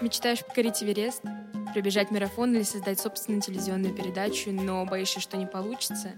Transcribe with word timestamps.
Мечтаешь 0.00 0.42
покорить 0.42 0.82
Эверест, 0.82 1.22
пробежать 1.74 2.10
марафон 2.10 2.54
или 2.54 2.62
создать 2.62 2.98
собственную 2.98 3.42
телевизионную 3.42 3.94
передачу, 3.94 4.50
но 4.50 4.86
боишься, 4.86 5.20
что 5.20 5.36
не 5.36 5.44
получится? 5.44 6.12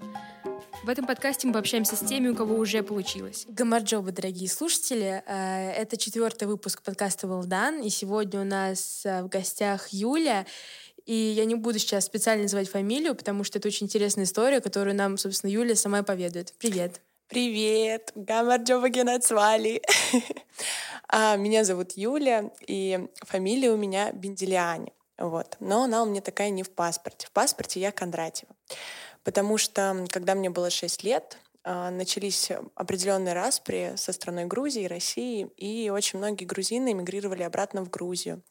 В 0.84 0.88
этом 0.88 1.04
подкасте 1.04 1.48
мы 1.48 1.52
пообщаемся 1.52 1.96
с 1.96 2.00
теми, 2.00 2.28
у 2.28 2.36
кого 2.36 2.54
уже 2.56 2.84
получилось. 2.84 3.44
Гамарджоба, 3.48 4.12
дорогие 4.12 4.48
слушатели. 4.48 5.22
Э, 5.26 5.72
это 5.72 5.96
четвертый 5.96 6.46
выпуск 6.46 6.82
подкаста 6.82 7.26
«Well 7.26 7.84
и 7.84 7.90
сегодня 7.90 8.40
у 8.40 8.44
нас 8.44 9.02
э, 9.04 9.22
в 9.22 9.28
гостях 9.28 9.88
Юля. 9.90 10.46
И 11.04 11.14
я 11.14 11.44
не 11.44 11.56
буду 11.56 11.80
сейчас 11.80 12.04
специально 12.04 12.44
называть 12.44 12.68
фамилию, 12.68 13.16
потому 13.16 13.42
что 13.42 13.58
это 13.58 13.66
очень 13.66 13.86
интересная 13.86 14.24
история, 14.24 14.60
которую 14.60 14.94
нам, 14.94 15.18
собственно, 15.18 15.50
Юля 15.50 15.74
сама 15.74 16.04
поведает. 16.04 16.54
Привет. 16.58 17.00
Привет, 17.32 18.12
Гамарджоба 18.14 18.90
Генацвали. 18.90 19.80
А, 21.14 21.36
меня 21.36 21.64
зовут 21.64 21.92
Юля, 21.92 22.50
и 22.66 23.08
фамилия 23.22 23.70
у 23.70 23.76
меня 23.76 24.12
Бенделиани. 24.12 24.92
Вот. 25.18 25.56
Но 25.60 25.84
она 25.84 26.02
у 26.02 26.06
меня 26.06 26.20
такая 26.22 26.48
не 26.48 26.62
в 26.62 26.70
паспорте. 26.70 27.26
В 27.26 27.30
паспорте 27.32 27.80
я 27.80 27.90
Кондратьева. 27.90 28.54
Потому 29.22 29.58
что, 29.58 30.06
когда 30.10 30.34
мне 30.34 30.48
было 30.48 30.70
6 30.70 31.04
лет, 31.04 31.38
начались 31.64 32.50
определенные 32.74 33.34
распри 33.34 33.92
со 33.96 34.12
страной 34.12 34.46
Грузии, 34.46 34.86
России, 34.86 35.48
и 35.56 35.90
очень 35.90 36.18
многие 36.18 36.44
грузины 36.44 36.92
эмигрировали 36.92 37.42
обратно 37.42 37.84
в 37.84 37.90
Грузию 37.90 38.42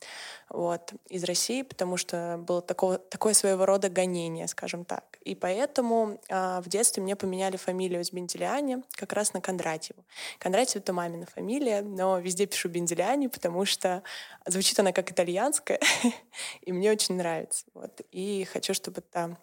вот, 0.50 0.94
из 1.08 1.24
России, 1.24 1.62
потому 1.62 1.98
что 1.98 2.40
было 2.46 2.62
такого, 2.62 2.98
такое 2.98 3.34
своего 3.34 3.66
рода 3.66 3.90
гонение, 3.90 4.48
скажем 4.48 4.86
так. 4.86 5.18
И 5.22 5.36
поэтому 5.36 6.20
э, 6.30 6.62
в 6.62 6.68
детстве 6.68 7.04
мне 7.04 7.16
поменяли 7.16 7.58
фамилию 7.58 8.04
с 8.04 8.12
Бенделиани 8.12 8.84
как 8.92 9.14
раз 9.14 9.34
на 9.34 9.42
Кондратьеву. 9.42 10.04
Кондратьев— 10.40 10.76
это 10.78 10.94
мамина 10.94 11.26
фамилия, 11.26 11.82
но 11.82 12.20
везде 12.20 12.46
пишу 12.46 12.70
Бенделиани, 12.70 13.28
потому 13.28 13.66
что 13.66 14.04
звучит 14.46 14.80
она 14.80 14.92
как 14.92 15.12
итальянская, 15.12 15.80
и 16.62 16.72
мне 16.72 16.92
очень 16.92 17.16
нравится. 17.16 17.66
Вот. 17.74 18.02
И 18.12 18.46
хочу, 18.52 18.74
чтобы 18.74 19.02
там 19.02 19.38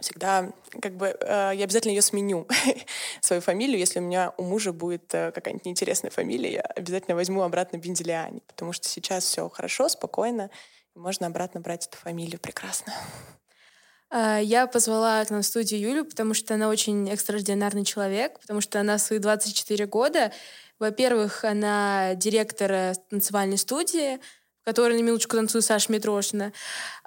всегда 0.00 0.50
как 0.80 0.96
бы 0.96 1.16
э, 1.20 1.52
я 1.54 1.64
обязательно 1.64 1.92
ее 1.92 2.02
сменю, 2.02 2.46
свою 3.20 3.42
фамилию. 3.42 3.78
Если 3.78 3.98
у 3.98 4.02
меня 4.02 4.32
у 4.36 4.44
мужа 4.44 4.72
будет 4.72 5.12
э, 5.14 5.32
какая-нибудь 5.32 5.66
неинтересная 5.66 6.10
фамилия, 6.10 6.52
я 6.52 6.60
обязательно 6.60 7.14
возьму 7.14 7.42
обратно 7.42 7.78
Бенделиани, 7.78 8.40
потому 8.46 8.72
что 8.72 8.88
сейчас 8.88 9.24
все 9.24 9.48
хорошо, 9.48 9.88
спокойно, 9.88 10.50
можно 10.94 11.26
обратно 11.26 11.60
брать 11.60 11.86
эту 11.86 11.96
фамилию 11.96 12.38
прекрасно. 12.40 12.92
А, 14.10 14.38
я 14.38 14.66
позвала 14.66 15.24
к 15.24 15.30
нам 15.30 15.42
в 15.42 15.46
студию 15.46 15.80
Юлю, 15.80 16.04
потому 16.04 16.34
что 16.34 16.54
она 16.54 16.68
очень 16.68 17.08
экстраординарный 17.10 17.84
человек, 17.84 18.40
потому 18.40 18.60
что 18.60 18.80
она 18.80 18.98
свои 18.98 19.18
24 19.18 19.86
года, 19.86 20.32
во-первых, 20.78 21.44
она 21.44 22.14
директор 22.14 22.70
э, 22.72 22.94
танцевальной 23.10 23.58
студии, 23.58 24.20
который 24.68 24.98
на 24.98 25.02
минуточку 25.02 25.34
танцует 25.34 25.64
Саша 25.64 25.90
Митрошина. 25.90 26.52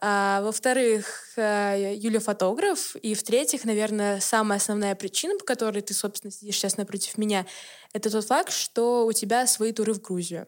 А, 0.01 0.41
во-вторых, 0.41 1.29
э, 1.37 1.93
Юля 1.95 2.19
фотограф. 2.19 2.95
И 2.95 3.13
в-третьих, 3.13 3.65
наверное, 3.65 4.19
самая 4.19 4.57
основная 4.57 4.95
причина, 4.95 5.37
по 5.37 5.45
которой 5.45 5.81
ты, 5.83 5.93
собственно, 5.93 6.31
сидишь 6.31 6.55
сейчас 6.55 6.77
напротив 6.77 7.19
меня, 7.19 7.45
это 7.93 8.09
тот 8.09 8.25
факт, 8.25 8.51
что 8.51 9.05
у 9.05 9.13
тебя 9.13 9.45
свои 9.45 9.73
туры 9.73 9.93
в 9.93 10.01
Грузию. 10.01 10.47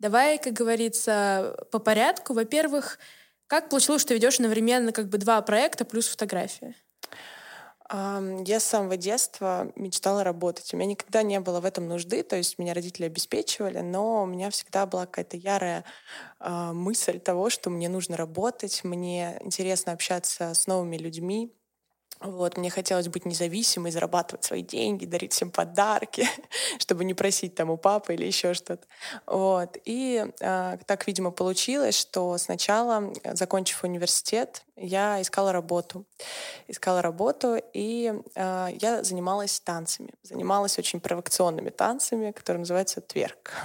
Давай, 0.00 0.36
как 0.36 0.54
говорится, 0.54 1.64
по 1.70 1.78
порядку. 1.78 2.34
Во-первых, 2.34 2.98
как 3.46 3.68
получилось, 3.68 4.02
что 4.02 4.14
ведешь 4.14 4.40
одновременно 4.40 4.90
как 4.90 5.08
бы 5.10 5.18
два 5.18 5.40
проекта 5.42 5.84
плюс 5.84 6.08
фотография? 6.08 6.74
Я 7.94 8.58
с 8.58 8.64
самого 8.64 8.96
детства 8.96 9.70
мечтала 9.76 10.24
работать. 10.24 10.72
У 10.72 10.76
меня 10.78 10.90
никогда 10.90 11.22
не 11.22 11.40
было 11.40 11.60
в 11.60 11.66
этом 11.66 11.88
нужды, 11.88 12.22
то 12.22 12.36
есть 12.36 12.58
меня 12.58 12.72
родители 12.72 13.04
обеспечивали, 13.04 13.80
но 13.80 14.22
у 14.22 14.26
меня 14.26 14.48
всегда 14.50 14.86
была 14.86 15.04
какая-то 15.04 15.36
ярая 15.36 15.84
э, 16.40 16.72
мысль 16.72 17.20
того, 17.20 17.50
что 17.50 17.70
мне 17.70 17.88
нужно 17.90 18.16
работать, 18.16 18.84
мне 18.84 19.38
интересно 19.42 19.92
общаться 19.92 20.54
с 20.54 20.66
новыми 20.66 20.96
людьми, 20.96 21.54
вот, 22.22 22.56
мне 22.56 22.70
хотелось 22.70 23.08
быть 23.08 23.24
независимой, 23.24 23.90
зарабатывать 23.90 24.44
свои 24.44 24.62
деньги, 24.62 25.06
дарить 25.06 25.32
всем 25.32 25.50
подарки, 25.50 26.26
чтобы 26.78 27.04
не 27.04 27.14
просить 27.14 27.54
там 27.54 27.70
у 27.70 27.76
папы 27.76 28.14
или 28.14 28.24
еще 28.24 28.54
что-то. 28.54 28.86
Вот. 29.26 29.76
И 29.84 30.24
э, 30.40 30.78
так, 30.86 31.06
видимо, 31.06 31.30
получилось, 31.30 31.98
что 31.98 32.38
сначала, 32.38 33.12
закончив 33.32 33.82
университет, 33.84 34.64
я 34.76 35.20
искала 35.20 35.52
работу. 35.52 36.04
Искала 36.68 37.02
работу, 37.02 37.60
и 37.72 38.14
э, 38.34 38.68
я 38.80 39.02
занималась 39.02 39.60
танцами. 39.60 40.14
Занималась 40.22 40.78
очень 40.78 41.00
провокационными 41.00 41.70
танцами, 41.70 42.30
которые 42.30 42.60
называются 42.60 43.00
тверк. 43.00 43.52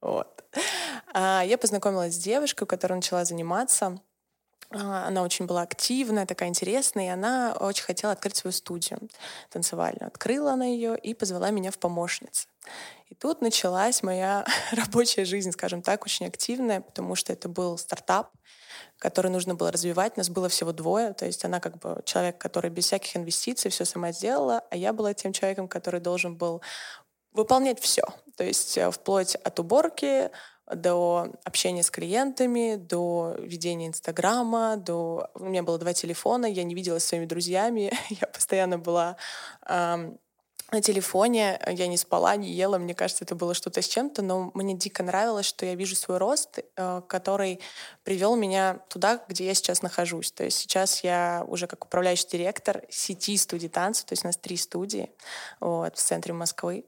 Вот. 0.00 0.42
А 1.14 1.44
я 1.44 1.56
познакомилась 1.56 2.16
с 2.16 2.18
девушкой, 2.18 2.64
у 2.64 2.66
которой 2.66 2.94
начала 2.94 3.24
заниматься 3.24 4.00
она 4.74 5.22
очень 5.22 5.46
была 5.46 5.62
активная, 5.62 6.26
такая 6.26 6.48
интересная, 6.48 7.06
и 7.06 7.08
она 7.08 7.56
очень 7.58 7.84
хотела 7.84 8.12
открыть 8.12 8.36
свою 8.36 8.52
студию 8.52 8.98
танцевальную. 9.50 10.08
Открыла 10.08 10.52
она 10.52 10.66
ее 10.66 10.96
и 10.98 11.14
позвала 11.14 11.50
меня 11.50 11.70
в 11.70 11.78
помощницы. 11.78 12.46
И 13.08 13.14
тут 13.14 13.42
началась 13.42 14.02
моя 14.02 14.46
рабочая 14.72 15.24
жизнь, 15.24 15.52
скажем 15.52 15.82
так, 15.82 16.04
очень 16.04 16.26
активная, 16.26 16.80
потому 16.80 17.14
что 17.14 17.32
это 17.32 17.48
был 17.48 17.76
стартап, 17.76 18.30
который 18.98 19.30
нужно 19.30 19.54
было 19.54 19.70
развивать. 19.70 20.16
Нас 20.16 20.30
было 20.30 20.48
всего 20.48 20.72
двое, 20.72 21.12
то 21.12 21.26
есть 21.26 21.44
она 21.44 21.60
как 21.60 21.78
бы 21.78 22.00
человек, 22.04 22.38
который 22.38 22.70
без 22.70 22.86
всяких 22.86 23.16
инвестиций 23.16 23.70
все 23.70 23.84
сама 23.84 24.12
сделала, 24.12 24.64
а 24.70 24.76
я 24.76 24.92
была 24.92 25.12
тем 25.12 25.32
человеком, 25.32 25.68
который 25.68 26.00
должен 26.00 26.36
был 26.36 26.62
выполнять 27.32 27.80
все. 27.80 28.02
То 28.36 28.44
есть 28.44 28.76
э, 28.78 28.90
вплоть 28.90 29.34
от 29.34 29.58
уборки, 29.58 30.30
до 30.74 31.32
общения 31.44 31.82
с 31.82 31.90
клиентами, 31.90 32.76
до 32.76 33.36
ведения 33.38 33.86
Инстаграма, 33.86 34.76
до... 34.76 35.30
У 35.34 35.44
меня 35.44 35.62
было 35.62 35.78
два 35.78 35.92
телефона, 35.92 36.46
я 36.46 36.64
не 36.64 36.74
виделась 36.74 37.04
с 37.04 37.08
своими 37.08 37.26
друзьями, 37.26 37.92
я 38.10 38.26
постоянно 38.26 38.78
была 38.78 39.16
эм, 39.68 40.18
на 40.72 40.80
телефоне, 40.80 41.60
я 41.66 41.86
не 41.86 41.98
спала, 41.98 42.34
не 42.36 42.50
ела, 42.50 42.78
мне 42.78 42.94
кажется, 42.94 43.24
это 43.24 43.34
было 43.34 43.52
что-то 43.52 43.82
с 43.82 43.88
чем-то, 43.88 44.22
но 44.22 44.50
мне 44.54 44.74
дико 44.74 45.02
нравилось, 45.02 45.44
что 45.44 45.66
я 45.66 45.74
вижу 45.74 45.94
свой 45.94 46.16
рост, 46.16 46.58
э, 46.58 47.02
который 47.08 47.60
привел 48.04 48.36
меня 48.36 48.80
туда, 48.88 49.22
где 49.28 49.44
я 49.44 49.54
сейчас 49.54 49.82
нахожусь. 49.82 50.32
То 50.32 50.44
есть 50.44 50.58
сейчас 50.58 51.04
я 51.04 51.44
уже 51.46 51.66
как 51.66 51.84
управляющий 51.84 52.26
директор 52.28 52.82
сети 52.88 53.36
студий 53.36 53.68
танца, 53.68 54.06
то 54.06 54.14
есть 54.14 54.24
у 54.24 54.28
нас 54.28 54.38
три 54.38 54.56
студии 54.56 55.10
вот, 55.60 55.96
в 55.96 56.02
центре 56.02 56.32
Москвы. 56.32 56.86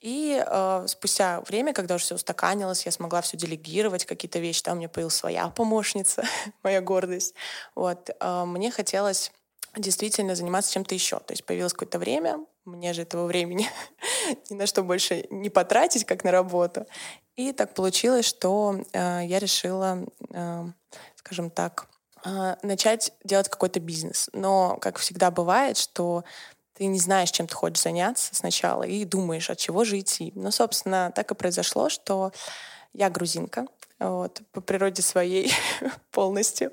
И 0.00 0.42
э, 0.44 0.84
спустя 0.88 1.40
время, 1.42 1.72
когда 1.72 1.94
уже 1.94 2.04
все 2.04 2.14
устаканилось, 2.16 2.84
я 2.86 2.92
смогла 2.92 3.22
все 3.22 3.36
делегировать, 3.36 4.04
какие-то 4.04 4.38
вещи, 4.38 4.62
там 4.62 4.74
у 4.74 4.78
меня 4.78 4.88
появилась 4.88 5.14
своя 5.14 5.48
помощница, 5.48 6.24
моя 6.62 6.80
гордость. 6.80 7.34
Вот, 7.74 8.10
э, 8.18 8.44
мне 8.44 8.70
хотелось 8.70 9.32
действительно 9.76 10.34
заниматься 10.34 10.72
чем-то 10.72 10.94
еще. 10.94 11.18
То 11.20 11.32
есть 11.32 11.44
появилось 11.44 11.72
какое-то 11.72 11.98
время, 11.98 12.44
мне 12.64 12.92
же 12.92 13.02
этого 13.02 13.26
времени 13.26 13.68
ни 14.50 14.54
на 14.54 14.66
что 14.66 14.82
больше 14.82 15.26
не 15.30 15.50
потратить, 15.50 16.04
как 16.04 16.24
на 16.24 16.30
работу. 16.30 16.86
И 17.36 17.52
так 17.52 17.74
получилось, 17.74 18.26
что 18.26 18.80
э, 18.92 19.20
я 19.24 19.38
решила, 19.38 20.06
э, 20.30 20.64
скажем 21.16 21.50
так, 21.50 21.88
э, 22.24 22.56
начать 22.62 23.12
делать 23.24 23.48
какой-то 23.48 23.78
бизнес. 23.78 24.30
Но, 24.32 24.78
как 24.80 24.98
всегда 24.98 25.30
бывает, 25.30 25.76
что 25.76 26.24
ты 26.76 26.86
не 26.86 26.98
знаешь, 26.98 27.30
чем 27.30 27.46
ты 27.46 27.54
хочешь 27.54 27.82
заняться 27.82 28.34
сначала, 28.34 28.82
и 28.82 29.04
думаешь, 29.04 29.50
от 29.50 29.58
чего 29.58 29.84
же 29.84 29.98
идти. 29.98 30.32
Ну, 30.34 30.50
собственно, 30.50 31.12
так 31.14 31.30
и 31.30 31.34
произошло, 31.34 31.88
что 31.88 32.32
я 32.92 33.10
грузинка, 33.10 33.66
вот, 33.98 34.42
по 34.52 34.60
природе 34.60 35.00
своей 35.00 35.50
полностью. 36.10 36.72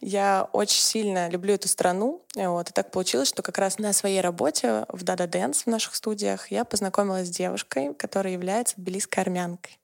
Я 0.00 0.48
очень 0.52 0.80
сильно 0.80 1.28
люблю 1.28 1.54
эту 1.54 1.68
страну. 1.68 2.22
Вот, 2.34 2.70
и 2.70 2.72
так 2.72 2.90
получилось, 2.90 3.28
что 3.28 3.42
как 3.42 3.58
раз 3.58 3.78
на 3.78 3.92
своей 3.92 4.20
работе 4.20 4.84
в 4.88 5.04
Dada 5.04 5.28
Dance 5.28 5.62
в 5.64 5.66
наших 5.66 5.94
студиях 5.94 6.50
я 6.50 6.64
познакомилась 6.64 7.28
с 7.28 7.30
девушкой, 7.30 7.94
которая 7.94 8.32
является 8.32 8.76
тбилисской 8.76 9.22
армянкой. 9.22 9.78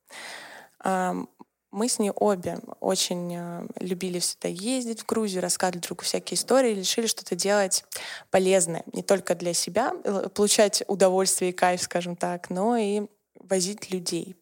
Мы 1.72 1.88
с 1.88 1.98
ней 1.98 2.10
обе 2.10 2.58
очень 2.80 3.34
э, 3.34 3.66
любили 3.80 4.18
всегда 4.18 4.48
ездить 4.48 5.00
в 5.00 5.06
Грузию, 5.06 5.40
рассказывали 5.40 5.80
другу 5.80 6.04
всякие 6.04 6.36
истории, 6.36 6.74
решили 6.74 7.06
что-то 7.06 7.34
делать 7.34 7.86
полезное, 8.30 8.82
не 8.92 9.02
только 9.02 9.34
для 9.34 9.54
себя, 9.54 9.94
э, 10.04 10.28
получать 10.34 10.84
удовольствие 10.86 11.50
и 11.50 11.54
кайф, 11.54 11.80
скажем 11.80 12.14
так, 12.14 12.50
но 12.50 12.76
и 12.76 13.06
возить 13.40 13.90
людей. 13.90 14.36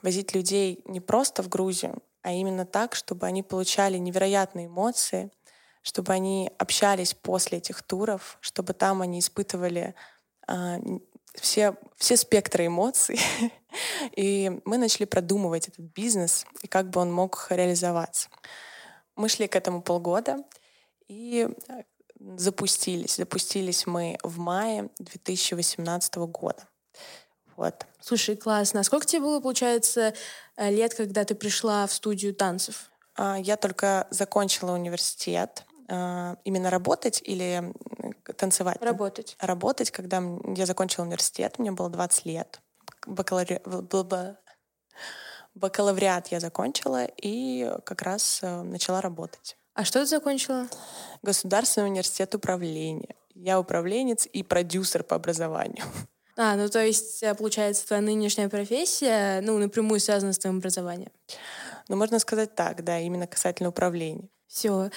Возить 0.00 0.32
людей 0.32 0.80
не 0.84 1.00
просто 1.00 1.42
в 1.42 1.48
Грузию, 1.48 2.00
а 2.22 2.32
именно 2.32 2.64
так, 2.64 2.94
чтобы 2.94 3.26
они 3.26 3.42
получали 3.42 3.98
невероятные 3.98 4.66
эмоции, 4.66 5.32
чтобы 5.82 6.12
они 6.12 6.52
общались 6.56 7.14
после 7.14 7.58
этих 7.58 7.82
туров, 7.82 8.38
чтобы 8.40 8.74
там 8.74 9.02
они 9.02 9.18
испытывали 9.18 9.96
э, 10.46 10.78
все, 11.34 11.76
все 11.96 12.16
спектры 12.16 12.66
эмоций. 12.66 13.20
и 14.16 14.60
мы 14.64 14.78
начали 14.78 15.04
продумывать 15.04 15.68
этот 15.68 15.84
бизнес 15.84 16.44
и 16.62 16.66
как 16.68 16.90
бы 16.90 17.00
он 17.00 17.12
мог 17.12 17.46
реализоваться. 17.50 18.28
Мы 19.16 19.28
шли 19.28 19.48
к 19.48 19.56
этому 19.56 19.82
полгода 19.82 20.38
и 21.08 21.48
э, 21.68 21.82
запустились. 22.36 23.16
Запустились 23.16 23.86
мы 23.86 24.18
в 24.22 24.38
мае 24.38 24.90
2018 24.98 26.16
года. 26.16 26.66
Вот. 27.56 27.86
Слушай, 28.00 28.36
классно. 28.36 28.80
А 28.80 28.84
сколько 28.84 29.06
тебе 29.06 29.20
было, 29.20 29.40
получается, 29.40 30.14
э, 30.56 30.70
лет, 30.70 30.94
когда 30.94 31.24
ты 31.24 31.34
пришла 31.34 31.86
в 31.86 31.92
студию 31.92 32.34
танцев? 32.34 32.90
А, 33.16 33.38
я 33.38 33.56
только 33.56 34.06
закончила 34.10 34.72
университет. 34.72 35.64
А, 35.90 36.36
именно 36.44 36.70
работать 36.70 37.20
или 37.24 37.72
танцевать? 38.36 38.80
Работать. 38.80 39.36
Работать, 39.40 39.90
когда 39.90 40.22
я 40.54 40.66
закончила 40.66 41.04
университет, 41.04 41.58
мне 41.58 41.72
было 41.72 41.90
20 41.90 42.26
лет. 42.26 42.60
Бакалаври... 43.06 43.60
Бакалавриат 45.54 46.28
я 46.28 46.38
закончила 46.38 47.04
и 47.04 47.70
как 47.84 48.02
раз 48.02 48.38
э, 48.42 48.62
начала 48.62 49.00
работать. 49.00 49.56
А 49.74 49.84
что 49.84 49.98
ты 50.00 50.06
закончила? 50.06 50.68
Государственный 51.22 51.88
университет 51.88 52.34
управления. 52.36 53.16
Я 53.34 53.58
управленец 53.58 54.26
и 54.26 54.42
продюсер 54.42 55.02
по 55.02 55.16
образованию. 55.16 55.84
А, 56.36 56.56
ну 56.56 56.70
то 56.70 56.82
есть, 56.82 57.22
э, 57.22 57.34
получается, 57.34 57.86
твоя 57.86 58.00
нынешняя 58.00 58.48
профессия, 58.48 59.42
ну, 59.42 59.58
напрямую 59.58 60.00
связана 60.00 60.32
с 60.32 60.38
твоим 60.38 60.56
образованием? 60.56 61.10
Ну, 61.88 61.96
можно 61.96 62.18
сказать 62.18 62.54
так, 62.54 62.82
да, 62.82 62.98
именно 62.98 63.26
касательно 63.26 63.68
управления. 63.68 64.30
Все. 64.46 64.90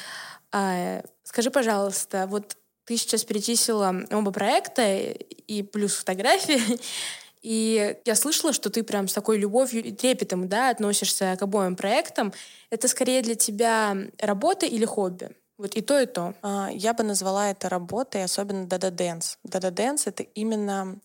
А, 0.53 1.01
скажи, 1.23 1.49
пожалуйста, 1.49 2.27
вот 2.27 2.55
ты 2.85 2.95
сейчас 2.95 3.23
перечислила 3.23 4.05
оба 4.11 4.31
проекта 4.31 4.97
и 4.97 5.63
плюс 5.63 5.95
фотографии, 5.95 6.61
и 7.41 7.97
я 8.05 8.15
слышала, 8.15 8.53
что 8.53 8.69
ты 8.69 8.83
прям 8.83 9.07
с 9.07 9.13
такой 9.13 9.39
любовью 9.39 9.83
и 9.83 9.91
трепетом 9.91 10.47
да, 10.47 10.69
относишься 10.69 11.35
к 11.37 11.41
обоим 11.41 11.75
проектам. 11.75 12.33
Это 12.69 12.87
скорее 12.87 13.23
для 13.23 13.35
тебя 13.35 13.97
работа 14.19 14.67
или 14.67 14.85
хобби? 14.85 15.31
Вот 15.57 15.75
и 15.75 15.81
то, 15.81 15.99
и 15.99 16.05
то. 16.05 16.35
А, 16.41 16.69
я 16.71 16.93
бы 16.93 17.03
назвала 17.03 17.49
это 17.49 17.67
работой, 17.67 18.23
особенно 18.23 18.65
Dada 18.65 18.91
Dance. 18.91 19.37
Dada 19.47 19.71
Dance— 19.71 20.03
это 20.05 20.23
именно 20.23 20.99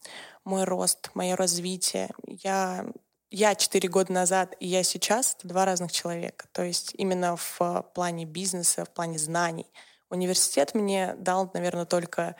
мой 0.44 0.64
рост, 0.64 1.10
мое 1.14 1.36
развитие. 1.36 2.10
Я 2.26 2.86
я 3.30 3.54
четыре 3.54 3.88
года 3.88 4.12
назад 4.12 4.54
и 4.60 4.66
я 4.66 4.82
сейчас— 4.82 5.36
это 5.38 5.48
два 5.48 5.64
разных 5.64 5.92
человека. 5.92 6.46
То 6.52 6.62
есть 6.62 6.92
именно 6.94 7.36
в 7.36 7.84
плане 7.94 8.24
бизнеса, 8.24 8.84
в 8.84 8.90
плане 8.90 9.18
знаний. 9.18 9.66
Университет 10.10 10.74
мне 10.74 11.14
дал, 11.18 11.50
наверное, 11.52 11.84
только 11.84 12.36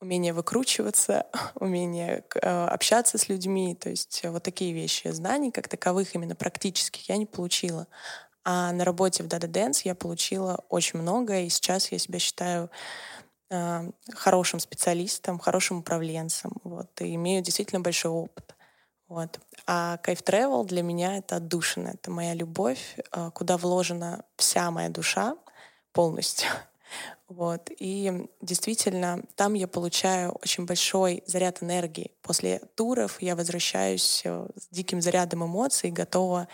умение 0.00 0.32
выкручиваться, 0.32 1.26
умение 1.54 2.24
э, 2.34 2.64
общаться 2.66 3.18
с 3.18 3.28
людьми, 3.28 3.74
то 3.74 3.90
есть 3.90 4.22
вот 4.24 4.42
такие 4.42 4.72
вещи. 4.72 5.08
Знаний 5.08 5.50
как 5.50 5.68
таковых 5.68 6.14
именно 6.14 6.34
практических 6.34 7.08
я 7.08 7.16
не 7.16 7.26
получила. 7.26 7.86
А 8.42 8.72
на 8.72 8.84
работе 8.84 9.22
в 9.22 9.26
Dada 9.26 9.50
Dance 9.50 9.82
я 9.84 9.94
получила 9.94 10.64
очень 10.70 10.98
много, 10.98 11.40
и 11.40 11.50
сейчас 11.50 11.92
я 11.92 11.98
себя 11.98 12.18
считаю 12.18 12.70
э, 13.50 13.90
хорошим 14.14 14.60
специалистом, 14.60 15.38
хорошим 15.38 15.78
управленцем, 15.80 16.52
вот, 16.64 16.88
и 17.02 17.14
имею 17.16 17.42
действительно 17.42 17.80
большой 17.82 18.12
опыт. 18.12 18.54
Вот. 19.10 19.40
А 19.66 19.96
кайф 19.96 20.22
travel 20.22 20.64
для 20.64 20.82
меня 20.82 21.18
это 21.18 21.36
отдушина, 21.36 21.88
это 21.88 22.12
моя 22.12 22.32
любовь, 22.32 22.96
э, 22.96 23.30
куда 23.34 23.56
вложена 23.56 24.24
вся 24.36 24.70
моя 24.70 24.88
душа 24.88 25.36
полностью. 25.92 26.48
Вот. 27.28 27.70
И 27.78 28.26
действительно, 28.40 29.22
там 29.36 29.54
я 29.54 29.68
получаю 29.68 30.32
очень 30.32 30.66
большой 30.66 31.22
заряд 31.26 31.62
энергии. 31.62 32.10
После 32.22 32.58
туров 32.74 33.22
я 33.22 33.36
возвращаюсь 33.36 34.22
э, 34.24 34.48
с 34.56 34.66
диким 34.74 35.00
зарядом 35.00 35.44
эмоций, 35.44 35.92
готова 35.92 36.48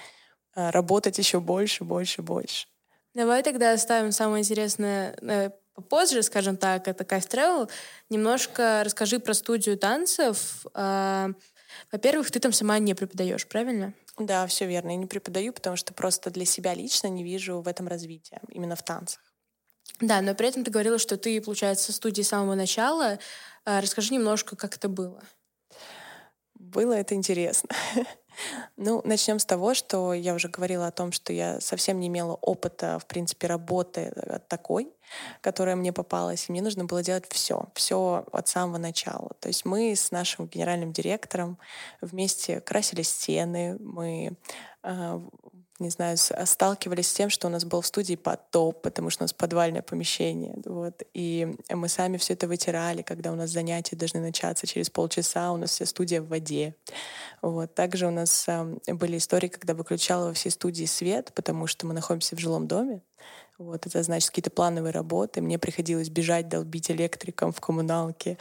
э, 0.55 0.69
работать 0.71 1.17
еще 1.17 1.41
больше, 1.41 1.85
больше, 1.85 2.21
больше. 2.21 2.67
Давай 3.15 3.43
тогда 3.43 3.73
оставим 3.73 4.13
самое 4.13 4.43
интересное 4.43 5.17
э, 5.23 5.51
попозже, 5.75 6.23
скажем 6.23 6.59
так, 6.59 6.89
это 6.89 7.05
Кайф 7.05 7.25
Travel. 7.27 7.71
Немножко 8.11 8.83
расскажи 8.85 9.19
про 9.19 9.33
студию 9.33 9.79
танцев. 9.79 10.67
Во-первых, 11.93 12.31
ты 12.31 12.41
там 12.41 12.53
сама 12.53 12.79
не 12.79 12.95
преподаешь, 12.95 13.47
правильно? 13.47 13.95
Да, 14.19 14.47
все 14.47 14.67
верно. 14.67 14.91
Я 14.91 14.97
не 14.97 15.07
преподаю, 15.07 15.53
потому 15.53 15.77
что 15.77 15.93
просто 15.93 16.31
для 16.31 16.45
себя 16.45 16.75
лично 16.75 17.09
не 17.09 17.23
вижу 17.23 17.61
в 17.61 17.69
этом 17.69 17.89
развития, 17.89 18.41
именно 18.49 18.77
в 18.77 18.83
танцах. 18.83 19.21
Да, 20.01 20.21
но 20.21 20.35
при 20.35 20.49
этом 20.49 20.65
ты 20.65 20.71
говорила, 20.71 20.99
что 20.99 21.17
ты, 21.17 21.41
получается, 21.41 21.93
в 21.93 21.95
студии 21.95 22.23
с 22.23 22.29
самого 22.29 22.55
начала. 22.55 23.19
А, 23.65 23.81
расскажи 23.81 24.13
немножко, 24.13 24.57
как 24.57 24.77
это 24.77 24.89
было. 24.89 25.23
Было 26.59 26.95
это 26.95 27.15
интересно. 27.15 27.69
ну, 28.77 29.03
начнем 29.05 29.39
с 29.39 29.45
того, 29.45 29.75
что 29.75 30.15
я 30.15 30.35
уже 30.35 30.49
говорила 30.49 30.87
о 30.87 30.93
том, 30.93 31.13
что 31.13 31.33
я 31.33 31.61
совсем 31.61 32.01
не 32.01 32.09
имела 32.09 32.35
опыта, 32.35 32.99
в 32.99 33.07
принципе, 33.07 33.47
работы 33.47 34.13
э, 34.15 34.39
такой, 34.49 34.91
которая 35.41 35.77
мне 35.77 35.93
попалась, 35.93 36.49
и 36.49 36.53
мне 36.53 36.63
нужно 36.63 36.85
было 36.85 37.03
делать 37.03 37.27
все, 37.31 37.69
все 37.75 38.25
от 38.33 38.49
самого 38.49 38.79
начала. 38.79 39.33
То 39.41 39.49
есть 39.49 39.65
мы 39.65 39.95
с 39.95 40.11
нашим 40.11 40.47
генеральным 40.47 40.93
директором 40.93 41.59
вместе 42.01 42.61
красили 42.61 43.03
стены, 43.03 43.77
мы 43.79 44.37
а, 44.83 45.23
не 45.79 45.91
знаю, 45.91 46.17
сталкивались 46.17 47.09
с 47.09 47.13
тем, 47.13 47.31
что 47.31 47.49
у 47.49 47.51
нас 47.51 47.65
был 47.65 47.81
в 47.81 47.87
студии 47.87 48.15
потоп, 48.15 48.83
потому 48.83 49.11
что 49.11 49.23
у 49.23 49.25
нас 49.25 49.33
подвальное 49.33 49.83
помещение. 49.83 50.55
Вот. 50.65 51.03
И 51.13 51.55
мы 51.71 51.89
сами 51.89 52.17
все 52.17 52.33
это 52.33 52.49
вытирали, 52.49 53.03
когда 53.03 53.33
у 53.33 53.35
нас 53.35 53.51
занятия 53.51 53.97
должны 53.97 54.21
начаться 54.21 54.67
через 54.67 54.91
полчаса, 54.91 55.53
у 55.53 55.57
нас 55.57 55.71
вся 55.71 55.87
студия 55.87 56.23
в 56.23 56.29
воде. 56.29 56.75
Вот. 57.43 57.75
Также 57.75 58.07
у 58.07 58.11
нас 58.11 58.47
э, 58.49 58.77
были 58.95 59.19
истории, 59.19 59.49
когда 59.49 59.75
выключала 59.75 60.29
во 60.29 60.33
всей 60.33 60.51
студии 60.51 60.87
свет, 60.87 61.33
потому 61.35 61.67
что 61.67 61.87
мы 61.87 61.95
находимся 61.95 62.37
в 62.37 62.39
жилом 62.39 62.67
доме, 62.67 63.03
вот, 63.59 63.87
это 63.87 64.03
значит 64.03 64.29
какие-то 64.31 64.51
плановые 64.51 64.93
работы. 64.93 65.41
Мне 65.41 65.59
приходилось 65.59 66.11
бежать, 66.11 66.49
долбить 66.49 66.91
электрикам 66.91 67.53
в 67.53 67.61
коммуналке, 67.61 68.37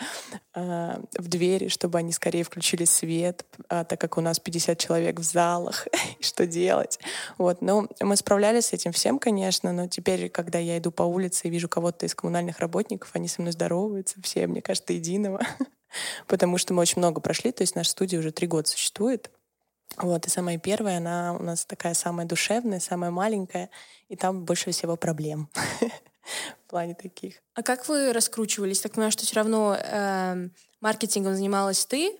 э, 0.53 0.97
в 1.17 1.27
двери, 1.29 1.69
чтобы 1.69 1.99
они 1.99 2.11
скорее 2.11 2.43
включили 2.43 2.83
свет, 2.83 3.45
э, 3.69 3.85
так 3.87 3.99
как 3.99 4.17
у 4.17 4.21
нас 4.21 4.39
50 4.39 4.77
человек 4.77 5.19
в 5.19 5.23
залах. 5.23 5.87
что 6.19 6.45
делать? 6.45 6.99
Вот, 7.37 7.61
ну, 7.61 7.87
мы 8.01 8.17
справлялись 8.17 8.67
с 8.67 8.73
этим 8.73 8.91
всем, 8.91 9.17
конечно, 9.17 9.71
но 9.71 9.87
теперь, 9.87 10.29
когда 10.29 10.59
я 10.59 10.77
иду 10.77 10.91
по 10.91 11.03
улице 11.03 11.47
и 11.47 11.49
вижу 11.49 11.69
кого-то 11.69 12.05
из 12.05 12.13
коммунальных 12.13 12.59
работников, 12.59 13.11
они 13.13 13.29
со 13.29 13.41
мной 13.41 13.53
здороваются, 13.53 14.21
все, 14.21 14.47
мне 14.47 14.61
кажется, 14.61 14.91
единого. 14.91 15.39
Потому 16.27 16.57
что 16.57 16.73
мы 16.73 16.81
очень 16.81 16.97
много 16.97 17.21
прошли, 17.21 17.53
то 17.53 17.63
есть 17.63 17.75
наша 17.75 17.91
студия 17.91 18.19
уже 18.19 18.31
три 18.31 18.47
года 18.47 18.67
существует. 18.67 19.31
Вот, 19.97 20.27
и 20.27 20.29
самая 20.29 20.57
первая, 20.57 20.97
она 20.97 21.35
у 21.39 21.43
нас 21.43 21.65
такая 21.65 21.93
самая 21.93 22.25
душевная, 22.25 22.79
самая 22.79 23.11
маленькая, 23.11 23.69
и 24.09 24.15
там 24.15 24.43
больше 24.43 24.71
всего 24.71 24.97
проблем 24.97 25.49
в 26.65 26.69
плане 26.69 26.95
таких. 26.95 27.35
А 27.53 27.63
как 27.63 27.87
вы 27.87 28.11
раскручивались? 28.11 28.81
Так 28.81 28.93
понимаю, 28.93 29.11
что 29.11 29.25
все 29.25 29.35
равно 29.35 29.77
э, 29.79 30.49
маркетингом 30.81 31.35
занималась 31.35 31.85
ты, 31.85 32.17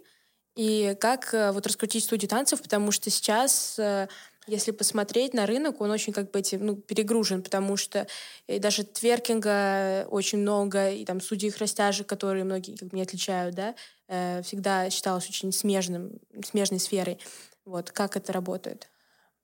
и 0.56 0.96
как 1.02 1.34
э, 1.34 1.52
вот 1.52 1.68
раскрутить 1.68 2.06
студию 2.06 2.30
танцев, 2.30 2.62
потому 2.62 2.92
что 2.92 3.10
сейчас 3.10 3.78
э, 3.78 4.08
если 4.48 4.72
посмотреть 4.72 5.34
на 5.34 5.46
рынок, 5.46 5.82
он 5.82 5.90
очень 5.90 6.14
как 6.14 6.32
бы 6.32 6.40
эти, 6.40 6.56
ну, 6.56 6.76
перегружен, 6.76 7.42
потому 7.42 7.78
что 7.78 8.08
и 8.48 8.60
даже 8.60 8.84
тверкинга 8.84 10.08
очень 10.10 10.40
много, 10.40 10.92
и 10.92 11.04
там 11.04 11.20
судьи 11.20 11.50
их 11.50 11.58
растяжек, 11.58 12.08
которые 12.08 12.44
многие 12.44 12.76
как 12.76 12.90
бы 12.90 12.96
не 12.96 13.04
отличают, 13.04 13.56
да, 13.56 13.76
э, 14.08 14.42
всегда 14.44 14.90
считалось 14.90 15.28
очень 15.28 15.52
смежным, 15.52 16.20
смежной 16.44 16.80
сферой. 16.80 17.20
Вот, 17.66 17.92
как 17.92 18.16
это 18.16 18.32
работает? 18.32 18.90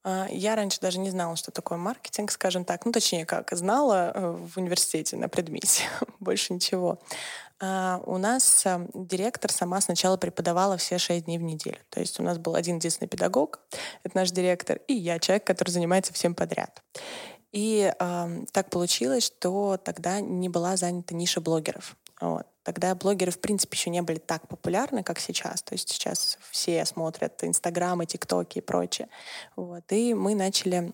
А, 0.03 0.27
я 0.29 0.55
раньше 0.55 0.79
даже 0.79 0.99
не 0.99 1.09
знала, 1.09 1.35
что 1.35 1.51
такое 1.51 1.77
маркетинг, 1.77 2.31
скажем 2.31 2.65
так. 2.65 2.85
Ну, 2.85 2.91
точнее, 2.91 3.25
как 3.25 3.51
знала 3.51 4.11
э, 4.13 4.31
в 4.31 4.57
университете 4.57 5.17
на 5.17 5.29
предмете. 5.29 5.83
Больше 6.19 6.53
ничего. 6.53 6.99
А 7.59 8.01
у 8.05 8.17
нас 8.17 8.65
э, 8.65 8.87
директор 8.93 9.51
сама 9.51 9.81
сначала 9.81 10.17
преподавала 10.17 10.77
все 10.77 10.97
шесть 10.97 11.25
дней 11.25 11.37
в 11.37 11.43
неделю. 11.43 11.77
То 11.89 11.99
есть 11.99 12.19
у 12.19 12.23
нас 12.23 12.37
был 12.37 12.55
один 12.55 12.77
единственный 12.77 13.07
педагог, 13.07 13.59
это 14.03 14.17
наш 14.17 14.31
директор, 14.31 14.79
и 14.87 14.93
я, 14.93 15.19
человек, 15.19 15.45
который 15.45 15.69
занимается 15.69 16.13
всем 16.13 16.33
подряд. 16.33 16.81
И 17.51 17.93
э, 17.99 18.45
так 18.51 18.69
получилось, 18.69 19.25
что 19.25 19.77
тогда 19.77 20.21
не 20.21 20.49
была 20.49 20.77
занята 20.77 21.13
ниша 21.13 21.41
блогеров. 21.41 21.95
Вот. 22.21 22.45
Тогда 22.63 22.93
блогеры, 22.93 23.31
в 23.31 23.39
принципе, 23.41 23.75
еще 23.75 23.89
не 23.89 24.01
были 24.01 24.19
так 24.19 24.47
популярны, 24.47 25.03
как 25.03 25.19
сейчас. 25.19 25.63
То 25.63 25.73
есть 25.73 25.89
сейчас 25.89 26.37
все 26.51 26.85
смотрят 26.85 27.43
Инстаграмы, 27.43 28.05
ТикТоки 28.05 28.59
и 28.59 28.61
прочее. 28.61 29.09
Вот. 29.55 29.83
И 29.91 30.13
мы 30.13 30.35
начали 30.35 30.93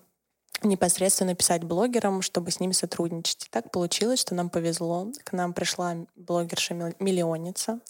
непосредственно 0.62 1.34
писать 1.34 1.62
блогерам, 1.62 2.22
чтобы 2.22 2.50
с 2.50 2.58
ними 2.58 2.72
сотрудничать. 2.72 3.46
И 3.46 3.50
так 3.50 3.70
получилось, 3.70 4.20
что 4.20 4.34
нам 4.34 4.48
повезло. 4.50 5.12
К 5.24 5.32
нам 5.32 5.52
пришла 5.52 5.94
блогерша-миллионница, 6.16 7.80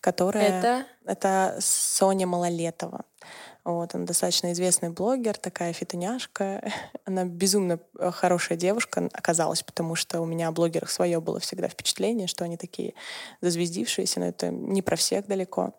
которая... 0.00 0.58
Это? 0.58 0.86
Это 1.04 1.56
Соня 1.60 2.26
Малолетова. 2.26 3.04
Вот, 3.64 3.94
она 3.94 4.04
достаточно 4.04 4.52
известный 4.52 4.90
блогер, 4.90 5.38
такая 5.38 5.72
фитоняшка. 5.72 6.70
Она 7.06 7.24
безумно 7.24 7.80
э, 7.98 8.10
хорошая 8.10 8.58
девушка 8.58 9.08
оказалась, 9.12 9.62
потому 9.62 9.94
что 9.94 10.20
у 10.20 10.26
меня 10.26 10.48
о 10.48 10.52
блогерах 10.52 10.90
свое 10.90 11.18
было 11.18 11.40
всегда 11.40 11.68
впечатление, 11.68 12.26
что 12.26 12.44
они 12.44 12.58
такие 12.58 12.92
зазвездившиеся, 13.40 14.20
но 14.20 14.26
это 14.26 14.50
не 14.50 14.82
про 14.82 14.96
всех 14.96 15.26
далеко. 15.26 15.72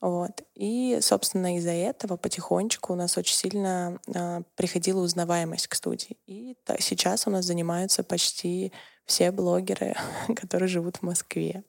Вот. 0.00 0.42
И, 0.54 0.98
собственно, 1.00 1.56
из-за 1.56 1.72
этого 1.72 2.16
потихонечку 2.16 2.92
у 2.92 2.96
нас 2.96 3.18
очень 3.18 3.34
сильно 3.34 3.98
э, 4.06 4.42
приходила 4.54 5.00
узнаваемость 5.00 5.66
к 5.66 5.74
студии. 5.74 6.16
И 6.26 6.56
та, 6.64 6.76
сейчас 6.78 7.26
у 7.26 7.30
нас 7.30 7.44
занимаются 7.44 8.04
почти 8.04 8.72
все 9.04 9.32
блогеры, 9.32 9.96
которые 10.36 10.68
живут 10.68 10.98
в 10.98 11.02
Москве. 11.02 11.64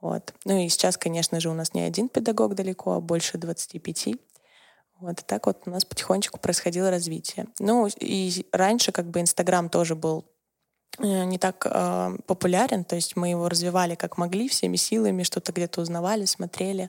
Вот. 0.00 0.34
Ну 0.44 0.58
и 0.58 0.68
сейчас, 0.68 0.96
конечно 0.96 1.40
же, 1.40 1.48
у 1.48 1.54
нас 1.54 1.74
не 1.74 1.80
один 1.80 2.08
педагог 2.08 2.54
далеко, 2.54 2.92
а 2.92 3.00
больше 3.00 3.38
25. 3.38 4.14
Вот 5.04 5.20
и 5.20 5.22
так 5.24 5.46
вот 5.46 5.62
у 5.66 5.70
нас 5.70 5.84
потихонечку 5.84 6.38
происходило 6.38 6.90
развитие. 6.90 7.46
Ну 7.58 7.86
и 8.00 8.46
раньше 8.52 8.90
как 8.90 9.06
бы 9.06 9.20
Инстаграм 9.20 9.68
тоже 9.68 9.94
был 9.94 10.24
э, 10.98 11.24
не 11.24 11.38
так 11.38 11.66
э, 11.70 12.16
популярен, 12.26 12.84
то 12.84 12.96
есть 12.96 13.16
мы 13.16 13.28
его 13.28 13.48
развивали 13.48 13.94
как 13.94 14.16
могли 14.16 14.48
всеми 14.48 14.76
силами, 14.76 15.22
что-то 15.22 15.52
где-то 15.52 15.82
узнавали, 15.82 16.24
смотрели. 16.24 16.88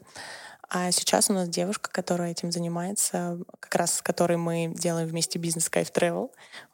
А 0.69 0.91
сейчас 0.91 1.29
у 1.29 1.33
нас 1.33 1.49
девушка, 1.49 1.89
которая 1.91 2.31
этим 2.31 2.51
занимается, 2.51 3.37
как 3.59 3.75
раз 3.75 3.95
с 3.95 4.01
которой 4.01 4.37
мы 4.37 4.71
делаем 4.73 5.07
вместе 5.07 5.37
бизнес 5.37 5.69
Кайф 5.69 5.91
Travel. 5.91 6.31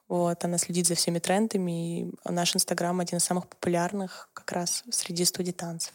Вот, 0.08 0.44
она 0.44 0.58
следит 0.58 0.88
за 0.88 0.96
всеми 0.96 1.20
трендами, 1.20 2.02
и 2.02 2.12
наш 2.26 2.56
Инстаграм 2.56 3.00
один 3.00 3.18
из 3.18 3.24
самых 3.24 3.48
популярных 3.48 4.30
как 4.34 4.52
раз 4.52 4.84
среди 4.92 5.26
студий 5.26 5.54
танцев. 5.54 5.94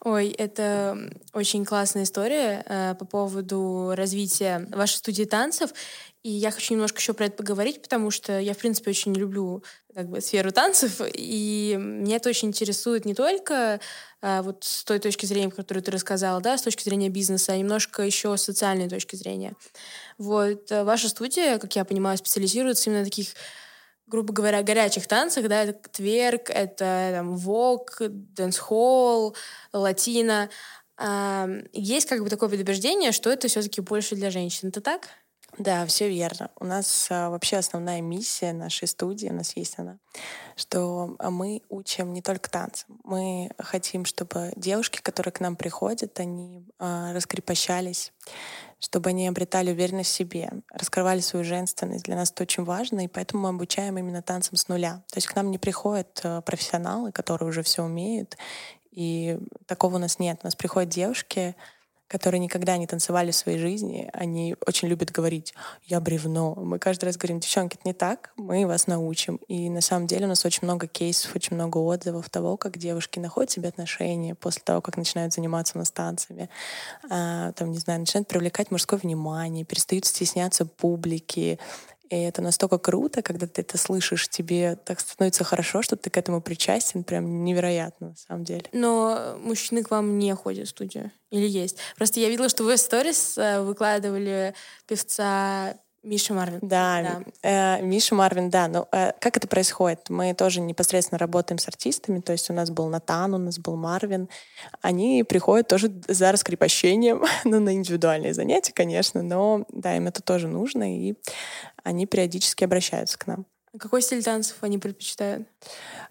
Ой, 0.00 0.28
это 0.28 1.10
очень 1.32 1.64
классная 1.64 2.04
история 2.04 2.64
э, 2.66 2.94
по 2.98 3.04
поводу 3.04 3.92
развития 3.94 4.66
вашей 4.70 4.96
студии 4.96 5.24
танцев. 5.24 5.70
И 6.22 6.30
я 6.30 6.50
хочу 6.50 6.72
немножко 6.72 7.00
еще 7.00 7.12
про 7.12 7.26
это 7.26 7.36
поговорить, 7.36 7.82
потому 7.82 8.10
что 8.10 8.38
я, 8.38 8.54
в 8.54 8.58
принципе, 8.58 8.90
очень 8.90 9.14
люблю 9.14 9.62
как 9.94 10.08
бы, 10.08 10.20
сферу 10.22 10.52
танцев, 10.52 11.00
и 11.12 11.76
меня 11.78 12.16
это 12.16 12.30
очень 12.30 12.48
интересует 12.48 13.04
не 13.04 13.14
только 13.14 13.78
э, 14.22 14.40
вот 14.42 14.64
с 14.64 14.84
той 14.84 14.98
точки 14.98 15.26
зрения, 15.26 15.50
которую 15.50 15.84
ты 15.84 15.90
рассказала, 15.90 16.40
да, 16.40 16.56
с 16.56 16.62
точки 16.62 16.82
зрения 16.82 17.10
бизнеса, 17.10 17.52
а 17.52 17.56
немножко 17.56 18.02
еще 18.02 18.36
с 18.36 18.42
социальной 18.42 18.88
точки 18.88 19.16
зрения. 19.16 19.52
Вот 20.18 20.72
э, 20.72 20.82
ваша 20.82 21.08
студия, 21.10 21.58
как 21.58 21.76
я 21.76 21.84
понимаю, 21.84 22.16
специализируется 22.16 22.88
именно 22.88 23.00
на 23.00 23.04
таких 23.04 23.28
грубо 24.06 24.32
говоря, 24.32 24.62
горячих 24.62 25.06
танцах, 25.06 25.48
да, 25.48 25.64
это 25.64 25.88
тверк, 25.90 26.50
это 26.50 27.10
там 27.12 27.36
вог, 27.36 27.96
дэнс-холл, 28.00 29.36
латино. 29.72 30.50
А, 30.96 31.48
есть 31.72 32.08
как 32.08 32.22
бы 32.22 32.30
такое 32.30 32.48
предубеждение, 32.48 33.12
что 33.12 33.30
это 33.30 33.48
все-таки 33.48 33.80
больше 33.80 34.14
для 34.14 34.30
женщин. 34.30 34.68
Это 34.68 34.80
так? 34.80 35.08
Да, 35.58 35.86
все 35.86 36.08
верно. 36.08 36.50
У 36.58 36.64
нас 36.64 37.06
а, 37.10 37.30
вообще 37.30 37.58
основная 37.58 38.00
миссия 38.00 38.52
нашей 38.52 38.88
студии, 38.88 39.28
у 39.28 39.32
нас 39.32 39.56
есть 39.56 39.78
она, 39.78 39.98
что 40.56 41.14
а, 41.18 41.30
мы 41.30 41.62
учим 41.68 42.12
не 42.12 42.22
только 42.22 42.50
танцам. 42.50 42.98
Мы 43.04 43.50
хотим, 43.58 44.04
чтобы 44.04 44.52
девушки, 44.56 45.00
которые 45.00 45.32
к 45.32 45.40
нам 45.40 45.54
приходят, 45.54 46.18
они 46.18 46.66
а, 46.78 47.12
раскрепощались, 47.12 48.12
чтобы 48.80 49.10
они 49.10 49.28
обретали 49.28 49.70
уверенность 49.70 50.10
в 50.10 50.14
себе, 50.14 50.50
раскрывали 50.72 51.20
свою 51.20 51.44
женственность. 51.44 52.04
Для 52.04 52.16
нас 52.16 52.32
это 52.32 52.42
очень 52.42 52.64
важно, 52.64 53.04
и 53.04 53.08
поэтому 53.08 53.44
мы 53.44 53.48
обучаем 53.50 53.96
именно 53.96 54.22
танцам 54.22 54.56
с 54.56 54.66
нуля. 54.66 55.04
То 55.12 55.18
есть 55.18 55.28
к 55.28 55.36
нам 55.36 55.52
не 55.52 55.58
приходят 55.58 56.20
а, 56.24 56.40
профессионалы, 56.40 57.12
которые 57.12 57.48
уже 57.48 57.62
все 57.62 57.84
умеют, 57.84 58.36
и 58.90 59.38
такого 59.66 59.96
у 59.96 59.98
нас 59.98 60.18
нет. 60.18 60.40
У 60.42 60.46
нас 60.46 60.54
приходят 60.54 60.88
девушки, 60.88 61.56
которые 62.08 62.38
никогда 62.38 62.76
не 62.76 62.86
танцевали 62.86 63.30
в 63.30 63.36
своей 63.36 63.58
жизни, 63.58 64.08
они 64.12 64.56
очень 64.66 64.88
любят 64.88 65.10
говорить 65.10 65.54
«я 65.84 66.00
бревно». 66.00 66.54
Мы 66.54 66.78
каждый 66.78 67.06
раз 67.06 67.16
говорим 67.16 67.40
«девчонки, 67.40 67.76
это 67.76 67.88
не 67.88 67.94
так, 67.94 68.32
мы 68.36 68.66
вас 68.66 68.86
научим». 68.86 69.36
И 69.48 69.70
на 69.70 69.80
самом 69.80 70.06
деле 70.06 70.26
у 70.26 70.28
нас 70.28 70.44
очень 70.44 70.60
много 70.62 70.86
кейсов, 70.86 71.34
очень 71.34 71.56
много 71.56 71.78
отзывов 71.78 72.28
того, 72.28 72.56
как 72.56 72.78
девушки 72.78 73.18
находят 73.18 73.50
себе 73.50 73.68
отношения 73.68 74.34
после 74.34 74.62
того, 74.62 74.80
как 74.80 74.96
начинают 74.96 75.32
заниматься 75.32 75.72
у 75.76 75.78
нас 75.78 75.90
танцами. 75.90 76.50
А, 77.10 77.52
там, 77.52 77.70
не 77.70 77.78
знаю, 77.78 78.00
начинают 78.00 78.28
привлекать 78.28 78.70
мужское 78.70 78.98
внимание, 78.98 79.64
перестают 79.64 80.04
стесняться 80.04 80.66
публики, 80.66 81.58
и 82.10 82.16
это 82.16 82.42
настолько 82.42 82.78
круто, 82.78 83.22
когда 83.22 83.46
ты 83.46 83.62
это 83.62 83.78
слышишь, 83.78 84.28
тебе 84.28 84.76
так 84.76 85.00
становится 85.00 85.44
хорошо, 85.44 85.82
что 85.82 85.96
ты 85.96 86.10
к 86.10 86.16
этому 86.16 86.40
причастен, 86.40 87.02
прям 87.04 87.44
невероятно 87.44 88.10
на 88.10 88.16
самом 88.16 88.44
деле. 88.44 88.64
Но 88.72 89.36
мужчины 89.40 89.82
к 89.82 89.90
вам 89.90 90.18
не 90.18 90.34
ходят 90.34 90.66
в 90.66 90.70
студию? 90.70 91.10
Или 91.30 91.48
есть? 91.48 91.78
Просто 91.96 92.20
я 92.20 92.28
видела, 92.28 92.48
что 92.48 92.64
вы 92.64 92.76
в 92.76 92.80
сторис 92.80 93.36
э, 93.38 93.60
выкладывали 93.60 94.54
певца 94.86 95.74
Миша 96.04 96.34
Марвин. 96.34 96.58
Да, 96.62 97.02
да. 97.42 97.78
Э, 97.78 97.82
Миша 97.82 98.14
Марвин, 98.14 98.50
да. 98.50 98.68
Но 98.68 98.86
э, 98.92 99.12
как 99.20 99.36
это 99.36 99.48
происходит? 99.48 100.10
Мы 100.10 100.34
тоже 100.34 100.60
непосредственно 100.60 101.18
работаем 101.18 101.58
с 101.58 101.66
артистами, 101.66 102.20
то 102.20 102.32
есть 102.32 102.50
у 102.50 102.52
нас 102.52 102.70
был 102.70 102.88
Натан, 102.88 103.34
у 103.34 103.38
нас 103.38 103.58
был 103.58 103.76
Марвин. 103.76 104.28
Они 104.82 105.24
приходят 105.24 105.68
тоже 105.68 105.92
за 106.06 106.30
раскрепощением, 106.30 107.24
ну, 107.44 107.58
на 107.60 107.74
индивидуальные 107.74 108.34
занятия, 108.34 108.72
конечно, 108.72 109.22
но 109.22 109.64
да, 109.70 109.96
им 109.96 110.06
это 110.06 110.22
тоже 110.22 110.46
нужно, 110.46 110.96
и 110.96 111.14
они 111.82 112.06
периодически 112.06 112.64
обращаются 112.64 113.18
к 113.18 113.26
нам. 113.26 113.46
А 113.74 113.78
какой 113.78 114.02
стиль 114.02 114.22
танцев 114.22 114.56
они 114.60 114.78
предпочитают? 114.78 115.48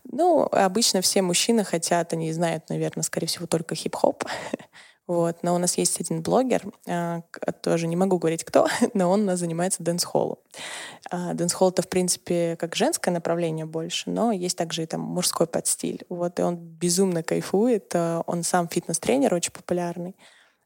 Ну, 0.04 0.44
обычно 0.52 1.02
все 1.02 1.22
мужчины 1.22 1.64
хотят, 1.64 2.12
они 2.12 2.34
знают, 2.34 2.70
наверное, 2.70 3.04
скорее 3.04 3.28
всего, 3.28 3.48
только 3.48 3.76
хип-хоп. 3.76 4.26
Вот. 5.06 5.44
Но 5.44 5.56
у 5.56 5.58
нас 5.58 5.78
есть 5.78 6.00
один 6.00 6.22
блогер, 6.22 6.64
а, 6.88 7.22
тоже 7.62 7.88
не 7.88 7.96
могу 7.96 8.18
говорить 8.18 8.44
кто, 8.44 8.68
но 8.94 9.10
он 9.10 9.22
у 9.22 9.26
нас 9.26 9.40
занимается 9.40 9.84
дэнс-холлом. 9.84 10.38
А, 11.10 11.34
дэнс-холл— 11.34 11.70
это, 11.72 11.82
в 11.82 11.90
принципе, 11.90 12.56
как 12.58 12.76
женское 12.76 13.12
направление 13.12 13.66
больше, 13.66 14.10
но 14.10 14.32
есть 14.32 14.58
также 14.58 14.84
и 14.84 14.86
там 14.86 15.02
мужской 15.02 15.46
подстиль. 15.46 16.06
Вот. 16.10 16.40
И 16.40 16.44
он 16.44 16.56
безумно 16.56 17.22
кайфует. 17.22 17.92
А, 17.96 18.24
он 18.26 18.44
сам 18.44 18.70
фитнес-тренер, 18.70 19.34
очень 19.34 19.52
популярный. 19.52 20.16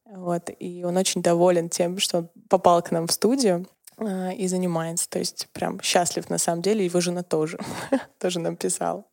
Вот. 0.06 0.50
И 0.60 0.84
он 0.84 0.98
очень 0.98 1.22
доволен 1.22 1.70
тем, 1.70 1.98
что 1.98 2.20
он 2.20 2.29
попал 2.48 2.82
к 2.82 2.91
нам 2.91 3.08
в 3.08 3.12
студию 3.12 3.67
и 4.00 4.48
занимается. 4.48 5.10
То 5.10 5.17
есть 5.17 5.48
прям 5.51 5.82
счастлив 5.82 6.29
на 6.29 6.38
самом 6.38 6.62
деле. 6.62 6.86
Его 6.86 7.01
жена 7.01 7.24
тоже. 7.24 7.60
тоже 8.20 8.39
нам 8.39 8.56
писала. 8.56 9.03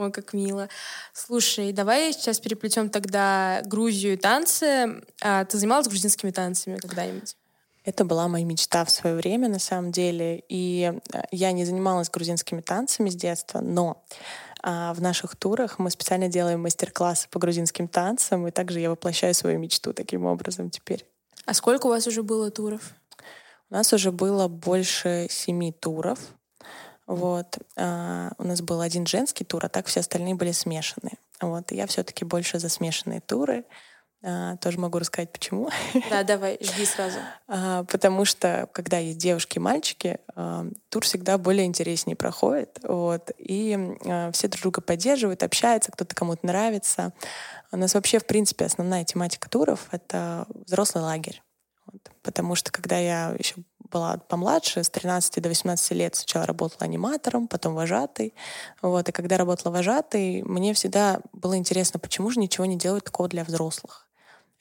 Ой, 0.00 0.10
как 0.10 0.32
мило. 0.32 0.70
Слушай, 1.12 1.74
давай 1.74 2.14
сейчас 2.14 2.40
переплетем 2.40 2.88
тогда 2.88 3.60
Грузию 3.66 4.14
и 4.14 4.16
танцы. 4.16 5.02
А 5.20 5.44
ты 5.44 5.58
занималась 5.58 5.88
грузинскими 5.88 6.30
танцами 6.30 6.78
когда-нибудь? 6.78 7.36
Это 7.84 8.06
была 8.06 8.26
моя 8.26 8.46
мечта 8.46 8.86
в 8.86 8.90
свое 8.90 9.14
время, 9.14 9.50
на 9.50 9.58
самом 9.58 9.92
деле. 9.92 10.42
И 10.48 10.90
э, 11.12 11.22
я 11.32 11.52
не 11.52 11.66
занималась 11.66 12.08
грузинскими 12.08 12.62
танцами 12.62 13.10
с 13.10 13.14
детства, 13.14 13.60
но 13.60 14.02
а 14.62 14.94
в 14.94 15.02
наших 15.02 15.36
турах 15.36 15.78
мы 15.78 15.90
специально 15.90 16.28
делаем 16.28 16.62
мастер-классы 16.62 17.28
по 17.28 17.38
грузинским 17.38 17.86
танцам, 17.86 18.48
и 18.48 18.50
также 18.50 18.80
я 18.80 18.88
воплощаю 18.88 19.34
свою 19.34 19.58
мечту 19.58 19.92
таким 19.92 20.24
образом 20.24 20.70
теперь. 20.70 21.04
А 21.44 21.52
сколько 21.52 21.86
у 21.86 21.90
вас 21.90 22.06
уже 22.06 22.22
было 22.22 22.50
туров? 22.50 22.94
У 23.68 23.74
нас 23.74 23.92
уже 23.92 24.12
было 24.12 24.48
больше 24.48 25.26
семи 25.28 25.72
туров. 25.72 26.18
Вот. 27.10 27.58
А, 27.76 28.30
у 28.38 28.44
нас 28.44 28.62
был 28.62 28.80
один 28.80 29.04
женский 29.04 29.42
тур, 29.42 29.66
а 29.66 29.68
так 29.68 29.86
все 29.86 29.98
остальные 29.98 30.36
были 30.36 30.52
смешанные. 30.52 31.14
Вот. 31.40 31.72
И 31.72 31.74
я 31.74 31.88
все-таки 31.88 32.24
больше 32.24 32.60
за 32.60 32.68
смешанные 32.68 33.20
туры. 33.20 33.64
А, 34.22 34.56
тоже 34.58 34.78
могу 34.78 35.00
рассказать, 35.00 35.32
почему. 35.32 35.70
Да, 36.08 36.22
давай, 36.24 36.56
жди 36.60 36.84
сразу. 36.84 37.18
А, 37.48 37.82
потому 37.82 38.24
что, 38.24 38.68
когда 38.72 38.98
есть 38.98 39.18
девушки 39.18 39.56
и 39.56 39.60
мальчики, 39.60 40.20
а, 40.36 40.66
тур 40.88 41.02
всегда 41.02 41.36
более 41.36 41.66
интереснее 41.66 42.14
проходит. 42.14 42.78
Вот, 42.84 43.32
и 43.38 43.96
а, 44.06 44.30
все 44.30 44.46
друг 44.46 44.62
друга 44.62 44.80
поддерживают, 44.80 45.42
общаются, 45.42 45.90
кто-то 45.90 46.14
кому-то 46.14 46.46
нравится. 46.46 47.12
У 47.72 47.76
нас 47.76 47.94
вообще, 47.94 48.20
в 48.20 48.26
принципе, 48.26 48.66
основная 48.66 49.04
тематика 49.04 49.50
туров— 49.50 49.88
это 49.90 50.46
взрослый 50.64 51.02
лагерь. 51.02 51.42
Вот, 51.86 52.12
потому 52.22 52.54
что, 52.54 52.70
когда 52.70 52.98
я 52.98 53.34
еще 53.36 53.56
была 53.90 54.18
помладше, 54.18 54.82
с 54.82 54.90
13 54.90 55.42
до 55.42 55.48
18 55.48 55.90
лет 55.92 56.14
сначала 56.14 56.46
работала 56.46 56.82
аниматором, 56.82 57.48
потом 57.48 57.74
вожатой. 57.74 58.34
Вот. 58.82 59.08
И 59.08 59.12
когда 59.12 59.36
работала 59.36 59.72
вожатой, 59.72 60.42
мне 60.42 60.74
всегда 60.74 61.20
было 61.32 61.56
интересно, 61.56 61.98
почему 62.00 62.30
же 62.30 62.40
ничего 62.40 62.66
не 62.66 62.76
делают 62.76 63.04
такого 63.04 63.28
для 63.28 63.44
взрослых. 63.44 64.06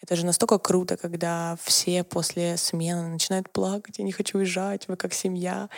Это 0.01 0.15
же 0.15 0.25
настолько 0.25 0.59
круто, 0.59 0.95
когда 0.95 1.57
все 1.61 2.03
после 2.03 2.55
смены 2.57 3.09
начинают 3.09 3.51
плакать, 3.51 3.99
я 3.99 4.05
не 4.05 4.13
хочу 4.13 4.37
уезжать, 4.37 4.87
вы 4.87 4.95
как 4.95 5.13
семья. 5.13 5.69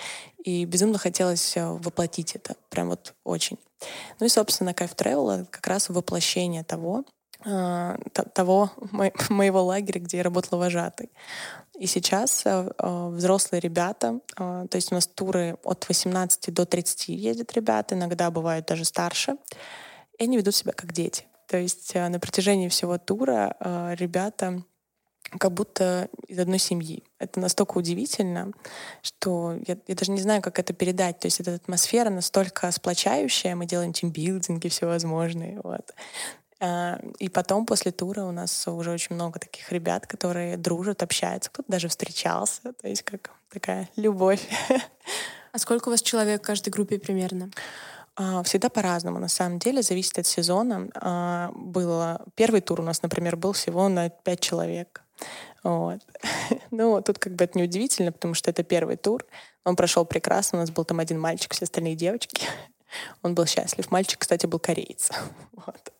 И 0.43 0.65
безумно 0.65 0.99
хотелось 0.99 1.57
э, 1.57 1.65
воплотить 1.65 2.35
это, 2.35 2.55
прям 2.69 2.89
вот 2.89 3.15
очень. 3.23 3.57
Ну 4.19 4.27
и, 4.27 4.29
собственно, 4.29 4.75
Кайф 4.75 4.93
Travel— 4.93 5.45
как 5.49 5.65
раз 5.65 5.89
воплощение 5.89 6.63
того, 6.63 7.03
э, 7.45 7.97
того 8.33 8.71
моего 9.29 9.63
лагеря, 9.63 9.99
где 9.99 10.17
я 10.17 10.23
работала 10.23 10.59
вожатой. 10.59 11.09
И 11.81 11.87
сейчас 11.87 12.43
э, 12.45 12.71
э, 12.77 13.07
взрослые 13.09 13.59
ребята, 13.59 14.19
э, 14.37 14.67
то 14.69 14.75
есть 14.75 14.91
у 14.91 14.95
нас 14.95 15.07
туры 15.07 15.57
от 15.63 15.87
18 15.87 16.53
до 16.53 16.67
30 16.67 17.09
ездят 17.09 17.53
ребята, 17.53 17.95
иногда 17.95 18.29
бывают 18.29 18.67
даже 18.67 18.85
старше, 18.85 19.37
и 20.19 20.23
они 20.23 20.37
ведут 20.37 20.53
себя 20.53 20.73
как 20.73 20.93
дети. 20.93 21.25
То 21.47 21.57
есть 21.57 21.95
на 21.95 22.19
протяжении 22.19 22.69
всего 22.69 22.99
тура 22.99 23.55
ребята 23.97 24.63
как 25.37 25.51
будто 25.51 26.07
из 26.27 26.39
одной 26.39 26.59
семьи. 26.59 27.03
Это 27.19 27.39
настолько 27.39 27.77
удивительно, 27.77 28.51
что 29.01 29.57
я, 29.67 29.77
я 29.87 29.95
даже 29.95 30.11
не 30.11 30.21
знаю, 30.21 30.41
как 30.41 30.59
это 30.59 30.73
передать. 30.73 31.19
То 31.19 31.27
есть 31.27 31.39
эта 31.39 31.55
атмосфера 31.55 32.09
настолько 32.09 32.71
сплочающая, 32.71 33.55
мы 33.55 33.65
делаем 33.65 33.91
тимбилдинги 33.91 34.67
всевозможные. 34.67 35.59
Вот. 35.63 35.93
А, 36.61 36.99
и 37.17 37.27
потом 37.27 37.65
после 37.65 37.91
тура 37.91 38.21
у 38.21 38.31
нас 38.31 38.67
уже 38.67 38.91
очень 38.91 39.15
много 39.15 39.39
таких 39.39 39.71
ребят, 39.71 40.05
которые 40.05 40.57
дружат, 40.57 41.01
общаются, 41.01 41.49
кто-то 41.49 41.71
даже 41.71 41.87
встречался, 41.87 42.73
то 42.73 42.87
есть 42.87 43.01
как 43.01 43.31
такая 43.49 43.89
любовь. 43.95 44.47
А 45.53 45.57
сколько 45.57 45.89
у 45.89 45.91
вас 45.91 46.01
человек 46.01 46.41
в 46.41 46.45
каждой 46.45 46.69
группе 46.69 46.97
примерно? 46.97 47.51
А, 48.15 48.41
всегда 48.43 48.69
по-разному, 48.69 49.19
на 49.19 49.27
самом 49.27 49.59
деле, 49.59 49.81
зависит 49.81 50.17
от 50.17 50.25
сезона. 50.25 50.87
А, 50.95 51.51
было 51.53 52.23
первый 52.35 52.61
тур 52.61 52.79
у 52.79 52.83
нас, 52.83 53.01
например, 53.01 53.35
был 53.35 53.51
всего 53.51 53.89
на 53.89 54.07
пять 54.07 54.39
человек. 54.39 55.03
Вот. 55.61 55.99
ну, 56.71 57.01
тут 57.01 57.19
как 57.19 57.35
бы 57.35 57.43
это 57.43 57.57
неудивительно, 57.57 58.13
потому 58.13 58.33
что 58.33 58.49
это 58.49 58.63
первый 58.63 58.95
тур. 58.95 59.25
Он 59.65 59.75
прошел 59.75 60.05
прекрасно. 60.05 60.59
У 60.59 60.61
нас 60.61 60.71
был 60.71 60.85
там 60.85 60.99
один 60.99 61.19
мальчик, 61.19 61.53
все 61.53 61.65
остальные 61.65 61.95
девочки. 61.95 62.47
Он 63.23 63.35
был 63.35 63.45
счастлив. 63.45 63.91
Мальчик, 63.91 64.19
кстати, 64.19 64.45
был 64.45 64.59
кореец. 64.59 65.11
вот. 65.51 65.91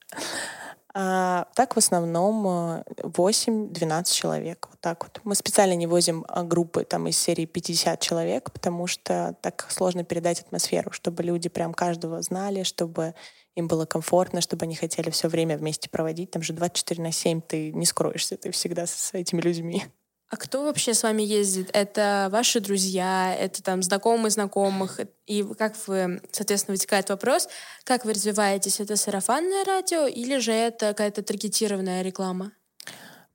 А, 0.94 1.48
так 1.56 1.76
в 1.76 1.78
основном 1.78 2.46
8-12 2.46 4.02
э, 4.02 4.04
человек. 4.14 4.68
Вот 4.70 4.80
так 4.82 5.04
вот. 5.04 5.22
Мы 5.24 5.36
специально 5.36 5.74
не 5.74 5.88
возим 5.88 6.26
а, 6.28 6.44
группы 6.44 6.84
там 6.84 7.08
из 7.08 7.18
серии 7.18 7.46
50 7.46 8.00
человек, 8.02 8.52
потому 8.52 8.88
что 8.88 9.36
так 9.42 9.68
сложно 9.70 10.04
передать 10.04 10.42
атмосферу, 10.42 10.92
чтобы 10.92 11.24
люди 11.24 11.48
прям 11.48 11.74
каждого 11.74 12.22
знали, 12.22 12.64
чтобы 12.64 13.16
им 13.56 13.68
было 13.68 13.86
комфортно, 13.86 14.42
чтобы 14.42 14.66
они 14.66 14.76
хотели 14.76 15.10
все 15.12 15.30
время 15.30 15.58
вместе 15.58 15.90
проводить. 15.90 16.32
Там 16.32 16.42
же 16.42 16.52
24 16.52 17.02
на 17.02 17.12
7 17.12 17.42
ты 17.42 17.72
не 17.72 17.86
скроешься, 17.86 18.36
ты 18.36 18.52
всегда 18.52 18.86
с 18.86 19.14
этими 19.14 19.40
людьми. 19.40 19.86
А 20.32 20.38
кто 20.38 20.64
вообще 20.64 20.94
с 20.94 21.04
вами 21.04 21.24
ездит? 21.24 21.70
Это 21.74 22.30
ваши 22.32 22.62
друзья, 22.62 23.36
это 23.38 23.62
там 23.62 23.84
знакомые 23.84 24.32
знакомых? 24.32 25.02
И 25.28 25.44
как 25.60 25.76
вы, 25.88 26.22
соответственно, 26.32 26.76
вытекает 26.76 27.10
вопрос, 27.10 27.50
как 27.84 28.06
вы 28.06 28.14
развиваетесь? 28.14 28.80
Это 28.80 28.96
сарафанное 28.96 29.66
радио 29.66 30.08
или 30.08 30.38
же 30.38 30.54
это 30.54 30.88
какая-то 30.88 31.22
таргетированная 31.22 32.02
реклама? 32.02 32.54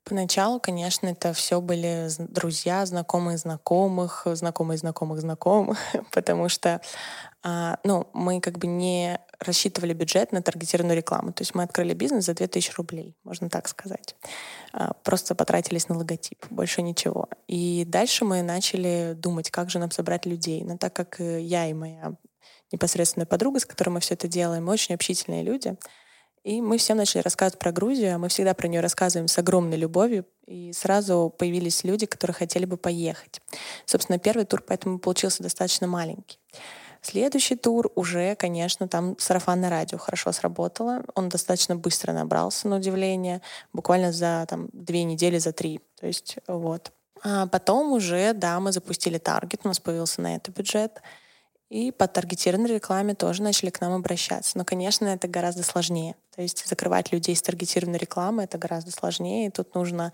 Поначалу, 0.04 0.58
конечно, 0.58 1.08
это 1.08 1.34
все 1.34 1.60
были 1.60 2.08
друзья, 2.18 2.86
знакомые 2.86 3.36
знакомых, 3.36 4.22
знакомые 4.32 4.78
знакомых 4.78 5.20
знакомых, 5.20 5.78
потому 6.12 6.48
что 6.48 6.80
а, 7.48 7.78
ну, 7.84 8.08
мы 8.12 8.40
как 8.40 8.58
бы 8.58 8.66
не 8.66 9.20
рассчитывали 9.38 9.92
бюджет 9.92 10.32
на 10.32 10.42
таргетированную 10.42 10.96
рекламу. 10.96 11.32
То 11.32 11.42
есть 11.42 11.54
мы 11.54 11.62
открыли 11.62 11.94
бизнес 11.94 12.24
за 12.24 12.34
2000 12.34 12.72
рублей, 12.76 13.16
можно 13.22 13.48
так 13.48 13.68
сказать. 13.68 14.16
А, 14.72 14.94
просто 15.04 15.36
потратились 15.36 15.88
на 15.88 15.96
логотип, 15.96 16.44
больше 16.50 16.82
ничего. 16.82 17.28
И 17.46 17.84
дальше 17.86 18.24
мы 18.24 18.42
начали 18.42 19.12
думать, 19.16 19.52
как 19.52 19.70
же 19.70 19.78
нам 19.78 19.92
собрать 19.92 20.26
людей. 20.26 20.64
Но 20.64 20.76
так 20.76 20.92
как 20.92 21.20
э, 21.20 21.40
я 21.40 21.70
и 21.70 21.72
моя 21.72 22.16
непосредственная 22.72 23.26
подруга, 23.26 23.60
с 23.60 23.64
которой 23.64 23.90
мы 23.90 24.00
все 24.00 24.14
это 24.14 24.26
делаем, 24.26 24.64
мы 24.64 24.72
очень 24.72 24.96
общительные 24.96 25.44
люди, 25.44 25.76
и 26.42 26.60
мы 26.60 26.78
всем 26.78 26.96
начали 26.96 27.22
рассказывать 27.22 27.60
про 27.60 27.70
Грузию, 27.70 28.16
а 28.16 28.18
мы 28.18 28.28
всегда 28.28 28.54
про 28.54 28.66
нее 28.66 28.80
рассказываем 28.80 29.28
с 29.28 29.38
огромной 29.38 29.76
любовью, 29.76 30.26
и 30.46 30.72
сразу 30.72 31.32
появились 31.38 31.84
люди, 31.84 32.06
которые 32.06 32.34
хотели 32.34 32.64
бы 32.64 32.76
поехать. 32.76 33.40
Собственно, 33.84 34.18
первый 34.18 34.46
тур 34.46 34.64
поэтому 34.66 34.98
получился 34.98 35.44
достаточно 35.44 35.86
маленький. 35.86 36.38
Следующий 37.06 37.54
тур 37.54 37.92
уже, 37.94 38.34
конечно, 38.34 38.88
там 38.88 39.16
сарафанное 39.16 39.70
радио 39.70 39.96
хорошо 39.96 40.32
сработало. 40.32 41.04
Он 41.14 41.28
достаточно 41.28 41.76
быстро 41.76 42.12
набрался, 42.12 42.66
на 42.66 42.78
удивление, 42.78 43.42
буквально 43.72 44.10
за 44.10 44.44
там, 44.48 44.68
две 44.72 45.04
недели, 45.04 45.38
за 45.38 45.52
три. 45.52 45.80
То 46.00 46.08
есть 46.08 46.38
вот. 46.48 46.90
А 47.22 47.46
потом 47.46 47.92
уже, 47.92 48.32
да, 48.32 48.58
мы 48.58 48.72
запустили 48.72 49.18
таргет, 49.18 49.60
у 49.62 49.68
нас 49.68 49.78
появился 49.78 50.20
на 50.20 50.34
это 50.34 50.50
бюджет. 50.50 51.00
И 51.68 51.92
по 51.92 52.08
таргетированной 52.08 52.74
рекламе 52.74 53.14
тоже 53.14 53.40
начали 53.40 53.70
к 53.70 53.80
нам 53.80 53.92
обращаться. 53.92 54.58
Но, 54.58 54.64
конечно, 54.64 55.06
это 55.06 55.28
гораздо 55.28 55.62
сложнее. 55.62 56.16
То 56.34 56.42
есть 56.42 56.66
закрывать 56.66 57.12
людей 57.12 57.36
с 57.36 57.42
таргетированной 57.42 58.00
рекламы— 58.00 58.42
это 58.44 58.58
гораздо 58.58 58.90
сложнее. 58.90 59.46
И 59.46 59.50
тут 59.50 59.76
нужно 59.76 60.12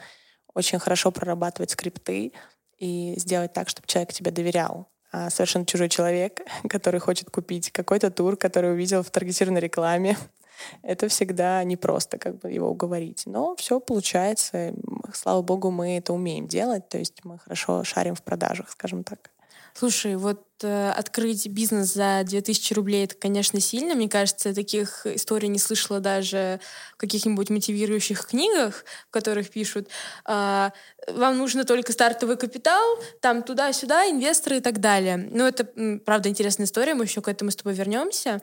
очень 0.52 0.78
хорошо 0.78 1.10
прорабатывать 1.10 1.70
скрипты 1.70 2.34
и 2.76 3.14
сделать 3.16 3.54
так, 3.54 3.70
чтобы 3.70 3.88
человек 3.88 4.12
тебе 4.12 4.30
доверял. 4.30 4.91
А, 5.12 5.28
совершенно 5.28 5.66
чужой 5.66 5.88
человек, 5.90 6.40
который 6.68 6.98
хочет 6.98 7.30
купить 7.30 7.70
какой-то 7.70 8.10
тур, 8.10 8.36
который 8.36 8.72
увидел 8.72 9.02
в 9.02 9.10
таргетированной 9.10 9.60
рекламе. 9.60 10.16
Это 10.82 11.08
всегда 11.08 11.62
непросто 11.64 12.18
как 12.18 12.38
бы 12.38 12.50
его 12.50 12.70
уговорить. 12.70 13.24
Но 13.26 13.54
все 13.56 13.78
получается. 13.78 14.72
Слава 15.12 15.42
богу, 15.42 15.70
мы 15.70 15.96
это 15.98 16.12
умеем 16.12 16.46
делать. 16.46 16.88
То 16.88 16.98
есть 16.98 17.24
мы 17.24 17.38
хорошо 17.38 17.84
шарим 17.84 18.14
в 18.14 18.22
продажах, 18.22 18.70
скажем 18.70 19.04
так. 19.04 19.30
Слушай, 19.74 20.16
вот 20.16 20.44
э, 20.62 20.90
открыть 20.90 21.46
бизнес 21.48 21.94
за 21.94 22.22
2000 22.24 22.74
рублей, 22.74 23.04
это, 23.04 23.14
конечно, 23.14 23.58
сильно. 23.60 23.94
Мне 23.94 24.08
кажется, 24.08 24.54
таких 24.54 25.06
историй 25.06 25.48
не 25.48 25.58
слышала 25.58 25.98
даже 25.98 26.60
в 26.94 26.96
каких-нибудь 26.98 27.50
мотивирующих 27.50 28.26
книгах, 28.26 28.84
в 29.08 29.10
которых 29.10 29.50
пишут, 29.50 29.88
э, 30.28 30.70
вам 31.08 31.38
нужно 31.38 31.64
только 31.64 31.92
стартовый 31.92 32.36
капитал, 32.36 32.82
там 33.20 33.42
туда-сюда, 33.42 34.10
инвесторы 34.10 34.58
и 34.58 34.60
так 34.60 34.80
далее. 34.80 35.16
Ну, 35.16 35.46
это, 35.46 35.64
правда, 36.04 36.28
интересная 36.28 36.66
история, 36.66 36.94
мы 36.94 37.04
еще 37.04 37.22
к 37.22 37.28
этому 37.28 37.50
с 37.50 37.56
тобой 37.56 37.74
вернемся. 37.74 38.42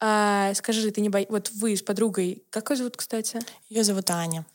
А, 0.00 0.54
скажи, 0.54 0.90
ты 0.90 1.02
не 1.02 1.10
боишься... 1.10 1.32
Вот 1.32 1.50
вы 1.52 1.76
с 1.76 1.82
подругой, 1.82 2.42
как 2.50 2.70
ее 2.70 2.76
зовут, 2.76 2.96
кстати? 2.96 3.38
Ее 3.68 3.84
зовут 3.84 4.10
Аня. 4.10 4.46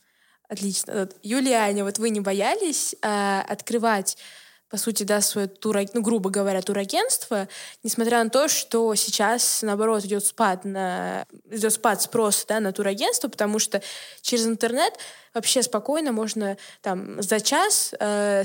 Отлично. 0.50 0.94
Вот, 1.02 1.16
Юлия 1.24 1.58
Аня, 1.58 1.84
вот 1.84 2.00
вы 2.00 2.10
не 2.10 2.20
боялись 2.20 2.96
а, 3.02 3.42
открывать 3.48 4.18
по 4.70 4.78
сути, 4.78 5.04
да, 5.04 5.22
свое 5.22 5.48
тур, 5.48 5.78
ну, 5.94 6.02
грубо 6.02 6.30
говоря, 6.30 6.62
турагентство, 6.62 7.48
несмотря 7.84 8.24
на 8.24 8.30
то, 8.30 8.48
что 8.48 8.94
сейчас, 8.96 9.62
наоборот, 9.62 10.04
идет 10.06 10.26
спад, 10.26 10.66
на, 10.66 11.26
идет 11.50 11.74
спад 11.74 12.02
спроса 12.02 12.46
да, 12.48 12.60
на 12.60 12.74
турагентство, 12.74 13.28
потому 13.28 13.60
что 13.60 13.82
через 14.22 14.46
интернет 14.48 14.94
вообще 15.34 15.62
спокойно 15.64 16.12
можно 16.12 16.58
там 16.82 17.22
за 17.22 17.40
час 17.40 17.94
э, 18.00 18.44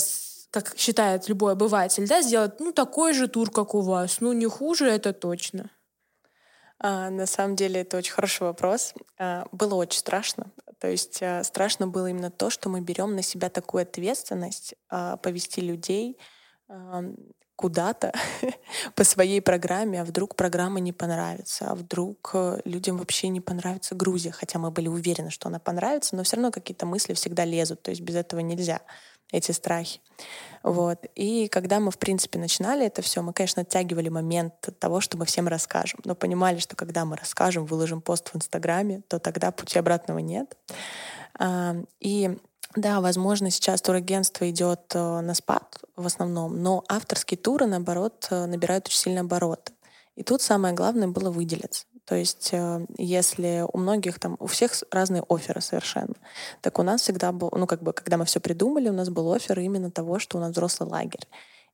как 0.51 0.77
считает 0.77 1.29
любой 1.29 1.53
обыватель, 1.53 2.07
да, 2.07 2.23
сделать 2.23 2.61
ну 2.61 2.73
такой 2.73 3.15
же 3.15 3.29
тур, 3.29 3.51
как 3.51 3.75
у 3.75 3.81
вас. 3.81 4.21
Ну 4.21 4.33
не 4.33 4.47
хуже, 4.47 4.87
это 4.89 5.13
точно. 5.13 5.71
А, 6.79 7.11
на 7.11 7.27
самом 7.27 7.57
деле 7.57 7.83
это 7.83 7.99
очень 7.99 8.13
хороший 8.13 8.43
вопрос. 8.43 8.95
А, 9.19 9.47
было 9.53 9.75
очень 9.75 10.01
страшно. 10.01 10.51
То 10.81 10.89
есть 10.89 11.23
а, 11.23 11.45
страшно 11.45 11.87
было 11.87 12.09
именно 12.09 12.31
то, 12.31 12.51
что 12.51 12.69
мы 12.69 12.81
берем 12.81 13.15
на 13.15 13.23
себя 13.23 13.51
такую 13.51 13.83
ответственность 13.83 14.75
а, 14.89 15.17
повести 15.19 15.61
людей 15.61 16.19
куда-то 17.61 18.13
по 18.95 19.05
своей 19.05 19.43
программе, 19.43 20.01
а 20.01 20.05
вдруг 20.07 20.35
программа 20.35 20.81
не 20.81 20.95
понравится, 20.95 21.71
а 21.71 21.75
вдруг 21.75 22.31
э, 22.33 22.61
людям 22.65 22.97
вообще 22.97 23.29
не 23.29 23.43
понравится 23.43 23.95
Грузия, 23.95 24.31
хотя 24.31 24.59
мы 24.59 24.71
были 24.71 24.89
уверены, 24.89 25.29
что 25.29 25.49
она 25.49 25.59
понравится, 25.59 26.17
но 26.17 26.23
все 26.23 26.37
равно 26.37 26.53
какие-то 26.53 26.87
мысли 26.87 27.13
всегда 27.13 27.45
лезут, 27.45 27.83
то 27.83 27.91
есть 27.91 28.01
без 28.01 28.15
этого 28.15 28.41
нельзя 28.41 28.81
эти 29.33 29.53
страхи. 29.53 30.01
Вот. 30.63 31.07
И 31.15 31.49
когда 31.49 31.81
мы, 31.81 31.91
в 31.91 31.99
принципе, 31.99 32.39
начинали 32.39 32.87
это 32.87 33.03
все, 33.03 33.23
мы, 33.23 33.33
конечно, 33.33 33.63
оттягивали 33.63 34.09
момент 34.09 34.55
того, 34.79 35.01
что 35.01 35.17
мы 35.17 35.25
всем 35.25 35.49
расскажем, 35.49 36.01
но 36.05 36.15
понимали, 36.15 36.59
что 36.59 36.77
когда 36.77 37.05
мы 37.05 37.17
расскажем, 37.17 37.65
выложим 37.65 38.01
пост 38.01 38.31
в 38.31 38.37
Инстаграме, 38.37 39.03
то 39.09 39.19
тогда 39.19 39.51
пути 39.51 39.79
обратного 39.79 40.19
нет. 40.19 40.57
А, 41.39 41.77
и 42.01 42.37
да, 42.77 43.01
возможно, 43.01 43.51
сейчас 43.51 43.83
турагентство 43.83 44.49
идет 44.49 44.93
э, 44.95 45.21
на 45.21 45.35
спад 45.35 45.79
в 45.97 46.07
основном, 46.07 46.63
но 46.63 46.85
авторские 46.89 47.37
туры, 47.37 47.67
наоборот, 47.67 48.29
э, 48.31 48.47
набирают 48.47 48.87
очень 48.87 48.99
сильно 48.99 49.23
обороты. 49.23 49.73
И 50.15 50.23
тут 50.23 50.41
самое 50.41 50.73
главное 50.73 51.09
было 51.09 51.31
выделиться. 51.31 51.87
То 52.11 52.17
есть 52.17 52.49
э, 52.51 52.87
если 52.99 53.65
у 53.73 53.79
многих 53.79 54.19
там, 54.19 54.37
у 54.41 54.49
всех 54.49 54.73
разные 54.91 55.23
оферы 55.29 55.61
совершенно, 55.61 56.17
так 56.61 56.81
у 56.81 56.83
нас 56.83 57.03
всегда 57.03 57.31
был, 57.31 57.53
ну 57.57 57.69
как 57.69 57.85
бы, 57.85 57.93
когда 57.93 58.17
мы 58.17 58.25
все 58.25 58.41
придумали, 58.41 58.89
у 58.89 58.93
нас 58.93 59.11
был 59.11 59.33
офер 59.33 59.61
именно 59.61 59.93
того, 59.93 60.19
что 60.19 60.39
у 60.39 60.41
нас 60.41 60.51
взрослый 60.51 60.91
лагерь. 60.91 61.29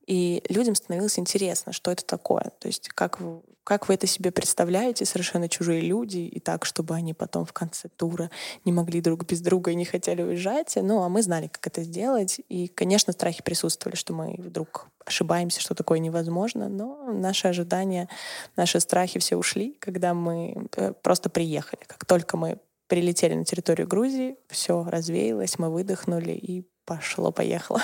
И 0.07 0.42
людям 0.49 0.75
становилось 0.75 1.19
интересно, 1.19 1.73
что 1.73 1.90
это 1.90 2.05
такое. 2.05 2.53
То 2.61 2.69
есть 2.69 2.88
как 2.90 3.21
вы, 3.21 3.42
как 3.64 3.88
вы 3.88 3.95
это 3.95 4.07
себе 4.07 4.31
представляете, 4.31 5.05
совершенно 5.05 5.49
чужие 5.49 5.81
люди, 5.81 6.19
и 6.19 6.38
так, 6.38 6.64
чтобы 6.64 6.95
они 6.95 7.14
потом 7.14 7.45
в 7.45 7.53
конце 7.53 7.88
тура 7.88 8.31
не 8.64 8.71
могли 8.71 9.01
друг 9.01 9.27
без 9.27 9.40
друга 9.40 9.73
и 9.73 9.75
не 9.75 9.85
хотели 9.85 10.23
уезжать. 10.23 10.79
Ну, 10.81 11.03
а 11.03 11.09
мы 11.09 11.23
знали, 11.23 11.49
как 11.49 11.66
это 11.66 11.83
сделать. 11.83 12.40
И, 12.49 12.69
конечно, 12.69 13.12
страхи 13.12 13.42
присутствовали, 13.42 13.97
что 13.97 14.12
мы 14.12 14.37
вдруг 14.38 14.87
ошибаемся, 15.05 15.61
что 15.61 15.75
такое 15.75 15.99
невозможно. 15.99 16.69
Но 16.69 17.12
наши 17.12 17.49
ожидания, 17.49 18.09
наши 18.55 18.79
страхи 18.79 19.19
все 19.19 19.37
ушли, 19.37 19.77
когда 19.81 20.14
мы 20.14 20.69
э, 20.77 20.92
просто 21.03 21.29
приехали. 21.29 21.81
Как 21.88 22.05
только 22.05 22.37
мы 22.37 22.61
прилетели 22.87 23.35
на 23.35 23.45
территорию 23.45 23.88
Грузии, 23.88 24.37
все 24.49 24.85
развеялось, 24.85 25.59
мы 25.59 25.71
выдохнули 25.71 26.33
и 26.33 26.64
пошло-поехало. 26.85 27.83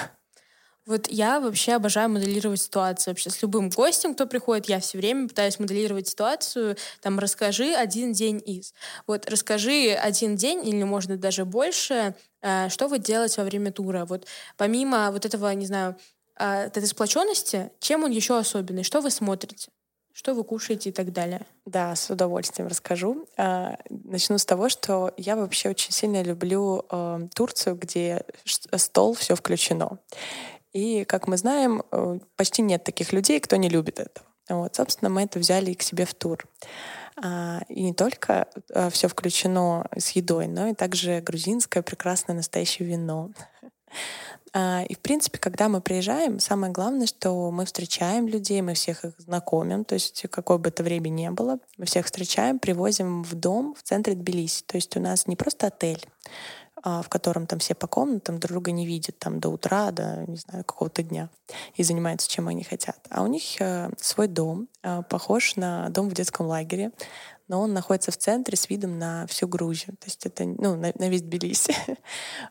Вот 0.85 1.07
я 1.09 1.39
вообще 1.39 1.75
обожаю 1.75 2.11
моделировать 2.11 2.61
ситуацию 2.61 3.13
вообще 3.13 3.31
с 3.31 3.41
любым 3.41 3.71
гостем, 3.71 4.15
кто 4.15 4.27
приходит, 4.27 4.69
я 4.69 4.81
все 4.81 4.99
время 4.99 5.29
пытаюсь 5.29 5.61
моделировать 5.61 6.09
ситуацию, 6.09 6.77
там, 7.01 7.21
расскажи 7.21 7.73
один 7.73 8.13
день 8.13 8.43
из. 8.45 8.75
Вот 9.07 9.31
расскажи 9.31 9.93
один 9.93 10.35
день 10.35 10.67
или, 10.67 10.83
можно 10.83 11.17
даже 11.17 11.45
больше, 11.45 12.17
э, 12.41 12.69
что 12.69 12.89
вы 12.89 12.99
делаете 12.99 13.41
во 13.41 13.45
время 13.45 13.71
тура. 13.71 14.05
Вот 14.07 14.27
помимо 14.57 15.13
вот 15.13 15.25
этого, 15.25 15.53
не 15.55 15.67
знаю, 15.67 15.97
э, 16.37 16.65
этой 16.67 16.85
сплоченности, 16.87 17.71
чем 17.79 18.03
он 18.03 18.11
еще 18.11 18.37
особенный, 18.37 18.83
что 18.83 19.01
вы 19.01 19.11
смотрите? 19.11 19.71
Что 20.15 20.35
вы 20.35 20.45
кушаете 20.45 20.91
и 20.91 20.93
так 20.93 21.11
далее? 21.13 21.41
Да, 21.65 21.95
с 21.97 22.11
удовольствием 22.11 22.69
расскажу. 22.69 23.27
А, 23.39 23.79
начну 23.89 24.37
с 24.37 24.45
того, 24.45 24.69
что 24.69 25.15
я 25.17 25.37
вообще 25.37 25.71
очень 25.71 25.91
сильно 25.91 26.23
люблю 26.23 26.85
э, 26.91 27.29
Турцию, 27.35 27.77
где 27.77 28.23
стол 28.45 29.15
все 29.15 29.35
включено. 29.37 29.99
И, 30.73 31.05
как 31.05 31.29
мы 31.29 31.37
знаем, 31.37 31.83
э, 31.91 32.19
почти 32.37 32.63
нет 32.63 32.85
таких 32.85 33.13
людей, 33.13 33.41
кто 33.41 33.57
не 33.57 33.69
любит 33.69 34.01
этого. 34.01 34.27
Вот, 34.49 34.75
собственно, 34.75 35.09
мы 35.09 35.23
это 35.23 35.39
взяли 35.39 35.75
к 35.75 35.83
себе 35.83 36.05
в 36.05 36.15
тур. 36.15 36.47
А, 37.17 37.61
и 37.69 37.83
не 37.83 37.93
только 37.93 38.49
а, 38.75 38.91
все 38.91 39.09
включено 39.09 39.87
с 39.97 40.11
едой, 40.11 40.47
но 40.47 40.69
и 40.69 40.75
также 40.75 41.21
грузинское 41.21 41.83
прекрасное 41.83 42.37
настоящее 42.37 42.89
вино. 42.89 43.31
А, 44.55 44.83
и, 44.87 44.95
в 44.95 44.99
принципе, 44.99 45.39
когда 45.39 45.71
мы 45.71 45.81
приезжаем, 45.81 46.39
самое 46.39 46.75
главное, 46.75 47.07
что 47.07 47.51
мы 47.51 47.65
встречаем 47.65 48.29
людей, 48.29 48.61
мы 48.61 48.75
всех 48.75 49.03
их 49.07 49.15
знакомим, 49.17 49.87
то 49.87 49.95
есть 49.95 50.27
какое 50.31 50.59
бы 50.59 50.69
это 50.69 50.83
время 50.83 51.09
ни 51.09 51.27
было, 51.31 51.59
мы 51.79 51.87
всех 51.87 52.05
встречаем, 52.05 52.59
привозим 52.59 53.23
в 53.23 53.35
дом 53.35 53.75
в 53.75 53.83
центре 53.83 54.15
Тбилиси. 54.15 54.63
То 54.67 54.77
есть 54.77 54.95
у 54.95 55.01
нас 55.01 55.27
не 55.27 55.37
просто 55.37 55.69
отель, 55.69 56.05
в 56.85 57.09
котором 57.09 57.47
там 57.47 57.59
все 57.59 57.75
по 57.75 57.87
комнатам 57.87 58.39
друг 58.39 58.53
друга 58.53 58.73
не 58.73 58.87
видят 58.87 59.19
там 59.19 59.41
до 59.41 59.49
утра, 59.49 59.91
до, 59.91 60.25
не 60.27 60.37
знаю, 60.37 60.65
какого-то 60.65 61.03
дня 61.03 61.29
и 61.75 61.83
занимаются 61.83 62.29
чем 62.29 62.49
они 62.49 62.65
хотят. 62.65 62.99
А 63.11 63.23
у 63.23 63.27
них 63.27 63.61
э, 63.61 63.91
свой 63.99 64.27
дом, 64.27 64.69
э, 64.83 65.03
похож 65.09 65.57
на 65.57 65.89
дом 65.91 66.09
в 66.09 66.15
детском 66.15 66.47
лагере, 66.47 66.93
но 67.49 67.61
он 67.61 67.75
находится 67.75 68.11
в 68.11 68.17
центре 68.17 68.57
с 68.57 68.71
видом 68.71 68.99
на 68.99 69.27
всю 69.27 69.47
Грузию. 69.47 69.97
То 69.99 70.07
есть 70.07 70.25
это 70.25 70.45
ну, 70.45 70.75
на, 70.75 70.93
на 70.95 71.09
весь 71.09 71.23
Тбилиси. 71.23 71.75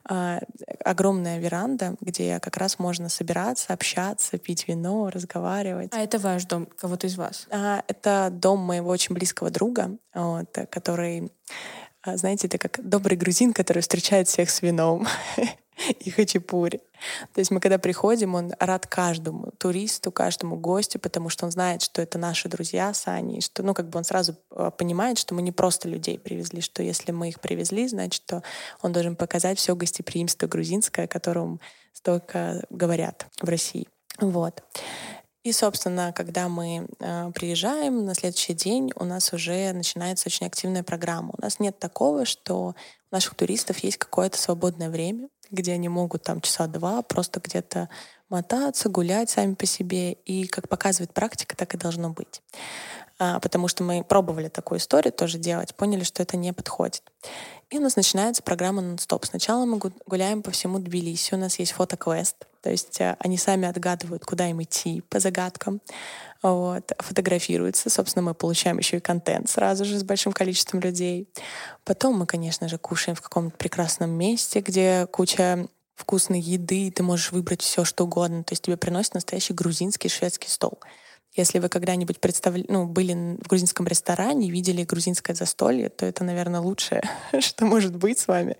А, 0.03 0.39
огромная 0.83 1.39
веранда, 1.39 1.95
где 2.01 2.39
как 2.39 2.57
раз 2.57 2.79
можно 2.79 3.07
собираться, 3.07 3.71
общаться, 3.73 4.37
пить 4.37 4.67
вино, 4.67 5.09
разговаривать. 5.09 5.89
А 5.93 5.99
это 5.99 6.19
ваш 6.19 6.45
дом, 6.45 6.65
кого-то 6.65 7.07
из 7.07 7.17
вас? 7.17 7.47
А, 7.51 7.83
это 7.87 8.29
дом 8.31 8.59
моего 8.59 8.89
очень 8.89 9.13
близкого 9.13 9.49
друга, 9.51 9.97
вот, 10.13 10.49
который 10.69 11.31
а, 11.80 11.80
знаете, 12.05 12.47
это 12.47 12.57
как 12.57 12.79
добрый 12.83 13.17
грузин, 13.17 13.53
который 13.53 13.81
встречает 13.81 14.27
всех 14.27 14.49
с 14.49 14.61
вином 14.61 15.07
и 15.99 16.09
хачапури. 16.09 16.81
То 17.33 17.39
есть 17.39 17.51
мы 17.51 17.59
когда 17.59 17.77
приходим, 17.77 18.35
он 18.35 18.53
рад 18.59 18.87
каждому 18.87 19.51
туристу, 19.57 20.11
каждому 20.11 20.55
гостю, 20.55 20.99
потому 20.99 21.29
что 21.29 21.45
он 21.45 21.51
знает, 21.51 21.81
что 21.81 22.01
это 22.01 22.17
наши 22.17 22.47
друзья 22.49 22.93
с 22.93 23.07
Аней, 23.07 23.41
что, 23.41 23.63
ну, 23.63 23.73
как 23.73 23.89
бы 23.89 23.97
он 23.97 24.03
сразу 24.03 24.35
а, 24.51 24.71
понимает, 24.71 25.17
что 25.17 25.33
мы 25.33 25.41
не 25.41 25.51
просто 25.51 25.89
людей 25.89 26.19
привезли, 26.19 26.61
что 26.61 26.83
если 26.83 27.11
мы 27.11 27.29
их 27.29 27.39
привезли, 27.39 27.87
значит, 27.87 28.23
то 28.25 28.43
он 28.81 28.91
должен 28.91 29.15
показать 29.15 29.57
все 29.57 29.75
гостеприимство 29.75 30.47
грузинское, 30.47 31.05
о 31.05 31.07
котором 31.07 31.59
столько 31.93 32.63
говорят 32.69 33.27
в 33.41 33.49
России. 33.49 33.87
Вот. 34.19 34.63
И, 35.43 35.51
собственно, 35.53 36.13
когда 36.13 36.47
мы 36.49 36.87
э, 36.99 37.31
приезжаем, 37.33 38.05
на 38.05 38.13
следующий 38.13 38.53
день 38.53 38.91
у 38.95 39.05
нас 39.05 39.33
уже 39.33 39.71
начинается 39.73 40.29
очень 40.29 40.45
активная 40.45 40.83
программа. 40.83 41.33
У 41.35 41.41
нас 41.41 41.59
нет 41.59 41.79
такого, 41.79 42.25
что 42.25 42.67
у 42.67 42.75
наших 43.11 43.33
туристов 43.33 43.79
есть 43.79 43.97
какое-то 43.97 44.37
свободное 44.37 44.91
время, 44.91 45.29
где 45.49 45.73
они 45.73 45.89
могут 45.89 46.23
там 46.23 46.41
часа 46.41 46.67
два 46.67 47.01
просто 47.01 47.39
где-то 47.39 47.89
мотаться, 48.29 48.87
гулять 48.87 49.31
сами 49.31 49.55
по 49.55 49.65
себе. 49.65 50.13
И, 50.13 50.45
как 50.45 50.69
показывает 50.69 51.11
практика, 51.11 51.55
так 51.57 51.73
и 51.73 51.77
должно 51.77 52.11
быть. 52.11 52.43
А, 53.23 53.39
потому 53.39 53.67
что 53.67 53.83
мы 53.83 54.03
пробовали 54.03 54.47
такую 54.47 54.79
историю 54.79 55.13
тоже 55.13 55.37
делать, 55.37 55.75
поняли, 55.75 56.03
что 56.03 56.23
это 56.23 56.37
не 56.37 56.53
подходит. 56.53 57.03
И 57.69 57.77
у 57.77 57.79
нас 57.79 57.95
начинается 57.95 58.41
программа 58.41 58.81
нон-стоп. 58.81 59.25
Сначала 59.25 59.63
мы 59.65 59.79
гуляем 60.07 60.41
по 60.41 60.49
всему 60.49 60.79
Тбилиси, 60.79 61.35
у 61.35 61.37
нас 61.37 61.59
есть 61.59 61.73
фотоквест, 61.73 62.35
то 62.63 62.71
есть 62.71 62.99
э, 62.99 63.15
они 63.19 63.37
сами 63.37 63.67
отгадывают, 63.67 64.25
куда 64.25 64.47
им 64.47 64.63
идти 64.63 65.01
по 65.01 65.19
загадкам, 65.19 65.81
вот, 66.41 66.93
фотографируются. 66.97 67.91
Собственно, 67.91 68.23
мы 68.23 68.33
получаем 68.33 68.79
еще 68.79 68.97
и 68.97 69.01
контент 69.01 69.51
сразу 69.51 69.85
же 69.85 69.99
с 69.99 70.03
большим 70.03 70.33
количеством 70.33 70.79
людей. 70.79 71.29
Потом 71.85 72.17
мы, 72.17 72.25
конечно 72.25 72.67
же, 72.69 72.79
кушаем 72.79 73.15
в 73.15 73.21
каком-то 73.21 73.55
прекрасном 73.55 74.09
месте, 74.09 74.61
где 74.61 75.05
куча 75.05 75.67
вкусной 75.93 76.39
еды, 76.39 76.87
и 76.87 76.91
ты 76.91 77.03
можешь 77.03 77.31
выбрать 77.31 77.61
все, 77.61 77.85
что 77.85 78.05
угодно. 78.05 78.43
То 78.43 78.53
есть 78.53 78.63
тебе 78.63 78.77
приносят 78.77 79.13
настоящий 79.13 79.53
грузинский 79.53 80.09
шведский 80.09 80.49
стол. 80.49 80.79
Если 81.33 81.59
вы 81.59 81.69
когда-нибудь 81.69 82.19
представили, 82.19 82.65
ну, 82.67 82.85
были 82.85 83.13
в 83.13 83.47
грузинском 83.47 83.87
ресторане, 83.87 84.51
видели 84.51 84.83
грузинское 84.83 85.33
застолье, 85.35 85.87
то 85.89 86.05
это, 86.05 86.23
наверное, 86.25 86.59
лучшее, 86.59 87.03
что 87.39 87.65
может 87.65 87.95
быть 87.95 88.19
с 88.19 88.27
вами. 88.27 88.57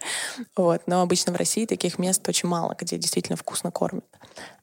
Вот. 0.55 0.83
Но 0.87 1.01
обычно 1.01 1.33
в 1.33 1.35
России 1.35 1.65
таких 1.65 1.99
мест 1.99 2.27
очень 2.29 2.47
мало, 2.47 2.75
где 2.79 2.97
действительно 2.97 3.35
вкусно 3.35 3.71
кормят. 3.71 4.05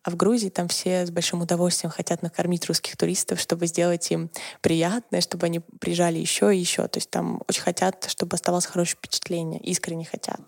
А 0.09 0.11
в 0.11 0.17
Грузии 0.17 0.49
там 0.49 0.69
все 0.69 1.05
с 1.05 1.11
большим 1.11 1.43
удовольствием 1.43 1.91
хотят 1.91 2.23
накормить 2.23 2.65
русских 2.65 2.97
туристов, 2.97 3.39
чтобы 3.39 3.67
сделать 3.67 4.11
им 4.11 4.31
приятное, 4.63 5.21
чтобы 5.21 5.45
они 5.45 5.61
приезжали 5.61 6.19
еще 6.19 6.57
и 6.57 6.59
еще. 6.59 6.89
То 6.89 6.97
есть 6.97 7.11
там 7.11 7.43
очень 7.47 7.61
хотят, 7.61 8.07
чтобы 8.09 8.35
оставалось 8.35 8.65
хорошее 8.65 8.97
впечатление, 8.97 9.61
искренне 9.61 10.07
хотят. 10.07 10.41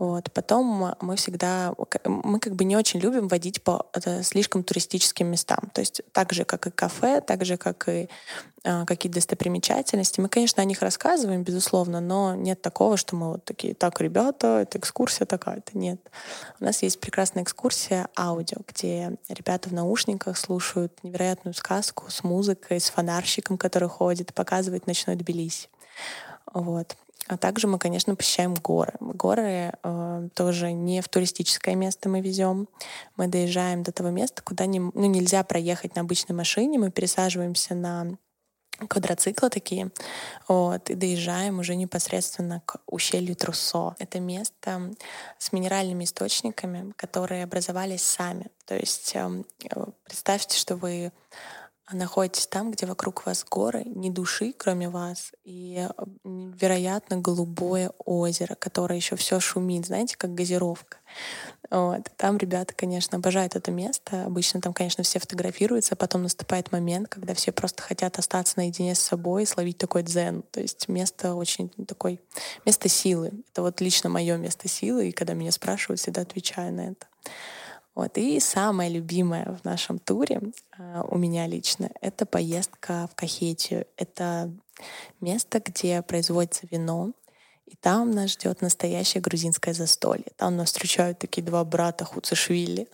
Вот. 0.00 0.32
Потом 0.32 0.92
мы 1.02 1.14
всегда, 1.14 1.72
мы 2.04 2.40
как 2.40 2.56
бы 2.56 2.64
не 2.64 2.76
очень 2.76 2.98
любим 2.98 3.28
водить 3.28 3.62
по 3.62 3.86
слишком 4.22 4.64
туристическим 4.64 5.28
местам. 5.28 5.70
То 5.72 5.82
есть 5.82 6.00
так 6.10 6.32
же, 6.32 6.44
как 6.44 6.66
и 6.66 6.72
кафе, 6.72 7.20
так 7.20 7.44
же, 7.44 7.56
как 7.56 7.88
и 7.88 8.08
какие-то 8.62 9.16
достопримечательности. 9.16 10.20
Мы, 10.20 10.28
конечно, 10.28 10.62
о 10.62 10.66
них 10.66 10.82
рассказываем, 10.82 11.42
безусловно, 11.42 12.00
но 12.00 12.34
нет 12.34 12.60
такого, 12.60 12.96
что 12.96 13.16
мы 13.16 13.32
вот 13.32 13.44
такие, 13.44 13.74
так, 13.74 14.00
ребята, 14.00 14.60
это 14.62 14.78
экскурсия 14.78 15.26
такая-то. 15.26 15.78
Нет. 15.78 16.00
У 16.60 16.64
нас 16.64 16.82
есть 16.82 17.00
прекрасная 17.00 17.42
экскурсия 17.42 18.08
аудио, 18.18 18.58
где 18.66 19.16
ребята 19.28 19.68
в 19.68 19.72
наушниках 19.72 20.36
слушают 20.36 21.02
невероятную 21.02 21.54
сказку 21.54 22.10
с 22.10 22.22
музыкой, 22.22 22.80
с 22.80 22.90
фонарщиком, 22.90 23.56
который 23.56 23.88
ходит, 23.88 24.34
показывает 24.34 24.86
ночной 24.86 25.16
Тбилиси. 25.16 25.68
Вот. 26.52 26.96
А 27.28 27.36
также 27.36 27.68
мы, 27.68 27.78
конечно, 27.78 28.16
посещаем 28.16 28.54
горы. 28.54 28.94
Горы 28.98 29.72
э, 29.82 30.28
тоже 30.34 30.72
не 30.72 31.00
в 31.00 31.08
туристическое 31.08 31.76
место 31.76 32.08
мы 32.08 32.20
везем. 32.20 32.68
Мы 33.16 33.28
доезжаем 33.28 33.84
до 33.84 33.92
того 33.92 34.10
места, 34.10 34.42
куда 34.42 34.66
не, 34.66 34.80
ну, 34.80 35.06
нельзя 35.06 35.44
проехать 35.44 35.94
на 35.94 36.02
обычной 36.02 36.34
машине. 36.34 36.78
Мы 36.78 36.90
пересаживаемся 36.90 37.74
на 37.74 38.16
квадроциклы 38.88 39.50
такие, 39.50 39.90
вот, 40.48 40.90
и 40.90 40.94
доезжаем 40.94 41.58
уже 41.58 41.74
непосредственно 41.74 42.62
к 42.64 42.80
ущелью 42.86 43.36
Трусо. 43.36 43.94
Это 43.98 44.20
место 44.20 44.92
с 45.38 45.52
минеральными 45.52 46.04
источниками, 46.04 46.92
которые 46.96 47.44
образовались 47.44 48.02
сами. 48.02 48.46
То 48.66 48.76
есть 48.76 49.12
эм, 49.14 49.44
э, 49.64 49.84
представьте, 50.04 50.58
что 50.58 50.76
вы 50.76 51.12
находитесь 51.92 52.46
там, 52.46 52.70
где 52.70 52.86
вокруг 52.86 53.26
вас 53.26 53.44
горы, 53.44 53.82
ни 53.84 54.10
души, 54.10 54.54
кроме 54.56 54.88
вас, 54.88 55.32
и 55.44 55.88
вероятно 56.24 57.16
голубое 57.16 57.92
озеро, 58.04 58.54
которое 58.54 58.96
еще 58.96 59.16
все 59.16 59.40
шумит, 59.40 59.86
знаете, 59.86 60.16
как 60.16 60.34
газировка. 60.34 60.98
Вот. 61.70 62.10
Там 62.16 62.36
ребята, 62.36 62.74
конечно, 62.74 63.18
обожают 63.18 63.54
это 63.54 63.70
место. 63.70 64.24
Обычно 64.24 64.60
там, 64.60 64.72
конечно, 64.72 65.04
все 65.04 65.20
фотографируются, 65.20 65.94
а 65.94 65.96
потом 65.96 66.22
наступает 66.24 66.72
момент, 66.72 67.08
когда 67.08 67.34
все 67.34 67.52
просто 67.52 67.82
хотят 67.82 68.18
остаться 68.18 68.54
наедине 68.56 68.94
с 68.94 69.00
собой 69.00 69.44
и 69.44 69.46
словить 69.46 69.78
такой 69.78 70.02
дзен. 70.02 70.42
То 70.50 70.60
есть 70.60 70.88
место 70.88 71.34
очень 71.34 71.68
такой, 71.86 72.20
место 72.66 72.88
силы. 72.88 73.32
Это 73.52 73.62
вот 73.62 73.80
лично 73.80 74.10
мое 74.10 74.36
место 74.36 74.68
силы, 74.68 75.08
и 75.08 75.12
когда 75.12 75.34
меня 75.34 75.52
спрашивают, 75.52 76.00
всегда 76.00 76.22
отвечаю 76.22 76.72
на 76.72 76.80
это. 76.90 77.06
Вот. 77.94 78.16
И 78.18 78.40
самое 78.40 78.90
любимое 78.90 79.58
в 79.60 79.64
нашем 79.64 79.98
туре 79.98 80.40
э, 80.78 81.02
у 81.08 81.18
меня 81.18 81.46
лично— 81.46 81.90
это 82.00 82.24
поездка 82.26 83.08
в 83.12 83.14
Кахетию. 83.14 83.86
Это 83.96 84.50
место, 85.20 85.60
где 85.64 86.02
производится 86.02 86.66
вино, 86.70 87.12
и 87.66 87.76
там 87.76 88.10
нас 88.10 88.32
ждет 88.32 88.62
настоящее 88.62 89.20
грузинское 89.20 89.74
застолье. 89.74 90.26
Там 90.36 90.56
нас 90.56 90.68
встречают 90.68 91.20
такие 91.20 91.42
два 91.42 91.64
брата 91.64 92.04
Хуцешвили. 92.04 92.88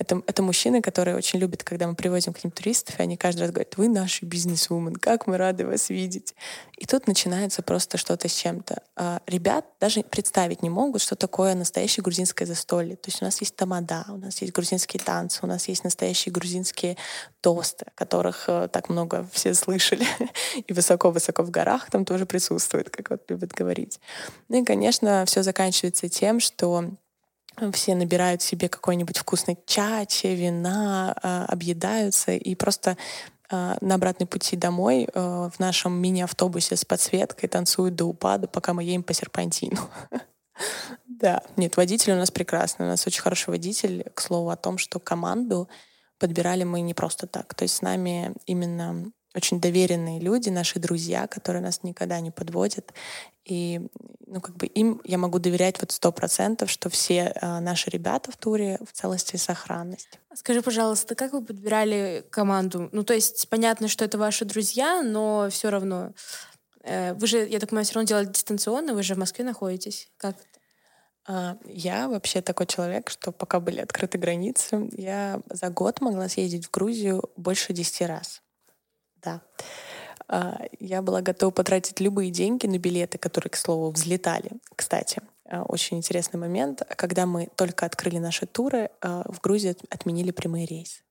Это, 0.00 0.22
это 0.26 0.42
мужчины, 0.42 0.80
которые 0.80 1.14
очень 1.14 1.38
любят, 1.38 1.62
когда 1.62 1.86
мы 1.86 1.94
привозим 1.94 2.32
к 2.32 2.42
ним 2.42 2.50
туристов, 2.50 2.98
и 2.98 3.02
они 3.02 3.18
каждый 3.18 3.42
раз 3.42 3.50
говорят, 3.50 3.76
вы 3.76 3.86
наши 3.86 4.24
бизнес-вумен, 4.24 4.96
как 4.96 5.26
мы 5.26 5.36
рады 5.36 5.66
вас 5.66 5.90
видеть. 5.90 6.34
И 6.78 6.86
тут 6.86 7.06
начинается 7.06 7.60
просто 7.60 7.98
что-то 7.98 8.26
с 8.26 8.32
чем-то. 8.32 8.82
А, 8.96 9.20
ребят 9.26 9.66
даже 9.78 10.02
представить 10.02 10.62
не 10.62 10.70
могут, 10.70 11.02
что 11.02 11.16
такое 11.16 11.54
настоящее 11.54 12.02
грузинское 12.02 12.48
застолье. 12.48 12.96
То 12.96 13.10
есть 13.10 13.20
у 13.20 13.26
нас 13.26 13.42
есть 13.42 13.56
тамада, 13.56 14.06
у 14.08 14.16
нас 14.16 14.40
есть 14.40 14.54
грузинские 14.54 15.02
танцы, 15.02 15.40
у 15.42 15.46
нас 15.46 15.68
есть 15.68 15.84
настоящие 15.84 16.32
грузинские 16.32 16.96
тосты, 17.42 17.84
о 17.84 17.90
которых 17.94 18.44
э, 18.48 18.68
так 18.72 18.88
много 18.88 19.28
все 19.34 19.52
слышали. 19.52 20.06
И 20.66 20.72
высоко-высоко 20.72 21.42
в 21.42 21.50
горах 21.50 21.90
там 21.90 22.06
тоже 22.06 22.24
присутствует, 22.24 22.88
как 22.88 23.10
вот 23.10 23.30
любят 23.30 23.52
говорить. 23.52 24.00
Ну 24.48 24.62
и, 24.62 24.64
конечно, 24.64 25.26
все 25.26 25.42
заканчивается 25.42 26.08
тем, 26.08 26.40
что 26.40 26.88
все 27.72 27.94
набирают 27.94 28.42
себе 28.42 28.68
какой-нибудь 28.68 29.18
вкусный 29.18 29.58
чачи, 29.66 30.28
вина, 30.28 31.14
а, 31.22 31.44
объедаются 31.46 32.32
и 32.32 32.54
просто 32.54 32.96
а, 33.50 33.76
на 33.80 33.96
обратной 33.96 34.26
пути 34.26 34.56
домой 34.56 35.08
а, 35.12 35.50
в 35.50 35.58
нашем 35.58 35.92
мини-автобусе 36.00 36.76
с 36.76 36.84
подсветкой 36.84 37.48
танцуют 37.48 37.96
до 37.96 38.06
упада, 38.06 38.46
пока 38.46 38.72
мы 38.72 38.84
едем 38.84 39.02
по 39.02 39.12
серпантину. 39.12 39.78
Да, 41.06 41.42
нет, 41.56 41.76
водитель 41.76 42.12
у 42.12 42.16
нас 42.16 42.30
прекрасный. 42.30 42.86
У 42.86 42.88
нас 42.88 43.06
очень 43.06 43.20
хороший 43.20 43.50
водитель. 43.50 44.04
К 44.14 44.20
слову 44.22 44.48
о 44.48 44.56
том, 44.56 44.78
что 44.78 44.98
команду 44.98 45.68
подбирали 46.18 46.64
мы 46.64 46.80
не 46.80 46.94
просто 46.94 47.26
так. 47.26 47.54
То 47.54 47.64
есть 47.64 47.76
с 47.76 47.82
нами 47.82 48.32
именно 48.46 49.10
очень 49.34 49.60
доверенные 49.60 50.18
люди, 50.18 50.48
наши 50.48 50.78
друзья, 50.78 51.26
которые 51.26 51.62
нас 51.62 51.82
никогда 51.82 52.20
не 52.20 52.30
подводят. 52.30 52.92
И 53.44 53.80
ну, 54.26 54.40
как 54.40 54.56
бы 54.56 54.66
им 54.66 55.00
я 55.04 55.18
могу 55.18 55.38
доверять 55.38 55.80
вот 55.80 55.92
сто 55.92 56.12
процентов, 56.12 56.70
что 56.70 56.90
все 56.90 57.32
э, 57.34 57.60
наши 57.60 57.90
ребята 57.90 58.30
в 58.32 58.36
туре 58.36 58.78
в 58.84 58.92
целости 58.92 59.36
и 59.36 59.38
сохранности. 59.38 60.18
Скажи, 60.34 60.62
пожалуйста, 60.62 61.14
как 61.14 61.32
вы 61.32 61.44
подбирали 61.44 62.24
команду? 62.30 62.88
Ну, 62.92 63.02
то 63.02 63.14
есть 63.14 63.48
понятно, 63.48 63.88
что 63.88 64.04
это 64.04 64.18
ваши 64.18 64.44
друзья, 64.44 65.02
но 65.02 65.48
все 65.50 65.70
равно 65.70 66.12
э, 66.82 67.14
вы 67.14 67.26
же, 67.26 67.46
я 67.46 67.58
так 67.58 67.70
понимаю, 67.70 67.84
все 67.84 67.94
равно 67.94 68.06
делали 68.06 68.26
дистанционно, 68.26 68.94
вы 68.94 69.02
же 69.02 69.14
в 69.14 69.18
Москве 69.18 69.44
находитесь. 69.44 70.08
Как 70.16 70.36
А, 71.26 71.56
я 71.64 72.08
вообще 72.08 72.42
такой 72.42 72.66
человек, 72.66 73.10
что 73.10 73.32
пока 73.32 73.60
были 73.60 73.80
открыты 73.80 74.18
границы, 74.18 74.88
я 74.92 75.40
за 75.48 75.68
год 75.70 76.00
могла 76.00 76.28
съездить 76.28 76.66
в 76.66 76.70
Грузию 76.70 77.22
больше 77.36 77.72
десяти 77.72 78.04
раз. 78.04 78.42
Да. 79.22 79.40
А, 80.28 80.58
я 80.78 81.02
была 81.02 81.22
готова 81.22 81.50
потратить 81.50 82.00
любые 82.00 82.30
деньги 82.30 82.66
на 82.66 82.78
билеты, 82.78 83.18
которые, 83.18 83.50
к 83.50 83.56
слову, 83.56 83.90
взлетали. 83.90 84.50
Кстати, 84.76 85.22
а, 85.48 85.62
очень 85.62 85.98
интересный 85.98 86.38
момент. 86.38 86.82
Когда 86.96 87.26
мы 87.26 87.48
только 87.56 87.86
открыли 87.86 88.18
наши 88.18 88.46
туры, 88.46 88.90
в 89.02 89.40
Грузии 89.40 89.76
отменили 89.90 90.30
прямые 90.30 90.66
рейсы. 90.66 91.02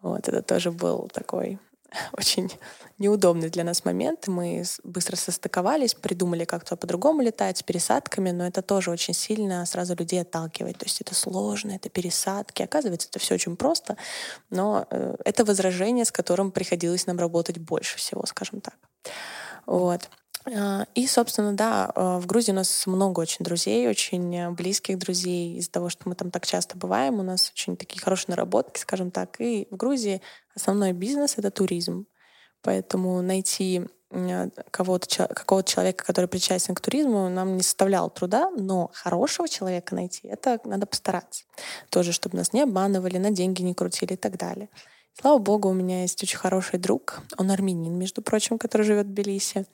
Вот, 0.00 0.28
это 0.28 0.42
тоже 0.42 0.70
был 0.70 1.08
такой 1.12 1.58
очень 2.12 2.50
неудобный 2.98 3.48
для 3.48 3.64
нас 3.64 3.84
момент. 3.84 4.28
Мы 4.28 4.64
быстро 4.84 5.16
состыковались, 5.16 5.94
придумали 5.94 6.44
как-то 6.44 6.76
по-другому 6.76 7.22
летать 7.22 7.58
с 7.58 7.62
пересадками, 7.62 8.30
но 8.30 8.46
это 8.46 8.62
тоже 8.62 8.90
очень 8.90 9.14
сильно 9.14 9.64
сразу 9.66 9.94
людей 9.94 10.20
отталкивает. 10.20 10.78
То 10.78 10.86
есть 10.86 11.00
это 11.00 11.14
сложно, 11.14 11.72
это 11.72 11.88
пересадки. 11.88 12.62
Оказывается, 12.62 13.08
это 13.08 13.18
все 13.18 13.34
очень 13.34 13.56
просто, 13.56 13.96
но 14.50 14.86
э, 14.90 15.16
это 15.24 15.44
возражение, 15.44 16.04
с 16.04 16.12
которым 16.12 16.50
приходилось 16.50 17.06
нам 17.06 17.18
работать 17.18 17.58
больше 17.58 17.98
всего, 17.98 18.24
скажем 18.26 18.60
так. 18.60 18.76
Вот. 19.66 20.08
А, 20.46 20.86
и, 20.94 21.06
собственно, 21.06 21.52
да, 21.54 21.90
а, 21.94 22.18
в 22.18 22.26
Грузии 22.26 22.52
у 22.52 22.54
нас 22.54 22.86
много 22.86 23.20
очень 23.20 23.44
друзей, 23.44 23.88
очень 23.88 24.54
близких 24.54 24.98
друзей. 24.98 25.56
Из-за 25.58 25.70
того, 25.70 25.88
что 25.88 26.08
мы 26.08 26.14
там 26.14 26.30
так 26.30 26.46
часто 26.46 26.76
бываем, 26.76 27.20
у 27.20 27.22
нас 27.22 27.50
очень 27.50 27.76
такие 27.76 28.00
хорошие 28.00 28.32
наработки, 28.32 28.80
скажем 28.80 29.10
так. 29.10 29.40
И 29.40 29.66
в 29.70 29.76
Грузии 29.76 30.22
основной 30.54 30.92
бизнес— 30.92 31.34
это 31.36 31.50
туризм. 31.50 32.06
Поэтому 32.62 33.22
найти 33.22 33.86
кого-то, 34.70 35.26
какого-то 35.28 35.70
человека, 35.70 36.04
который 36.04 36.26
причастен 36.26 36.74
к 36.74 36.80
туризму, 36.80 37.28
нам 37.28 37.56
не 37.56 37.62
составляло 37.62 38.08
труда, 38.08 38.50
но 38.50 38.90
хорошего 38.94 39.48
человека 39.48 39.94
найти, 39.94 40.26
это 40.28 40.58
надо 40.64 40.86
постараться. 40.86 41.44
Тоже, 41.90 42.12
чтобы 42.12 42.38
нас 42.38 42.52
не 42.52 42.62
обманывали, 42.62 43.18
на 43.18 43.30
деньги 43.30 43.62
не 43.62 43.74
крутили 43.74 44.14
и 44.14 44.16
так 44.16 44.38
далее. 44.38 44.70
Слава 45.20 45.38
богу, 45.38 45.68
у 45.68 45.74
меня 45.74 46.02
есть 46.02 46.22
очень 46.22 46.38
хороший 46.38 46.78
друг, 46.78 47.20
он 47.36 47.50
армянин, 47.50 47.98
между 47.98 48.22
прочим, 48.22 48.56
который 48.56 48.84
живет 48.84 49.06
в 49.06 49.10
Тбилиси. 49.10 49.66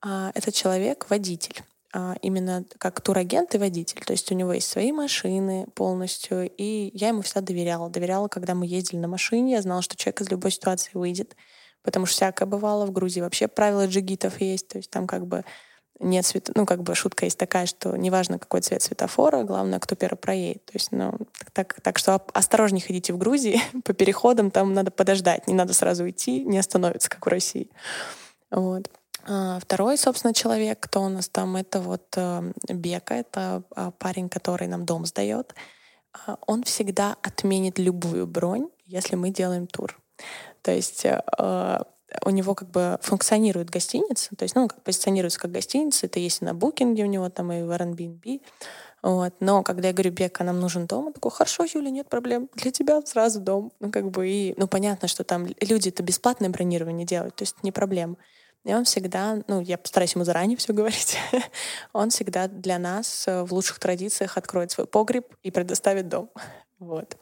А, 0.00 0.30
этот 0.34 0.54
человек 0.54 1.06
водитель 1.10 1.62
а, 1.92 2.16
именно 2.22 2.64
как 2.78 3.00
турагент 3.00 3.54
и 3.54 3.58
водитель. 3.58 4.00
То 4.04 4.12
есть 4.12 4.30
у 4.30 4.34
него 4.34 4.52
есть 4.52 4.68
свои 4.68 4.92
машины 4.92 5.66
полностью, 5.74 6.50
и 6.56 6.90
я 6.94 7.08
ему 7.08 7.22
всегда 7.22 7.40
доверяла. 7.40 7.90
Доверяла, 7.90 8.28
когда 8.28 8.54
мы 8.54 8.66
ездили 8.66 9.00
на 9.00 9.08
машине, 9.08 9.54
я 9.54 9.62
знала, 9.62 9.82
что 9.82 9.96
человек 9.96 10.20
из 10.20 10.30
любой 10.30 10.50
ситуации 10.50 10.90
выйдет, 10.94 11.36
потому 11.82 12.06
что 12.06 12.16
всякое 12.16 12.46
бывало. 12.46 12.86
В 12.86 12.92
Грузии 12.92 13.20
вообще 13.20 13.48
правила 13.48 13.86
джигитов 13.86 14.40
есть, 14.40 14.68
то 14.68 14.78
есть 14.78 14.90
там 14.90 15.06
как 15.06 15.26
бы 15.26 15.44
нет 16.00 16.24
света, 16.24 16.52
ну, 16.54 16.64
как 16.64 16.82
бы 16.82 16.94
шутка 16.94 17.24
есть 17.24 17.38
такая, 17.38 17.66
что 17.66 17.96
неважно, 17.96 18.38
какой 18.38 18.60
цвет 18.60 18.82
светофора, 18.82 19.42
главное, 19.42 19.80
кто 19.80 19.96
первый 19.96 20.16
проедет. 20.16 20.64
То 20.66 20.72
есть, 20.74 20.92
ну, 20.92 21.18
так, 21.52 21.80
так 21.82 21.98
что 21.98 22.14
осторожнее 22.32 22.82
ходите 22.82 23.12
в 23.12 23.18
Грузии, 23.18 23.60
по 23.84 23.92
переходам 23.92 24.50
там 24.50 24.74
надо 24.74 24.90
подождать, 24.90 25.48
не 25.48 25.54
надо 25.54 25.72
сразу 25.72 26.08
идти, 26.08 26.44
не 26.44 26.58
остановиться, 26.58 27.10
как 27.10 27.26
в 27.26 27.28
России. 27.28 27.70
Вот. 28.50 28.90
А, 29.24 29.58
второй, 29.60 29.98
собственно, 29.98 30.34
человек, 30.34 30.80
кто 30.80 31.02
у 31.02 31.08
нас 31.08 31.28
там, 31.28 31.56
это 31.56 31.80
вот 31.80 32.04
э, 32.16 32.52
Бека, 32.68 33.14
это 33.14 33.62
а, 33.74 33.90
парень, 33.92 34.28
который 34.28 34.68
нам 34.68 34.84
дом 34.84 35.06
сдает. 35.06 35.54
А, 36.12 36.36
он 36.46 36.62
всегда 36.62 37.16
отменит 37.22 37.78
любую 37.78 38.26
бронь, 38.26 38.68
если 38.86 39.16
мы 39.16 39.30
делаем 39.30 39.66
тур. 39.66 40.00
То 40.62 40.72
есть 40.72 41.04
э, 41.04 41.20
у 42.24 42.30
него 42.30 42.54
как 42.54 42.70
бы 42.70 42.98
функционирует 43.02 43.70
гостиница, 43.70 44.34
то 44.36 44.44
есть, 44.44 44.54
ну, 44.54 44.66
как 44.68 44.82
позиционируется 44.82 45.38
как 45.38 45.52
гостиница, 45.52 46.06
это 46.06 46.18
есть 46.18 46.42
и 46.42 46.44
на 46.44 46.54
букинге 46.54 47.04
у 47.04 47.06
него, 47.06 47.28
там 47.28 47.52
и 47.52 47.62
в 47.62 47.70
Airbnb. 47.70 48.40
Вот. 49.02 49.34
Но 49.40 49.62
когда 49.62 49.88
я 49.88 49.94
говорю, 49.94 50.10
Бека, 50.10 50.42
нам 50.42 50.58
нужен 50.58 50.86
дом, 50.86 51.08
он 51.08 51.12
такой, 51.12 51.30
хорошо, 51.30 51.64
Юля, 51.64 51.90
нет 51.90 52.08
проблем, 52.08 52.48
для 52.54 52.72
тебя 52.72 53.00
сразу 53.02 53.40
дом. 53.40 53.72
Ну, 53.78 53.92
как 53.92 54.10
бы, 54.10 54.28
и, 54.28 54.54
ну, 54.56 54.66
понятно, 54.66 55.06
что 55.06 55.22
там 55.22 55.46
люди 55.60 55.88
это 55.88 56.02
бесплатное 56.02 56.50
бронирование 56.50 57.06
делают, 57.06 57.36
то 57.36 57.42
есть 57.42 57.62
не 57.62 57.70
проблема. 57.70 58.16
И 58.68 58.74
он 58.74 58.84
всегда, 58.84 59.42
ну, 59.46 59.62
я 59.62 59.78
постараюсь 59.78 60.14
ему 60.14 60.24
заранее 60.24 60.58
все 60.58 60.74
говорить, 60.74 61.16
он 61.94 62.10
всегда 62.10 62.48
для 62.48 62.78
нас 62.78 63.24
э, 63.26 63.42
в 63.42 63.54
лучших 63.54 63.78
традициях 63.78 64.36
откроет 64.36 64.70
свой 64.70 64.86
погреб 64.86 65.26
и 65.42 65.50
предоставит 65.50 66.08
дом. 66.08 66.30
Вот 66.78 67.16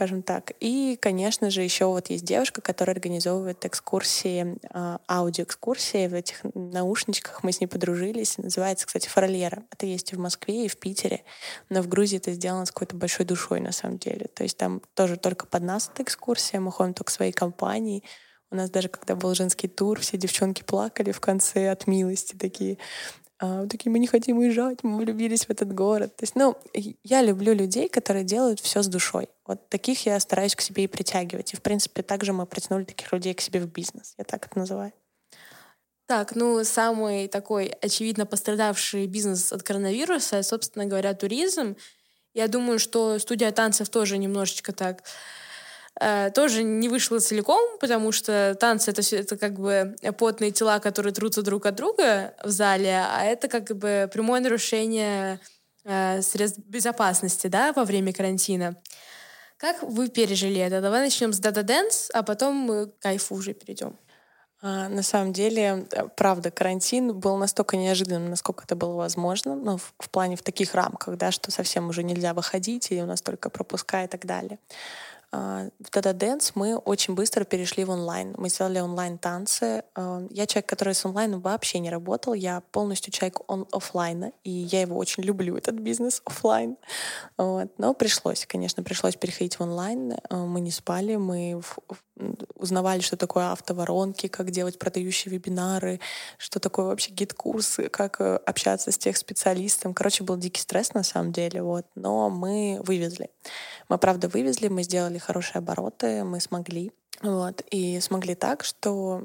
скажем 0.00 0.22
так. 0.22 0.52
И, 0.60 0.96
конечно 0.98 1.50
же, 1.50 1.62
еще 1.62 1.84
вот 1.84 2.08
есть 2.08 2.24
девушка, 2.24 2.62
которая 2.62 2.96
организовывает 2.96 3.66
экскурсии, 3.66 4.56
э, 4.62 4.98
аудиоэкскурсии 5.06 6.06
в 6.06 6.14
этих 6.14 6.40
наушничках. 6.54 7.42
Мы 7.42 7.52
с 7.52 7.60
ней 7.60 7.66
подружились. 7.66 8.38
Называется, 8.38 8.86
кстати, 8.86 9.08
Фарольера. 9.08 9.62
Это 9.70 9.84
есть 9.84 10.12
и 10.12 10.16
в 10.16 10.18
Москве, 10.18 10.64
и 10.64 10.68
в 10.68 10.78
Питере. 10.78 11.22
Но 11.68 11.82
в 11.82 11.88
Грузии 11.88 12.16
это 12.16 12.32
сделано 12.32 12.64
с 12.64 12.70
какой-то 12.70 12.96
большой 12.96 13.26
душой, 13.26 13.60
на 13.60 13.72
самом 13.72 13.98
деле. 13.98 14.28
То 14.34 14.42
есть 14.42 14.56
там 14.56 14.80
тоже 14.94 15.18
только 15.18 15.46
под 15.46 15.64
нас 15.64 15.90
эта 15.92 16.02
экскурсия. 16.02 16.60
Мы 16.60 16.72
ходим 16.72 16.94
только 16.94 17.12
своей 17.12 17.32
компанией. 17.32 18.02
У 18.50 18.56
нас 18.56 18.70
даже 18.70 18.88
когда 18.88 19.14
был 19.14 19.34
женский 19.34 19.68
тур, 19.68 20.00
все 20.00 20.16
девчонки 20.16 20.62
плакали 20.62 21.12
в 21.12 21.20
конце 21.20 21.70
от 21.70 21.86
милости 21.86 22.34
такие. 22.34 22.78
А, 23.38 23.66
такие, 23.66 23.90
мы 23.90 23.98
не 23.98 24.06
хотим 24.06 24.38
уезжать, 24.38 24.82
мы 24.82 24.98
влюбились 24.98 25.46
в 25.46 25.50
этот 25.50 25.72
город. 25.72 26.16
То 26.16 26.24
есть, 26.24 26.34
ну, 26.34 26.56
я 27.04 27.22
люблю 27.22 27.54
людей, 27.54 27.88
которые 27.88 28.24
делают 28.24 28.60
все 28.60 28.82
с 28.82 28.86
душой. 28.86 29.28
Вот 29.46 29.68
таких 29.70 30.04
я 30.04 30.20
стараюсь 30.20 30.54
к 30.54 30.60
себе 30.60 30.84
и 30.84 30.88
притягивать. 30.88 31.54
И, 31.54 31.56
в 31.56 31.62
принципе, 31.62 32.02
также 32.02 32.32
мы 32.32 32.44
притянули 32.44 32.84
таких 32.84 33.10
людей 33.12 33.32
к 33.32 33.40
себе 33.40 33.60
в 33.60 33.66
бизнес. 33.66 34.14
Я 34.18 34.24
так 34.24 34.46
это 34.46 34.58
называю. 34.58 34.92
Так, 36.06 36.34
ну, 36.34 36.64
самый 36.64 37.28
такой 37.28 37.66
очевидно 37.66 38.26
пострадавший 38.26 39.06
бизнес 39.06 39.52
от 39.52 39.62
коронавируса, 39.62 40.42
собственно 40.42 40.84
говоря, 40.84 41.14
туризм. 41.14 41.76
Я 42.34 42.48
думаю, 42.48 42.78
что 42.78 43.18
студия 43.20 43.52
танцев 43.52 43.88
тоже 43.88 44.18
немножечко 44.18 44.72
так 44.72 45.04
тоже 46.34 46.62
не 46.62 46.88
вышло 46.88 47.18
целиком, 47.18 47.60
потому 47.78 48.12
что 48.12 48.56
танцы 48.58 48.90
это 48.90 49.02
это 49.14 49.36
как 49.36 49.58
бы 49.58 49.96
потные 50.18 50.50
тела, 50.50 50.78
которые 50.78 51.12
трутся 51.12 51.42
друг 51.42 51.66
от 51.66 51.74
друга 51.74 52.34
в 52.42 52.48
зале, 52.48 53.04
а 53.06 53.24
это 53.24 53.48
как 53.48 53.76
бы 53.76 54.08
прямое 54.12 54.40
нарушение 54.40 55.40
э, 55.84 56.22
средств 56.22 56.60
безопасности, 56.60 57.48
да, 57.48 57.72
во 57.72 57.84
время 57.84 58.12
карантина. 58.12 58.76
Как 59.56 59.82
вы 59.82 60.08
пережили 60.08 60.60
это? 60.60 60.80
Давай 60.80 61.02
начнем 61.02 61.32
с 61.32 61.40
Data 61.40 61.62
Dance, 61.62 62.10
а 62.14 62.22
потом 62.22 62.54
мы 62.54 62.86
к 62.86 62.98
кайфу 62.98 63.34
уже 63.34 63.52
перейдем. 63.52 63.98
А, 64.62 64.88
на 64.88 65.02
самом 65.02 65.32
деле, 65.32 65.86
э, 65.90 66.08
правда, 66.16 66.50
карантин 66.50 67.18
был 67.18 67.36
настолько 67.36 67.76
неожиданным, 67.76 68.30
насколько 68.30 68.64
это 68.64 68.76
было 68.76 68.94
возможно, 68.94 69.54
ну, 69.54 69.78
в, 69.78 69.94
в 69.98 70.10
плане 70.10 70.36
в 70.36 70.42
таких 70.42 70.74
рамках, 70.74 71.16
да, 71.16 71.30
что 71.30 71.50
совсем 71.50 71.88
уже 71.88 72.02
нельзя 72.02 72.34
выходить, 72.34 72.90
и 72.90 73.02
у 73.02 73.06
нас 73.06 73.22
только 73.22 73.48
пропуска 73.48 74.04
и 74.04 74.06
так 74.06 74.26
далее. 74.26 74.58
А, 75.32 75.68
в 75.78 75.90
Data 75.90 76.12
Dance 76.12 76.52
мы 76.54 76.76
очень 76.76 77.14
быстро 77.14 77.44
перешли 77.44 77.84
в 77.84 77.90
онлайн. 77.90 78.34
Мы 78.36 78.48
сделали 78.48 78.80
онлайн-танцы. 78.80 79.84
А, 79.94 80.22
я 80.30 80.46
человек, 80.46 80.68
который 80.68 80.94
с 80.94 81.04
онлайном 81.04 81.40
вообще 81.40 81.78
не 81.78 81.90
работал. 81.90 82.34
Я 82.34 82.62
полностью 82.72 83.12
человек 83.12 83.40
он 83.46 83.66
офлайна, 83.70 84.32
и 84.42 84.50
я 84.50 84.80
его 84.80 84.96
очень 84.96 85.22
люблю, 85.22 85.56
этот 85.56 85.76
бизнес 85.76 86.22
офлайн. 86.26 86.76
Вот. 87.36 87.70
Но 87.78 87.94
пришлось, 87.94 88.46
конечно, 88.46 88.82
пришлось 88.82 89.16
переходить 89.16 89.58
в 89.58 89.62
онлайн. 89.62 90.14
А, 90.28 90.36
мы 90.36 90.60
не 90.60 90.70
спали, 90.70 91.16
мы 91.16 91.60
узнавали, 92.60 93.00
что 93.00 93.16
такое 93.16 93.52
автоворонки, 93.52 94.28
как 94.28 94.50
делать 94.50 94.78
продающие 94.78 95.32
вебинары, 95.32 96.00
что 96.38 96.60
такое 96.60 96.86
вообще 96.86 97.12
гид-курсы, 97.12 97.88
как 97.88 98.20
э, 98.20 98.36
общаться 98.36 98.92
с 98.92 98.98
тех 98.98 99.16
специалистом. 99.16 99.94
Короче, 99.94 100.24
был 100.24 100.36
дикий 100.36 100.60
стресс 100.60 100.94
на 100.94 101.02
самом 101.02 101.32
деле, 101.32 101.62
вот. 101.62 101.86
но 101.94 102.30
мы 102.30 102.80
вывезли. 102.84 103.30
Мы, 103.88 103.98
правда, 103.98 104.28
вывезли, 104.28 104.68
мы 104.68 104.82
сделали 104.82 105.18
хорошие 105.18 105.58
обороты, 105.58 106.24
мы 106.24 106.40
смогли. 106.40 106.92
Вот. 107.22 107.62
И 107.70 108.00
смогли 108.00 108.34
так, 108.34 108.64
что 108.64 109.24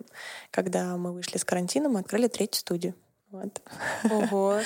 когда 0.52 0.98
мы 0.98 1.13
вышли 1.13 1.38
с 1.38 1.45
карантина, 1.45 1.89
мы 1.89 2.02
открыли 2.02 2.28
третью 2.28 2.60
студию. 2.60 2.95
Вот. 3.36 3.62
Ого. 4.12 4.60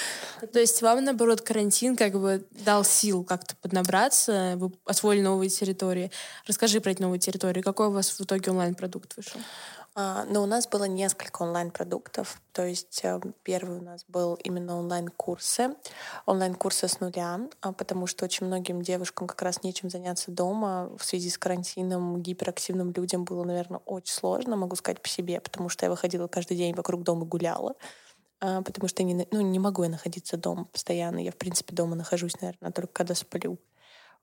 То 0.53 0.59
есть 0.59 0.81
вам, 0.81 1.03
наоборот, 1.03 1.41
карантин 1.41 1.95
как 1.95 2.13
бы 2.13 2.45
дал 2.51 2.83
сил 2.83 3.23
как-то 3.23 3.55
поднабраться, 3.55 4.53
вы 4.57 4.71
освоили 4.85 5.21
новые 5.21 5.49
территории. 5.49 6.11
Расскажи 6.45 6.79
про 6.79 6.91
эти 6.91 7.01
новые 7.01 7.19
территории. 7.19 7.61
Какой 7.61 7.87
у 7.87 7.91
вас 7.91 8.09
в 8.11 8.21
итоге 8.21 8.51
онлайн-продукт 8.51 9.17
вышел? 9.17 9.39
А, 9.95 10.23
но 10.29 10.43
у 10.43 10.45
нас 10.45 10.67
было 10.67 10.83
несколько 10.83 11.41
онлайн-продуктов. 11.41 12.39
То 12.53 12.65
есть 12.65 13.01
э, 13.03 13.19
первый 13.43 13.79
у 13.79 13.81
нас 13.81 14.05
был 14.07 14.35
именно 14.35 14.77
онлайн-курсы. 14.77 15.75
Онлайн-курсы 16.25 16.87
с 16.87 16.99
нуля, 16.99 17.39
а, 17.61 17.73
потому 17.73 18.07
что 18.07 18.25
очень 18.25 18.45
многим 18.45 18.81
девушкам 18.81 19.27
как 19.27 19.41
раз 19.41 19.63
нечем 19.63 19.89
заняться 19.89 20.31
дома. 20.31 20.89
В 20.97 21.03
связи 21.03 21.29
с 21.29 21.37
карантином 21.37 22.21
гиперактивным 22.21 22.91
людям 22.91 23.25
было, 23.25 23.43
наверное, 23.43 23.81
очень 23.85 24.13
сложно, 24.13 24.55
могу 24.55 24.75
сказать 24.75 25.01
по 25.01 25.09
себе, 25.09 25.41
потому 25.41 25.69
что 25.69 25.85
я 25.85 25.89
выходила 25.89 26.27
каждый 26.27 26.55
день 26.55 26.73
вокруг 26.75 27.03
дома 27.03 27.25
гуляла 27.25 27.75
потому 28.39 28.87
что 28.87 29.03
не, 29.03 29.27
ну, 29.31 29.41
не 29.41 29.59
могу 29.59 29.83
я 29.83 29.89
находиться 29.89 30.37
дома 30.37 30.65
постоянно. 30.65 31.19
Я, 31.19 31.31
в 31.31 31.37
принципе, 31.37 31.75
дома 31.75 31.95
нахожусь, 31.95 32.39
наверное, 32.41 32.71
только 32.71 32.93
когда 32.93 33.15
сплю. 33.15 33.59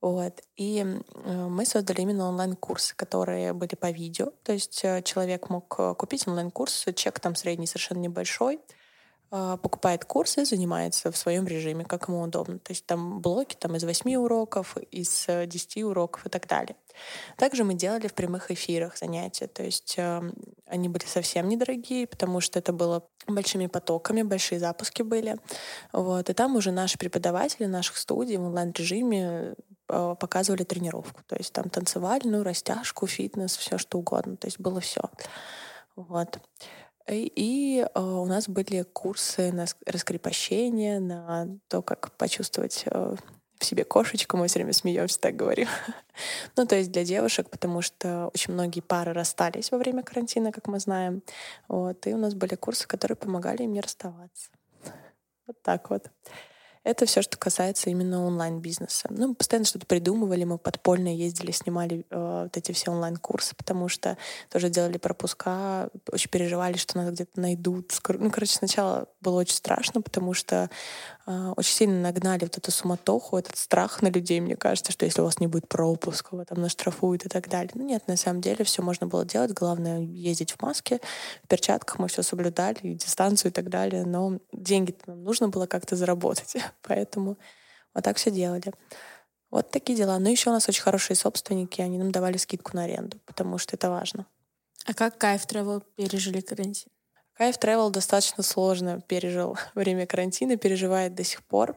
Вот. 0.00 0.42
И 0.56 0.84
мы 1.24 1.64
создали 1.64 2.02
именно 2.02 2.28
онлайн-курсы, 2.28 2.94
которые 2.94 3.52
были 3.52 3.74
по 3.74 3.90
видео. 3.90 4.32
То 4.42 4.52
есть 4.52 4.84
э, 4.84 5.02
человек 5.02 5.48
мог 5.48 5.74
э, 5.78 5.94
купить 5.94 6.28
онлайн-курс, 6.28 6.86
чек 6.94 7.18
там 7.18 7.34
средний 7.34 7.66
совершенно 7.66 8.00
небольшой. 8.00 8.60
А, 9.30 9.56
покупает 9.56 10.04
курсы, 10.04 10.44
занимается 10.44 11.10
в 11.10 11.16
своем 11.16 11.46
режиме, 11.46 11.84
как 11.84 12.08
ему 12.08 12.22
удобно. 12.22 12.58
То 12.58 12.72
есть 12.72 12.86
там 12.86 13.20
блоки 13.20 13.56
там, 13.58 13.74
из 13.76 13.84
8 13.84 14.14
уроков, 14.16 14.76
из 14.90 15.26
10 15.26 15.82
уроков 15.84 16.26
и 16.26 16.28
так 16.28 16.46
далее. 16.46 16.76
Также 17.36 17.64
мы 17.64 17.74
делали 17.74 18.06
в 18.06 18.14
прямых 18.14 18.50
эфирах 18.50 18.96
занятия. 18.96 19.46
То 19.46 19.62
есть 19.62 19.94
э, 19.98 20.22
они 20.66 20.88
были 20.88 21.04
совсем 21.04 21.48
недорогие, 21.48 22.06
потому 22.06 22.40
что 22.40 22.58
это 22.58 22.72
было 22.72 23.06
большими 23.26 23.66
потоками, 23.66 24.22
большие 24.22 24.58
запуски 24.58 25.02
были. 25.02 25.36
Вот. 25.92 26.30
И 26.30 26.32
там 26.32 26.56
уже 26.56 26.70
наши 26.70 26.98
преподаватели 26.98 27.66
наших 27.66 27.96
студий 27.96 28.36
в 28.36 28.44
онлайн-режиме 28.44 29.54
э, 29.88 30.14
показывали 30.18 30.64
тренировку. 30.64 31.22
То 31.26 31.36
есть 31.36 31.52
там 31.52 31.68
танцевальную, 31.68 32.44
растяжку, 32.44 33.06
фитнес, 33.06 33.56
все 33.56 33.78
что 33.78 33.98
угодно. 33.98 34.36
То 34.36 34.46
есть 34.46 34.60
было 34.60 34.80
все. 34.80 35.02
Вот. 35.96 36.38
И 37.08 37.86
э, 37.94 38.00
у 38.00 38.26
нас 38.26 38.48
были 38.48 38.82
курсы 38.82 39.52
на 39.52 39.66
раскрепощение, 39.86 40.98
на 40.98 41.48
то, 41.68 41.82
как 41.82 42.12
почувствовать 42.12 42.82
э, 42.86 43.16
в 43.58 43.64
себе 43.64 43.84
кошечку. 43.84 44.36
Мы 44.36 44.48
все 44.48 44.58
время 44.58 44.72
смеемся, 44.72 45.20
так 45.20 45.36
говорим. 45.36 45.68
ну, 46.56 46.66
то 46.66 46.76
есть 46.76 46.90
для 46.90 47.04
девушек, 47.04 47.48
потому 47.48 47.80
что 47.80 48.30
очень 48.34 48.54
многие 48.54 48.80
пары 48.80 49.12
расстались 49.12 49.70
во 49.70 49.78
время 49.78 50.02
карантина, 50.02 50.50
как 50.50 50.66
мы 50.66 50.80
знаем. 50.80 51.22
Вот. 51.68 52.06
И 52.06 52.14
у 52.14 52.18
нас 52.18 52.34
были 52.34 52.56
курсы, 52.56 52.86
которые 52.88 53.16
помогали 53.16 53.62
им 53.62 53.72
не 53.72 53.80
расставаться. 53.80 54.50
Вот 55.46 55.62
так 55.62 55.90
вот. 55.90 56.10
Это 56.86 57.04
все, 57.04 57.20
что 57.20 57.36
касается 57.36 57.90
именно 57.90 58.24
онлайн-бизнеса. 58.24 59.08
Ну, 59.10 59.28
мы 59.28 59.34
постоянно 59.34 59.64
что-то 59.64 59.86
придумывали, 59.86 60.44
мы 60.44 60.56
подпольно 60.56 61.12
ездили, 61.12 61.50
снимали 61.50 62.06
э, 62.10 62.42
вот 62.44 62.56
эти 62.56 62.70
все 62.70 62.92
онлайн-курсы, 62.92 63.56
потому 63.56 63.88
что 63.88 64.16
тоже 64.52 64.70
делали 64.70 64.96
пропуска, 64.96 65.90
очень 66.12 66.30
переживали, 66.30 66.76
что 66.76 66.96
нас 66.96 67.10
где-то 67.10 67.40
найдут. 67.40 67.92
Ну, 68.08 68.30
короче, 68.30 68.52
сначала 68.52 69.08
было 69.20 69.40
очень 69.40 69.56
страшно, 69.56 70.00
потому 70.00 70.32
что 70.32 70.70
э, 71.26 71.52
очень 71.56 71.74
сильно 71.74 72.00
нагнали 72.00 72.44
вот 72.44 72.56
эту 72.56 72.70
суматоху, 72.70 73.36
этот 73.36 73.56
страх 73.56 74.00
на 74.00 74.06
людей, 74.06 74.38
мне 74.38 74.54
кажется, 74.54 74.92
что 74.92 75.06
если 75.06 75.22
у 75.22 75.24
вас 75.24 75.40
не 75.40 75.48
будет 75.48 75.66
пропуска, 75.68 76.36
вас 76.36 76.46
там 76.46 76.60
наштрафуют 76.60 77.26
и 77.26 77.28
так 77.28 77.48
далее. 77.48 77.72
Ну 77.74 77.84
нет, 77.84 78.06
на 78.06 78.16
самом 78.16 78.40
деле 78.40 78.64
все 78.64 78.82
можно 78.82 79.08
было 79.08 79.24
делать. 79.24 79.52
Главное 79.52 79.98
ездить 80.02 80.52
в 80.52 80.62
маске, 80.62 81.00
в 81.42 81.48
перчатках, 81.48 81.98
мы 81.98 82.06
все 82.06 82.22
соблюдали, 82.22 82.78
и 82.82 82.94
дистанцию 82.94 83.50
и 83.50 83.52
так 83.52 83.70
далее. 83.70 84.04
Но 84.06 84.38
деньги 84.52 84.94
нам 85.06 85.24
нужно 85.24 85.48
было 85.48 85.66
как-то 85.66 85.96
заработать. 85.96 86.54
Поэтому 86.82 87.38
вот 87.94 88.04
так 88.04 88.16
все 88.16 88.30
делали. 88.30 88.72
Вот 89.50 89.70
такие 89.70 89.96
дела. 89.96 90.18
Но 90.18 90.28
еще 90.28 90.50
у 90.50 90.52
нас 90.52 90.68
очень 90.68 90.82
хорошие 90.82 91.16
собственники, 91.16 91.80
они 91.80 91.98
нам 91.98 92.10
давали 92.10 92.36
скидку 92.36 92.76
на 92.76 92.84
аренду, 92.84 93.18
потому 93.24 93.58
что 93.58 93.76
это 93.76 93.90
важно. 93.90 94.26
А 94.84 94.94
как 94.94 95.18
Кайф 95.18 95.46
Travel 95.46 95.82
пережили 95.96 96.40
карантин? 96.40 96.90
Кайф 97.34 97.58
Travel 97.58 97.90
достаточно 97.90 98.42
сложно 98.42 99.00
пережил 99.00 99.58
время 99.74 100.06
карантина, 100.06 100.56
переживает 100.56 101.14
до 101.14 101.24
сих 101.24 101.44
пор, 101.44 101.76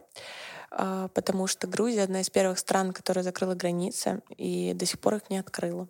а, 0.71 1.07
потому 1.09 1.47
что 1.47 1.67
Грузия 1.67 2.03
одна 2.03 2.21
из 2.21 2.29
первых 2.29 2.59
стран, 2.59 2.93
которая 2.93 3.23
закрыла 3.23 3.55
границы 3.55 4.21
и 4.37 4.73
до 4.73 4.85
сих 4.85 4.99
пор 4.99 5.15
их 5.15 5.29
не 5.29 5.37
открыла. 5.37 5.87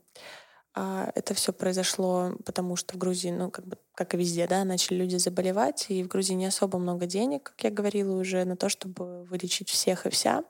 А 0.75 1.11
это 1.15 1.33
все 1.33 1.51
произошло, 1.51 2.33
потому 2.45 2.75
что 2.75 2.93
в 2.93 2.97
Грузии, 2.97 3.29
ну, 3.29 3.49
как 3.49 3.65
бы, 3.65 3.77
как 3.95 4.13
и 4.13 4.17
везде, 4.17 4.47
да, 4.47 4.63
начали 4.63 4.97
люди 4.97 5.17
заболевать, 5.17 5.87
и 5.89 6.03
в 6.03 6.07
Грузии 6.07 6.35
не 6.35 6.45
особо 6.45 6.77
много 6.77 7.07
денег, 7.07 7.43
как 7.43 7.63
я 7.63 7.69
говорила 7.71 8.15
уже, 8.15 8.45
на 8.45 8.55
то, 8.55 8.69
чтобы 8.69 9.23
вылечить 9.25 9.67
всех 9.69 10.05
и 10.05 10.09
вся. 10.09 10.43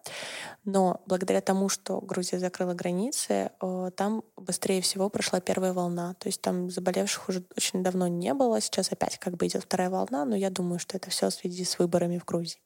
Но 0.65 1.01
благодаря 1.05 1.39
тому, 1.39 1.69
что 1.69 2.01
Грузия 2.01 2.37
закрыла 2.37 2.73
границы, 2.73 3.51
там 3.95 4.23
быстрее 4.35 4.81
всего 4.81 5.09
прошла 5.09 5.39
первая 5.39 5.73
волна. 5.73 6.13
То 6.15 6.27
есть 6.27 6.41
там 6.41 6.69
заболевших 6.69 7.29
уже 7.29 7.43
очень 7.55 7.81
давно 7.81 8.07
не 8.07 8.33
было. 8.33 8.59
Сейчас 8.59 8.91
опять 8.91 9.17
как 9.17 9.37
бы 9.37 9.47
идет 9.47 9.63
вторая 9.63 9.89
волна, 9.89 10.25
но 10.25 10.35
я 10.35 10.49
думаю, 10.49 10.79
что 10.79 10.97
это 10.97 11.09
все 11.09 11.29
в 11.29 11.33
связи 11.33 11.63
с 11.63 11.79
выборами 11.79 12.17
в 12.19 12.25
Грузии. 12.25 12.59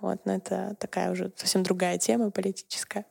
Вот, 0.00 0.20
но 0.26 0.34
это 0.34 0.76
такая 0.78 1.10
уже 1.10 1.32
совсем 1.36 1.62
другая 1.62 1.98
тема 1.98 2.30
политическая. 2.30 3.06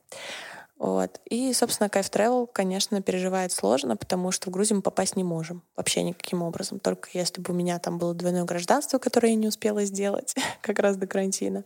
Вот. 0.78 1.20
И, 1.26 1.52
собственно, 1.52 1.88
Кайф 1.88 2.10
Travel, 2.10 2.48
конечно, 2.52 3.00
переживает 3.00 3.52
сложно, 3.52 3.96
потому 3.96 4.32
что 4.32 4.50
в 4.50 4.52
Грузию 4.52 4.76
мы 4.76 4.82
попасть 4.82 5.16
не 5.16 5.24
можем 5.24 5.62
вообще 5.76 6.02
никаким 6.02 6.42
образом. 6.42 6.80
Только 6.80 7.08
если 7.12 7.40
бы 7.40 7.52
у 7.52 7.56
меня 7.56 7.78
там 7.78 7.98
было 7.98 8.12
двойное 8.12 8.44
гражданство, 8.44 8.98
которое 8.98 9.30
я 9.30 9.34
не 9.36 9.48
успела 9.48 9.84
сделать 9.84 10.34
как 10.62 10.78
раз 10.80 10.96
до 10.96 11.06
карантина. 11.06 11.64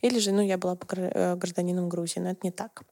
Или 0.00 0.18
же, 0.18 0.32
ну, 0.32 0.40
я 0.40 0.56
была 0.58 0.76
э, 0.96 1.36
гражданином 1.36 1.88
Грузии, 1.88 2.20
но 2.20 2.30
это 2.30 2.40
не 2.42 2.50
так. 2.50 2.82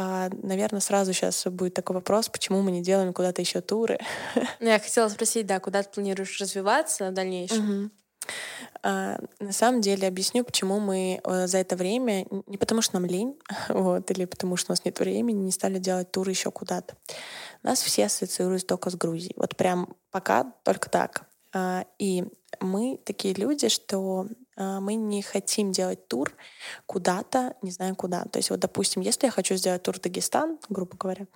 А, 0.00 0.30
наверное, 0.42 0.80
сразу 0.80 1.12
сейчас 1.12 1.44
будет 1.46 1.74
такой 1.74 1.94
вопрос, 1.94 2.28
почему 2.28 2.62
мы 2.62 2.70
не 2.70 2.82
делаем 2.82 3.12
куда-то 3.12 3.42
еще 3.42 3.60
туры. 3.60 3.98
Ну, 4.60 4.68
я 4.68 4.78
хотела 4.78 5.08
спросить, 5.08 5.46
да, 5.46 5.58
куда 5.58 5.82
ты 5.82 5.90
планируешь 5.90 6.40
развиваться 6.40 7.10
в 7.10 7.14
дальнейшем? 7.14 7.82
Угу. 7.82 7.90
А, 8.82 9.18
на 9.40 9.52
самом 9.52 9.80
деле 9.80 10.06
объясню, 10.06 10.44
почему 10.44 10.80
мы 10.80 11.20
э, 11.22 11.46
за 11.46 11.58
это 11.58 11.76
время, 11.76 12.26
не 12.46 12.58
потому 12.58 12.82
что 12.82 12.94
нам 12.94 13.06
лень, 13.06 13.38
вот, 13.68 14.10
или 14.10 14.24
потому 14.24 14.56
что 14.56 14.70
у 14.70 14.72
нас 14.72 14.84
нет 14.84 14.98
времени, 15.00 15.38
не 15.38 15.52
стали 15.52 15.78
делать 15.78 16.10
туры 16.10 16.30
еще 16.30 16.50
куда-то. 16.50 16.94
Нас 17.62 17.82
все 17.82 18.06
ассоциируют 18.06 18.66
только 18.66 18.90
с 18.90 18.94
Грузией. 18.94 19.34
Вот 19.36 19.56
прям 19.56 19.94
пока 20.10 20.52
только 20.64 20.88
так. 20.90 21.26
А, 21.54 21.84
и 21.98 22.24
мы 22.60 23.00
такие 23.04 23.34
люди, 23.34 23.68
что 23.68 24.26
мы 24.58 24.94
не 24.94 25.22
хотим 25.22 25.70
делать 25.70 26.08
тур 26.08 26.34
куда-то, 26.86 27.54
не 27.62 27.70
знаю 27.70 27.94
куда. 27.94 28.24
То 28.24 28.38
есть 28.38 28.50
вот, 28.50 28.58
допустим, 28.58 29.02
если 29.02 29.26
я 29.26 29.30
хочу 29.30 29.54
сделать 29.54 29.82
тур 29.82 29.96
в 29.96 30.00
Дагестан, 30.00 30.58
грубо 30.68 30.96
говоря, 30.96 31.26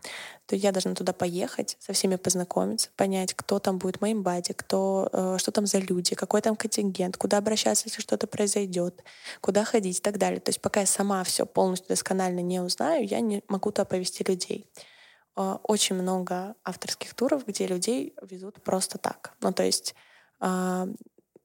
то 0.47 0.57
я 0.57 0.73
должна 0.73 0.95
туда 0.95 1.13
поехать, 1.13 1.77
со 1.79 1.93
всеми 1.93 2.17
познакомиться, 2.17 2.91
понять, 2.97 3.35
кто 3.35 3.59
там 3.59 3.79
будет 3.79 3.99
в 3.99 4.01
моем 4.01 4.23
баде, 4.23 4.55
кто, 4.55 5.09
э, 5.13 5.37
что 5.39 5.53
там 5.53 5.67
за 5.67 5.79
люди, 5.79 6.15
какой 6.15 6.41
там 6.41 6.57
контингент, 6.57 7.17
куда 7.17 7.39
обращаться, 7.39 7.89
если 7.89 8.01
что-то 8.01 8.27
произойдет, 8.27 9.05
куда 9.41 9.65
ходить 9.65 9.99
и 9.99 10.03
так 10.03 10.19
далее. 10.19 10.41
То 10.41 10.49
есть 10.49 10.61
пока 10.61 10.81
я 10.81 10.87
сама 10.87 11.23
все 11.25 11.47
полностью 11.47 11.89
досконально 11.89 12.41
не 12.41 12.61
узнаю, 12.61 13.07
я 13.07 13.21
не 13.21 13.43
могу 13.49 13.71
туда 13.71 13.85
повести 13.85 14.25
людей 14.25 14.69
а, 15.35 15.61
очень 15.63 15.97
много 15.97 16.55
авторских 16.65 17.15
туров, 17.15 17.47
где 17.47 17.67
людей 17.67 18.15
везут 18.23 18.63
просто 18.63 18.99
так. 18.99 19.35
Ну, 19.41 19.53
то 19.53 19.63
есть 19.63 19.95
а, 20.41 20.89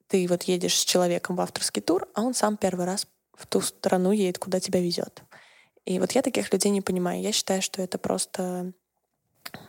ты 0.08 0.28
вот 0.28 0.44
едешь 0.44 0.78
с 0.78 0.86
человеком 0.86 1.36
в 1.36 1.42
авторский 1.42 1.82
тур, 1.82 2.08
а 2.14 2.22
он 2.22 2.34
сам 2.34 2.58
первый 2.58 2.86
раз 2.86 3.08
в 3.34 3.46
ту 3.46 3.62
страну 3.62 4.12
едет, 4.12 4.40
куда 4.40 4.60
тебя 4.60 4.82
везет. 4.82 5.22
И 5.86 6.00
вот 6.00 6.12
я 6.14 6.22
таких 6.22 6.52
людей 6.52 6.70
не 6.70 6.82
понимаю. 6.82 7.22
Я 7.22 7.32
считаю, 7.32 7.62
что 7.62 7.82
это 7.82 7.98
просто 7.98 8.74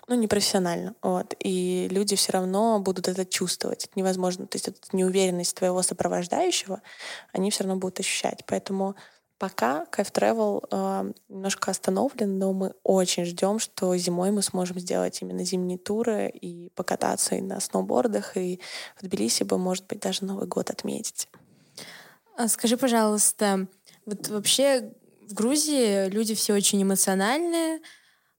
ну, 0.09 0.15
непрофессионально. 0.15 0.95
Вот. 1.03 1.35
И 1.39 1.87
люди 1.91 2.17
все 2.17 2.33
равно 2.33 2.81
будут 2.81 3.09
это 3.09 3.25
чувствовать. 3.25 3.85
Это 3.85 3.93
невозможно. 3.97 4.47
То 4.47 4.57
есть 4.57 4.69
эту 4.69 4.81
неуверенность 4.93 5.57
твоего 5.57 5.83
сопровождающего 5.83 6.83
они 7.33 7.51
все 7.51 7.65
равно 7.65 7.79
будут 7.79 8.01
ощущать. 8.01 8.45
Поэтому 8.47 8.97
Пока 9.39 9.87
Кайф 9.87 10.11
Travel 10.11 10.67
э, 10.69 11.13
немножко 11.29 11.71
остановлен, 11.71 12.39
но 12.39 12.53
мы 12.53 12.75
очень 12.83 13.25
ждем, 13.25 13.61
что 13.61 13.97
зимой 13.97 14.33
мы 14.33 14.43
сможем 14.43 14.81
сделать 14.81 15.23
именно 15.23 15.45
зимние 15.45 15.79
туры 15.79 16.29
и 16.29 16.71
покататься 16.71 17.37
и 17.37 17.41
на 17.41 17.61
сноубордах, 17.61 18.37
и 18.37 18.61
в 18.97 19.03
Тбилиси 19.07 19.45
бы, 19.45 19.57
может 19.57 19.87
быть, 19.87 20.01
даже 20.01 20.25
Новый 20.25 20.49
год 20.49 20.71
отметить. 20.71 21.29
А 22.37 22.49
скажи, 22.49 22.77
пожалуйста, 22.77 23.69
вот 24.07 24.27
вообще 24.29 24.93
в 25.29 25.35
Грузии 25.35 26.09
люди 26.09 26.35
все 26.35 26.55
очень 26.55 26.83
эмоциональные, 26.83 27.81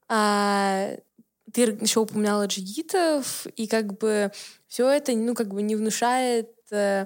а 0.09 0.97
ты 1.53 1.61
еще 1.61 2.01
упоминала 2.01 2.47
джигитов, 2.47 3.47
и 3.55 3.67
как 3.67 3.97
бы 3.97 4.31
все 4.67 4.89
это, 4.89 5.13
ну, 5.13 5.33
как 5.33 5.53
бы 5.53 5.61
не 5.61 5.75
внушает 5.75 6.51
э, 6.71 7.05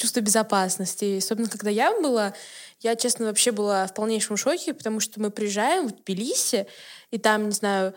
чувство 0.00 0.20
безопасности. 0.20 1.04
И, 1.04 1.18
особенно, 1.18 1.48
когда 1.48 1.70
я 1.70 1.98
была, 2.00 2.34
я, 2.80 2.96
честно, 2.96 3.26
вообще 3.26 3.52
была 3.52 3.86
в 3.86 3.94
полнейшем 3.94 4.36
шоке, 4.36 4.74
потому 4.74 5.00
что 5.00 5.20
мы 5.20 5.30
приезжаем 5.30 5.88
в 5.88 5.92
Тбилиси, 5.92 6.66
и 7.10 7.18
там, 7.18 7.46
не 7.46 7.52
знаю, 7.52 7.94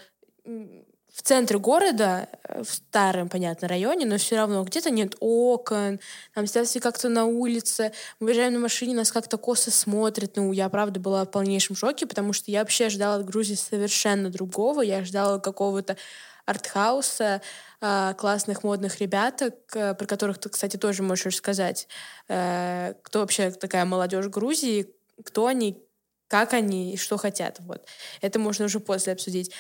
в 1.13 1.21
центре 1.21 1.59
города, 1.59 2.27
э, 2.43 2.63
в 2.63 2.73
старом, 2.73 3.29
понятно, 3.29 3.67
районе, 3.67 4.05
но 4.05 4.17
все 4.17 4.35
равно 4.35 4.63
где-то 4.63 4.89
нет 4.89 5.15
окон, 5.19 5.99
там 6.33 6.47
сидят 6.47 6.67
все 6.67 6.79
как-то 6.79 7.07
на 7.07 7.25
улице, 7.25 7.91
мы 8.19 8.27
выезжаем 8.27 8.53
на 8.53 8.59
машине, 8.59 8.95
нас 8.95 9.11
как-то 9.11 9.37
косо 9.37 9.69
смотрят. 9.69 10.35
Ну, 10.35 10.51
я, 10.51 10.67
правда, 10.69 10.99
была 10.99 11.23
в 11.25 11.31
полнейшем 11.31 11.75
шоке, 11.75 12.07
потому 12.07 12.33
что 12.33 12.49
я 12.49 12.59
вообще 12.59 12.89
ждала 12.89 13.15
от 13.15 13.25
Грузии 13.25 13.53
совершенно 13.53 14.29
другого. 14.29 14.81
Я 14.81 15.05
ждала 15.05 15.39
какого-то 15.39 15.97
артхауса, 16.45 17.41
э, 17.81 18.13
классных 18.17 18.63
модных 18.63 18.99
ребяток, 18.99 19.55
э, 19.75 19.93
про 19.93 20.05
которых 20.05 20.37
ты, 20.37 20.49
кстати, 20.49 20.77
тоже 20.77 21.03
можешь 21.03 21.25
рассказать. 21.25 21.87
Э, 22.27 22.93
кто 23.03 23.19
вообще 23.19 23.51
такая 23.51 23.85
молодежь 23.85 24.27
Грузии, 24.27 24.93
кто 25.23 25.47
они, 25.47 25.81
как 26.27 26.53
они 26.53 26.93
и 26.93 26.97
что 26.97 27.17
хотят. 27.17 27.59
Вот. 27.59 27.85
Это 28.21 28.39
можно 28.39 28.65
уже 28.65 28.79
после 28.79 29.13
обсудить. 29.13 29.51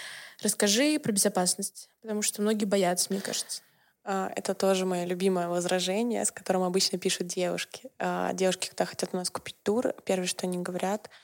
Расскажи 0.41 0.99
про 0.99 1.11
безопасность, 1.11 1.89
потому 2.01 2.21
что 2.21 2.41
многие 2.41 2.65
боятся, 2.65 3.07
мне 3.11 3.21
кажется. 3.21 3.61
А, 4.05 4.31
это 4.35 4.53
тоже 4.53 4.85
мое 4.85 5.05
любимое 5.05 5.47
возражение, 5.47 6.25
с 6.25 6.31
которым 6.31 6.63
обычно 6.63 6.97
пишут 6.97 7.27
девушки. 7.27 7.89
А, 7.99 8.33
девушки, 8.33 8.67
когда 8.67 8.85
хотят 8.85 9.11
у 9.13 9.17
нас 9.17 9.29
купить 9.29 9.55
тур, 9.63 9.93
первое, 10.05 10.27
что 10.27 10.45
они 10.45 10.57
говорят— 10.57 11.09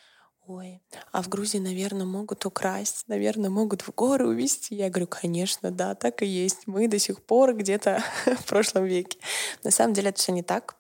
ой, 0.50 0.82
а 1.12 1.22
в 1.22 1.30
Грузии, 1.30 1.60
наверное, 1.60 2.06
могут 2.06 2.46
украсть, 2.46 3.04
наверное, 3.08 3.52
могут 3.52 3.82
в 3.82 3.94
горы 3.94 4.28
увезти. 4.28 4.76
Я 4.76 4.90
говорю, 4.90 5.08
конечно, 5.08 5.70
да, 5.70 5.94
так 5.94 6.24
и 6.24 6.26
есть. 6.26 6.66
Мы 6.66 6.88
до 6.88 6.98
сих 6.98 7.22
пор 7.22 7.56
где-то 7.56 8.04
в 8.26 8.46
прошлом 8.46 8.86
веке. 8.86 9.20
На 9.64 9.72
самом 9.72 9.94
деле 9.94 10.10
это 10.10 10.20
все 10.20 10.32
не 10.32 10.44
так. 10.44 10.76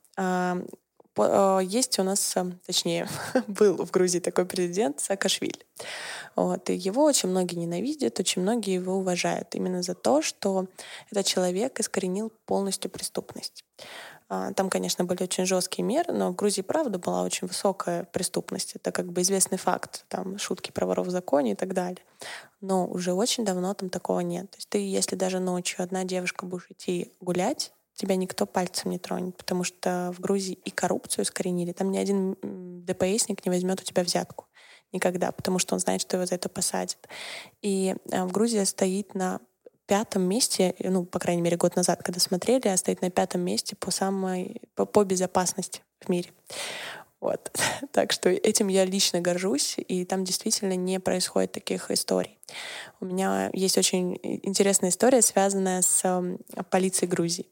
Есть 1.61 1.99
у 1.99 2.03
нас, 2.03 2.35
точнее, 2.65 3.07
был 3.47 3.85
в 3.85 3.91
Грузии 3.91 4.19
такой 4.19 4.45
президент 4.45 4.99
Саакашвили. 5.01 5.65
Вот, 6.35 6.69
и 6.69 6.75
его 6.75 7.03
очень 7.03 7.29
многие 7.29 7.55
ненавидят, 7.55 8.19
очень 8.19 8.41
многие 8.41 8.75
его 8.75 8.95
уважают 8.95 9.53
именно 9.53 9.83
за 9.83 9.95
то, 9.95 10.21
что 10.21 10.67
этот 11.11 11.25
человек 11.25 11.79
искоренил 11.79 12.31
полностью 12.45 12.89
преступность. 12.89 13.65
А, 14.29 14.53
там, 14.53 14.69
конечно, 14.69 15.03
были 15.03 15.23
очень 15.23 15.45
жесткие 15.45 15.83
меры, 15.83 16.13
но 16.13 16.31
в 16.31 16.35
Грузии, 16.35 16.61
правда, 16.61 16.99
была 16.99 17.23
очень 17.23 17.47
высокая 17.47 18.03
преступность. 18.05 18.75
Это 18.75 18.91
как 18.91 19.11
бы 19.11 19.21
известный 19.21 19.57
факт. 19.57 20.05
Там 20.07 20.37
шутки 20.37 20.71
про 20.71 20.85
воров 20.85 21.07
в 21.07 21.09
законе 21.09 21.53
и 21.53 21.55
так 21.55 21.73
далее. 21.73 22.03
Но 22.61 22.85
уже 22.87 23.13
очень 23.13 23.43
давно 23.43 23.73
там 23.73 23.89
такого 23.89 24.19
нет. 24.19 24.51
То 24.51 24.57
есть 24.57 24.69
ты, 24.69 24.77
если 24.77 25.15
даже 25.15 25.39
ночью 25.39 25.83
одна 25.83 26.03
девушка 26.03 26.45
будешь 26.45 26.67
идти 26.69 27.11
гулять, 27.19 27.73
тебя 27.95 28.15
никто 28.15 28.45
пальцем 28.45 28.91
не 28.91 28.99
тронет, 28.99 29.35
потому 29.35 29.63
что 29.63 30.13
в 30.15 30.21
Грузии 30.21 30.57
и 30.63 30.69
коррупцию 30.69 31.25
искоренили. 31.25 31.73
Там 31.73 31.91
ни 31.91 31.97
один 31.97 32.37
ДПСник 32.85 33.45
не 33.45 33.51
возьмет 33.51 33.81
у 33.81 33.83
тебя 33.83 34.03
взятку 34.03 34.45
никогда, 34.91 35.31
потому 35.31 35.59
что 35.59 35.75
он 35.75 35.79
знает, 35.79 36.01
что 36.01 36.17
его 36.17 36.25
за 36.25 36.35
это 36.35 36.49
посадят. 36.49 36.97
И 37.61 37.95
а, 38.11 38.25
в 38.25 38.31
Грузии 38.31 38.63
стоит 38.63 39.15
на 39.15 39.39
пятом 39.89 40.21
месте, 40.21 40.75
ну, 40.79 41.03
по 41.03 41.17
крайней 41.17 41.41
мере, 41.41 41.57
год 41.57 41.75
назад, 41.75 42.03
когда 42.03 42.19
смотрели, 42.19 42.67
а 42.67 42.77
стоит 42.77 43.01
на 43.01 43.09
пятом 43.09 43.41
месте 43.41 43.75
по 43.75 43.89
самой, 43.89 44.61
по, 44.75 44.85
по 44.85 45.03
безопасности 45.03 45.81
в 45.99 46.09
мире. 46.09 46.29
Вот. 47.19 47.51
Так 47.91 48.11
что 48.11 48.29
этим 48.29 48.67
я 48.67 48.85
лично 48.85 49.19
горжусь, 49.19 49.75
и 49.77 50.05
там 50.05 50.23
действительно 50.23 50.75
не 50.75 50.99
происходит 50.99 51.53
таких 51.53 51.89
историй. 51.89 52.37
У 53.01 53.05
меня 53.05 53.49
есть 53.51 53.77
очень 53.77 54.19
интересная 54.21 54.91
история, 54.91 55.23
связанная 55.23 55.81
с 55.81 56.23
полицией 56.69 57.09
Грузии. 57.09 57.47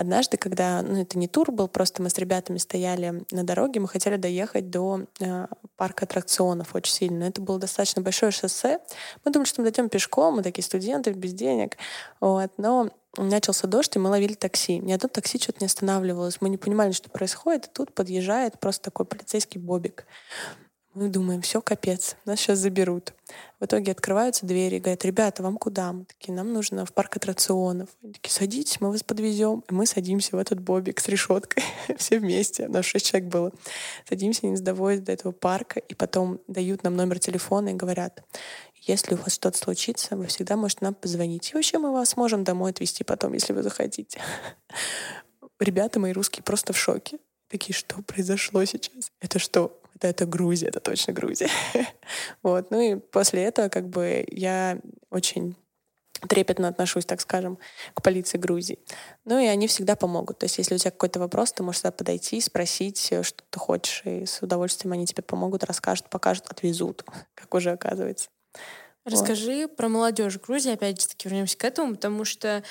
Однажды, 0.00 0.38
когда, 0.38 0.80
ну, 0.80 1.02
это 1.02 1.18
не 1.18 1.28
тур 1.28 1.52
был, 1.52 1.68
просто 1.68 2.00
мы 2.00 2.08
с 2.08 2.16
ребятами 2.16 2.56
стояли 2.56 3.22
на 3.30 3.44
дороге, 3.44 3.80
мы 3.80 3.88
хотели 3.88 4.16
доехать 4.16 4.70
до 4.70 5.02
э, 5.20 5.46
парка 5.76 6.06
аттракционов 6.06 6.74
очень 6.74 6.94
сильно. 6.94 7.24
Это 7.24 7.42
было 7.42 7.58
достаточно 7.58 8.00
большое 8.00 8.32
шоссе. 8.32 8.78
Мы 9.26 9.30
думали, 9.30 9.46
что 9.46 9.60
мы 9.60 9.66
дойдем 9.66 9.90
пешком, 9.90 10.36
мы 10.36 10.42
такие 10.42 10.64
студенты, 10.64 11.12
без 11.12 11.34
денег. 11.34 11.76
Вот. 12.18 12.50
Но 12.56 12.88
начался 13.18 13.66
дождь, 13.66 13.94
и 13.94 13.98
мы 13.98 14.08
ловили 14.08 14.32
такси. 14.32 14.78
Ни 14.78 14.92
одно 14.92 15.10
такси 15.10 15.38
что-то 15.38 15.58
не 15.60 15.66
останавливалось. 15.66 16.40
Мы 16.40 16.48
не 16.48 16.56
понимали, 16.56 16.92
что 16.92 17.10
происходит. 17.10 17.66
И 17.66 17.70
тут 17.70 17.92
подъезжает 17.92 18.58
просто 18.58 18.84
такой 18.84 19.04
полицейский 19.04 19.60
бобик. 19.60 20.06
Мы 21.00 21.08
думаем, 21.08 21.40
все, 21.40 21.62
капец, 21.62 22.14
нас 22.26 22.38
сейчас 22.38 22.58
заберут. 22.58 23.14
В 23.58 23.64
итоге 23.64 23.92
открываются 23.92 24.44
двери 24.44 24.76
и 24.76 24.80
говорят, 24.80 25.02
ребята, 25.06 25.42
вам 25.42 25.56
куда? 25.56 25.94
Мы 25.94 26.04
такие, 26.04 26.34
нам 26.34 26.52
нужно 26.52 26.84
в 26.84 26.92
парк 26.92 27.16
аттракционов. 27.16 27.88
Они 28.02 28.12
такие, 28.12 28.30
садитесь, 28.30 28.82
мы 28.82 28.90
вас 28.90 29.02
подвезем. 29.02 29.64
И 29.70 29.72
мы 29.72 29.86
садимся 29.86 30.36
в 30.36 30.38
этот 30.38 30.60
бобик 30.60 31.00
с 31.00 31.08
решеткой. 31.08 31.64
Все 31.96 32.18
вместе, 32.18 32.68
нас 32.68 32.84
шесть 32.84 33.06
человек 33.06 33.30
было. 33.30 33.50
Садимся, 34.06 34.46
не 34.46 34.58
доводят 34.58 35.04
до 35.04 35.12
этого 35.12 35.32
парка, 35.32 35.80
и 35.80 35.94
потом 35.94 36.38
дают 36.48 36.82
нам 36.82 36.96
номер 36.96 37.18
телефона 37.18 37.70
и 37.70 37.72
говорят, 37.72 38.22
если 38.74 39.14
у 39.14 39.16
вас 39.16 39.32
что-то 39.32 39.56
случится, 39.56 40.16
вы 40.16 40.26
всегда 40.26 40.58
можете 40.58 40.84
нам 40.84 40.92
позвонить. 40.92 41.50
И 41.50 41.54
вообще 41.54 41.78
мы 41.78 41.92
вас 41.92 42.18
можем 42.18 42.44
домой 42.44 42.72
отвезти 42.72 43.04
потом, 43.04 43.32
если 43.32 43.54
вы 43.54 43.62
захотите. 43.62 44.20
Ребята 45.60 45.98
мои 45.98 46.12
русские 46.12 46.42
просто 46.42 46.74
в 46.74 46.78
шоке. 46.78 47.16
Такие, 47.48 47.74
что 47.74 48.02
произошло 48.02 48.62
сейчас? 48.66 49.10
Это 49.20 49.38
что, 49.38 49.79
это, 50.00 50.08
это 50.08 50.26
Грузия, 50.26 50.68
это 50.68 50.80
точно 50.80 51.12
Грузия. 51.12 51.48
вот. 52.42 52.70
Ну 52.70 52.80
и 52.80 52.96
после 52.96 53.44
этого 53.44 53.68
как 53.68 53.88
бы 53.88 54.24
я 54.30 54.78
очень 55.10 55.56
трепетно 56.28 56.68
отношусь, 56.68 57.06
так 57.06 57.20
скажем, 57.20 57.58
к 57.94 58.02
полиции 58.02 58.36
Грузии. 58.36 58.78
Ну 59.24 59.38
и 59.38 59.46
они 59.46 59.66
всегда 59.66 59.96
помогут. 59.96 60.38
То 60.38 60.44
есть 60.44 60.58
если 60.58 60.74
у 60.74 60.78
тебя 60.78 60.90
какой-то 60.90 61.20
вопрос, 61.20 61.52
ты 61.52 61.62
можешь 61.62 61.80
сюда 61.80 61.92
подойти, 61.92 62.40
спросить, 62.40 63.08
э, 63.10 63.22
что 63.22 63.42
ты 63.48 63.58
хочешь, 63.58 64.02
и 64.04 64.26
с 64.26 64.42
удовольствием 64.42 64.92
они 64.92 65.06
тебе 65.06 65.22
помогут, 65.22 65.64
расскажут, 65.64 66.10
покажут, 66.10 66.46
отвезут, 66.48 67.04
как 67.34 67.54
уже 67.54 67.70
оказывается. 67.70 68.28
Расскажи 69.06 69.62
вот. 69.62 69.76
про 69.76 69.88
молодежь 69.88 70.38
Грузии, 70.38 70.72
опять 70.72 71.00
же 71.00 71.08
таки 71.08 71.28
вернемся 71.28 71.56
к 71.56 71.64
этому, 71.64 71.94
потому 71.94 72.24
что 72.26 72.62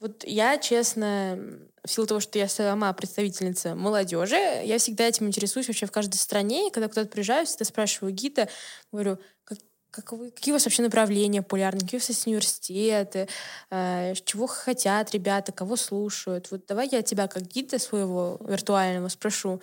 вот 0.00 0.24
я, 0.24 0.56
честно, 0.56 1.38
в 1.84 1.90
силу 1.90 2.06
того, 2.06 2.20
что 2.20 2.38
я 2.38 2.48
сама 2.48 2.92
представительница 2.94 3.74
молодежи, 3.74 4.36
я 4.64 4.78
всегда 4.78 5.06
этим 5.06 5.26
интересуюсь 5.26 5.68
вообще 5.68 5.86
в 5.86 5.92
каждой 5.92 6.16
стране. 6.16 6.68
И 6.68 6.70
когда 6.70 6.88
куда-то 6.88 7.10
приезжаю, 7.10 7.46
всегда 7.46 7.66
спрашиваю 7.66 8.12
гида, 8.12 8.48
говорю, 8.90 9.18
как, 9.44 9.58
как 9.90 10.12
вы, 10.12 10.30
какие 10.30 10.52
у 10.52 10.56
вас 10.56 10.64
вообще 10.64 10.82
направления 10.82 11.42
популярны, 11.42 11.80
какие 11.80 11.98
у 11.98 12.00
вас 12.00 12.08
есть 12.08 12.26
университеты, 12.26 13.28
э, 13.70 14.14
чего 14.24 14.46
хотят 14.46 15.12
ребята, 15.12 15.52
кого 15.52 15.76
слушают. 15.76 16.50
Вот 16.50 16.64
давай 16.66 16.88
я 16.90 17.02
тебя 17.02 17.28
как 17.28 17.42
гида 17.42 17.78
своего 17.78 18.38
виртуального 18.40 19.08
спрошу. 19.08 19.60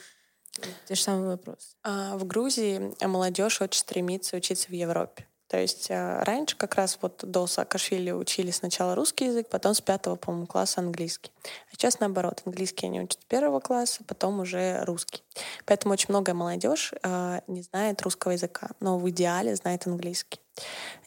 Те 0.86 0.96
же 0.96 1.02
самый 1.02 1.28
вопрос. 1.28 1.76
А, 1.84 2.18
в 2.18 2.26
Грузии 2.26 2.94
молодежь 3.06 3.62
очень 3.62 3.80
стремится 3.80 4.38
учиться 4.38 4.68
в 4.70 4.74
Европе. 4.74 5.28
То 5.48 5.58
есть 5.58 5.88
э, 5.90 6.20
раньше 6.24 6.58
как 6.58 6.76
раз 6.76 6.98
вот 7.02 7.24
до 7.24 7.48
Саакашвили 7.48 8.12
учили 8.12 8.52
сначала 8.52 8.96
русский 8.96 9.26
язык, 9.26 9.48
потом 9.50 9.74
с 9.74 9.82
пятого, 9.82 10.16
по-моему, 10.16 10.46
класса 10.46 10.82
английский. 10.82 11.32
А 11.44 11.72
сейчас 11.72 12.00
наоборот, 12.00 12.42
английский 12.46 12.88
они 12.88 13.02
учат 13.02 13.22
с 13.22 13.26
первого 13.26 13.62
класса, 13.62 14.04
потом 14.06 14.42
уже 14.42 14.84
русский. 14.84 15.24
Поэтому 15.66 15.94
очень 15.94 16.08
многое 16.10 16.34
молодежь 16.36 16.94
э, 17.02 17.40
не 17.48 17.62
знает 17.62 18.02
русского 18.02 18.32
языка, 18.32 18.70
но 18.82 18.98
в 18.98 19.10
идеале 19.10 19.56
знает 19.56 19.88
английский. 19.88 20.42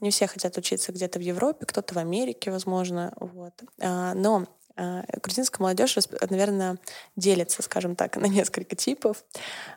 Они 0.01 0.11
все 0.11 0.27
хотят 0.27 0.57
учиться 0.57 0.93
где-то 0.93 1.19
в 1.19 1.23
Европе, 1.23 1.67
кто-то 1.67 1.95
в 1.95 1.99
Америке, 1.99 2.51
возможно. 2.51 3.13
Вот. 3.17 3.53
Э, 3.79 4.15
но 4.15 4.39
а, 4.39 4.47
грузинская 5.23 5.63
молодежь, 5.63 5.97
наверное, 6.29 6.79
делится, 7.17 7.63
скажем 7.63 7.97
так, 7.97 8.17
на 8.17 8.27
несколько 8.27 8.77
типов. 8.77 9.25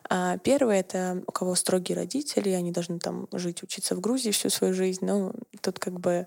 А, 0.08 0.38
первый— 0.38 0.78
это 0.80 1.22
у 1.26 1.32
кого 1.32 1.54
строгие 1.54 1.96
родители, 1.96 2.50
они 2.50 2.72
должны 2.72 2.98
там 2.98 3.28
жить, 3.32 3.62
учиться 3.62 3.94
в 3.94 4.00
Грузии 4.00 4.30
всю 4.30 4.50
свою 4.50 4.74
жизнь. 4.74 5.04
Ну, 5.04 5.32
тут 5.60 5.78
как 5.78 6.00
бы 6.00 6.26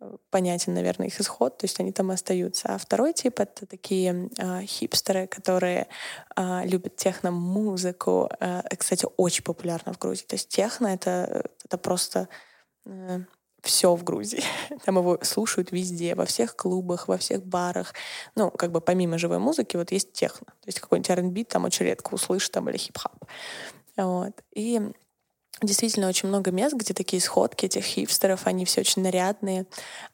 э, 0.00 0.16
понятен, 0.30 0.74
наверное, 0.74 1.08
их 1.08 1.20
исход, 1.20 1.58
то 1.58 1.64
есть 1.64 1.80
они 1.80 1.92
там 1.92 2.10
остаются. 2.10 2.74
А 2.74 2.78
второй 2.78 3.12
тип— 3.12 3.38
это 3.40 3.66
такие 3.66 4.30
э, 4.38 4.62
хипстеры, 4.64 5.26
которые 5.26 5.88
э, 6.36 6.66
любят 6.66 6.96
техно-музыку. 6.96 8.30
Э, 8.40 8.62
кстати, 8.76 9.06
очень 9.16 9.44
популярна 9.44 9.92
в 9.92 9.98
Грузии. 9.98 10.24
То 10.24 10.34
есть 10.34 10.48
техно— 10.48 10.86
это, 10.94 11.50
это 11.64 11.78
просто 11.78 12.28
э, 12.86 13.20
все 13.64 13.94
в 13.94 14.04
Грузии. 14.04 14.42
Там 14.84 14.98
его 14.98 15.18
слушают 15.22 15.72
везде, 15.72 16.14
во 16.14 16.26
всех 16.26 16.54
клубах, 16.54 17.08
во 17.08 17.18
всех 17.18 17.44
барах. 17.44 17.94
Ну, 18.36 18.50
как 18.50 18.70
бы 18.70 18.80
помимо 18.80 19.18
живой 19.18 19.38
музыки, 19.38 19.76
вот 19.76 19.90
есть 19.90 20.12
техно. 20.12 20.46
То 20.46 20.66
есть 20.66 20.80
какой-нибудь 20.80 21.10
R&B 21.10 21.44
там 21.44 21.64
очень 21.64 21.86
редко 21.86 22.14
услышишь, 22.14 22.50
там, 22.50 22.68
или 22.68 22.76
хип-хап. 22.76 23.24
Вот. 23.96 24.32
И 24.54 24.80
действительно 25.62 26.08
очень 26.08 26.28
много 26.28 26.50
мест, 26.50 26.74
где 26.74 26.94
такие 26.94 27.22
сходки 27.22 27.66
этих 27.66 27.84
хипстеров, 27.84 28.46
они 28.46 28.64
все 28.64 28.82
очень 28.82 29.02
нарядные. 29.02 29.66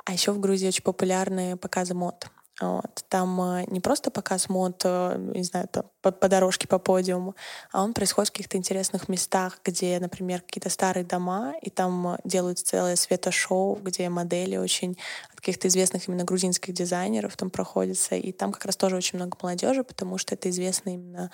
А 0.05 0.13
еще 0.13 0.33
в 0.33 0.41
Грузии 0.41 0.69
очень 0.69 0.85
популярные 0.85 1.57
показы 1.57 1.95
мод. 1.95 2.27
Вот. 2.61 3.05
Там 3.09 3.41
э, 3.41 3.65
не 3.69 3.81
просто 3.81 4.11
показ 4.11 4.51
мод, 4.51 4.83
э, 4.85 5.17
не 5.35 5.45
знаю, 5.45 5.67
там, 5.69 5.85
по, 6.03 6.13
по 6.13 6.29
дорожке, 6.29 6.69
по 6.69 6.79
подиуму, 6.79 7.35
а 7.73 7.83
он 7.83 7.95
происходит 7.95 8.29
в 8.29 8.33
каких-то 8.33 8.59
интересных 8.59 9.09
местах, 9.09 9.61
где, 9.65 9.99
например, 9.99 10.43
какие-то 10.43 10.69
старые 10.69 11.05
дома, 11.05 11.55
и 11.63 11.71
там 11.71 12.19
делают 12.25 12.59
целое 12.59 12.97
светошоу, 12.97 13.77
где 13.77 14.11
модели 14.11 14.57
очень 14.57 14.99
от 15.33 15.37
каких-то 15.37 15.69
известных 15.69 16.07
именно 16.07 16.25
грузинских 16.25 16.75
дизайнеров 16.75 17.35
там 17.37 17.49
проходятся. 17.49 18.15
И 18.15 18.31
там 18.31 18.53
как 18.53 18.67
раз 18.67 18.77
тоже 18.77 18.97
очень 18.97 19.19
много 19.19 19.39
молодежи, 19.41 19.83
потому 19.83 20.19
что 20.19 20.35
это 20.35 20.51
известные 20.51 20.97
именно 20.97 21.31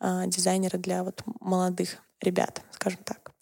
э, 0.00 0.22
дизайнеры 0.26 0.78
для 0.78 1.04
вот 1.04 1.22
молодых 1.40 1.98
ребят, 2.22 2.62
скажем 2.70 3.00
так. 3.04 3.32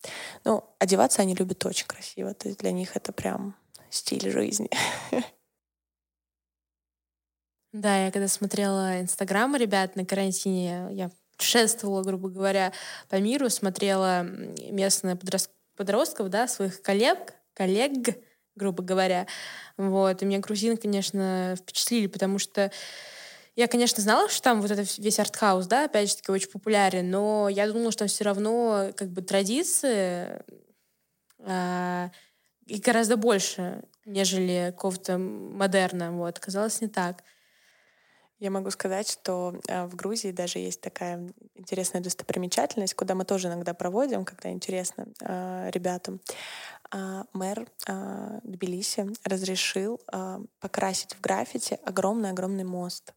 Ну, 0.45 0.65
одеваться 0.81 1.23
они 1.23 1.35
любят 1.35 1.65
очень 1.65 1.87
красиво, 1.87 2.35
то 2.35 2.49
есть 2.49 2.59
для 2.59 2.73
них 2.73 2.97
это 2.97 3.13
прям 3.13 3.55
стиль 3.89 4.31
жизни. 4.31 4.71
Да, 7.73 8.07
я 8.07 8.11
когда 8.11 8.27
смотрела 8.27 9.01
Инстаграм 9.01 9.55
ребят 9.55 9.95
на 9.95 10.05
карантине, 10.05 10.89
я 10.91 11.11
путешествовала, 11.37 12.03
грубо 12.03 12.29
говоря, 12.29 12.73
по 13.09 13.17
миру, 13.17 13.49
смотрела 13.49 14.23
местных 14.23 15.19
подрост... 15.21 15.51
подростков, 15.77 16.31
да, 16.31 16.49
своих 16.49 16.83
коллег, 16.83 17.35
коллег, 17.55 18.19
грубо 18.57 18.83
говоря. 18.83 19.27
Вот. 19.77 20.21
И 20.21 20.27
меня 20.27 20.41
грузины, 20.41 20.77
конечно, 20.77 21.55
впечатлили, 21.57 22.09
потому 22.09 22.39
что 22.39 22.73
я, 23.55 23.69
конечно, 23.69 24.03
знала, 24.03 24.29
что 24.29 24.43
там 24.43 24.61
вот 24.63 24.71
этот 24.71 24.99
весь 24.99 25.19
артхаус, 25.21 25.67
да, 25.67 25.85
опять 25.85 26.11
же 26.11 26.17
таки, 26.17 26.33
очень 26.33 26.51
популярен, 26.51 27.09
но 27.09 27.49
я 27.49 27.67
думала, 27.69 27.93
что 27.93 28.01
там 28.01 28.09
все 28.09 28.25
равно 28.25 28.91
как 28.97 29.11
бы 29.11 29.23
традиции 29.23 30.43
а, 31.39 32.11
и 32.67 32.79
гораздо 32.81 33.17
больше, 33.17 33.83
нежели 34.05 34.73
какого-то 34.75 35.19
модерна. 35.19 36.13
Вот. 36.13 36.39
Оказалось, 36.39 36.81
не 36.81 36.89
так. 36.89 37.23
Я 38.41 38.51
могу 38.51 38.71
сказать, 38.71 39.09
что 39.09 39.55
э, 39.69 39.85
в 39.85 39.95
Грузии 39.95 40.33
даже 40.33 40.59
есть 40.59 40.81
такая 40.81 41.31
интересная 41.55 42.01
достопримечательность, 42.01 42.95
куда 42.95 43.15
мы 43.15 43.25
тоже 43.25 43.49
иногда 43.49 43.75
проводим, 43.75 44.25
когда 44.25 44.51
интересно 44.51 45.07
э, 45.21 45.71
ребятам. 45.73 46.21
А, 46.91 47.25
мэр 47.33 47.69
а, 47.87 48.41
Тбилиси 48.43 49.07
разрешил 49.25 50.01
а, 50.11 50.41
покрасить 50.59 51.15
в 51.15 51.21
граффити 51.21 51.79
огромный-огромный 51.85 52.65
мост. 52.65 53.15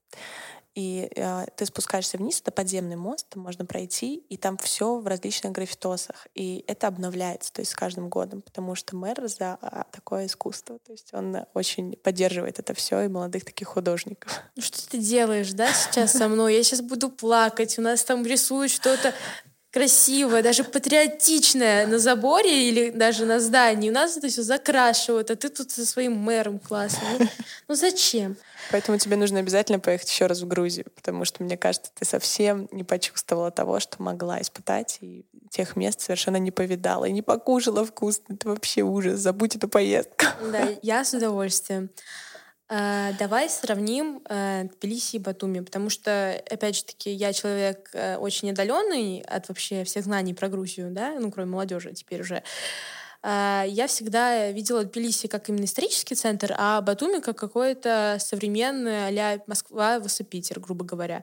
И 0.76 1.09
э, 1.15 1.45
ты 1.55 1.65
спускаешься 1.65 2.17
вниз, 2.17 2.41
это 2.41 2.51
подземный 2.51 2.95
мост, 2.95 3.28
там 3.30 3.43
можно 3.43 3.65
пройти, 3.65 4.24
и 4.30 4.38
там 4.38 4.57
все 4.57 4.99
в 4.99 5.07
различных 5.07 5.51
граффитосах. 5.53 6.28
И 6.34 6.63
это 6.67 6.88
обновляется, 6.88 7.53
то 7.53 7.61
есть 7.61 7.71
с 7.71 7.76
каждым 7.76 8.09
годом, 8.09 8.41
потому 8.41 8.76
что 8.76 8.95
мэр 8.95 9.28
за 9.28 9.57
а, 9.61 9.86
такое 9.91 10.26
искусство. 10.26 10.80
То 10.80 10.91
есть 10.91 11.13
он 11.13 11.38
очень 11.53 11.95
поддерживает 11.97 12.59
это 12.59 12.74
все 12.74 13.01
и 13.01 13.07
молодых 13.07 13.45
таких 13.45 13.67
художников. 13.67 14.41
Ну 14.55 14.61
что 14.61 14.89
ты 14.89 14.97
делаешь, 14.97 15.51
да, 15.53 15.71
сейчас 15.71 16.13
со 16.13 16.28
мной? 16.28 16.55
Я 16.55 16.63
сейчас 16.63 16.82
буду 16.82 17.09
плакать, 17.09 17.78
у 17.78 17.82
нас 17.82 18.03
там 18.03 18.26
рисуют 18.26 18.71
что-то 18.71 19.13
красивое, 19.74 20.43
даже 20.43 20.63
патриотичное 20.63 21.88
на 21.88 21.97
заборе 21.97 22.69
или 22.69 22.91
даже 22.91 23.26
на 23.26 23.39
здании. 23.39 23.89
У 23.89 23.93
нас 23.93 24.15
это 24.15 24.28
все 24.28 24.43
закрашивают, 24.43 25.32
а 25.32 25.36
ты 25.36 25.49
тут 25.49 25.71
со 25.71 25.84
своим 25.84 26.15
мэром 26.15 26.59
классным. 26.59 27.07
Ну, 27.17 27.28
ну 27.69 27.76
зачем? 27.76 28.38
Поэтому 28.69 28.99
тебе 28.99 29.15
нужно 29.15 29.39
обязательно 29.39 29.80
поехать 29.80 30.09
еще 30.09 30.28
раз 30.28 30.41
в 30.41 30.47
Грузию, 30.47 30.86
потому 30.95 31.26
что, 31.26 31.43
мне 31.43 31.57
кажется, 31.57 31.91
ты 31.97 32.05
совсем 32.05 32.69
не 32.71 32.84
почувствовала 32.84 33.49
того, 33.49 33.80
что 33.80 34.01
могла 34.01 34.39
испытать, 34.39 34.99
и 35.01 35.26
тех 35.49 35.76
мест 35.76 36.01
совершенно 36.01 36.38
не 36.38 36.51
повидала, 36.51 37.05
и 37.05 37.11
не 37.11 37.24
покушала 37.24 37.84
вкусно. 37.84 38.36
Это 38.36 38.49
вообще 38.49 38.84
ужас. 38.84 39.19
Забудь 39.19 39.55
эту 39.55 39.67
поездку. 39.67 40.26
Да, 40.51 40.69
я 40.84 41.03
с 41.03 41.13
удовольствием. 41.13 41.89
А, 42.70 43.11
давай 43.20 43.49
сравним 43.49 44.22
э, 44.30 44.66
Тбилиси 44.80 45.18
и 45.18 45.20
Батуми, 45.20 45.59
потому 45.59 45.89
что, 45.89 46.41
опять 46.49 46.78
же 46.78 46.84
таки, 46.86 47.11
я 47.11 47.34
человек 47.34 47.89
э, 47.93 48.18
очень 48.18 48.51
отдаленный 48.51 49.22
от 49.22 49.49
вообще 49.49 49.84
всех 49.84 50.05
знаний 50.05 50.34
про 50.34 50.47
Грузию, 50.47 50.89
да, 50.91 51.20
ну, 51.20 51.32
кроме 51.32 51.51
молодежи 51.51 51.93
теперь 51.93 52.22
уже. 52.22 52.43
Я 53.26 53.86
всегда 53.88 54.51
видела 54.51 54.84
Тбилиси 54.84 55.28
как 55.28 55.47
именно 55.47 55.64
исторический 55.64 56.14
центр, 56.14 56.53
а 56.57 56.82
Батуми 56.82 57.22
как 57.22 57.38
какой-то 57.38 58.18
современный 58.20 59.18
а 59.18 59.39
Москва, 59.47 60.01
Питер, 60.30 60.59
грубо 60.59 60.84
говоря. 60.84 61.22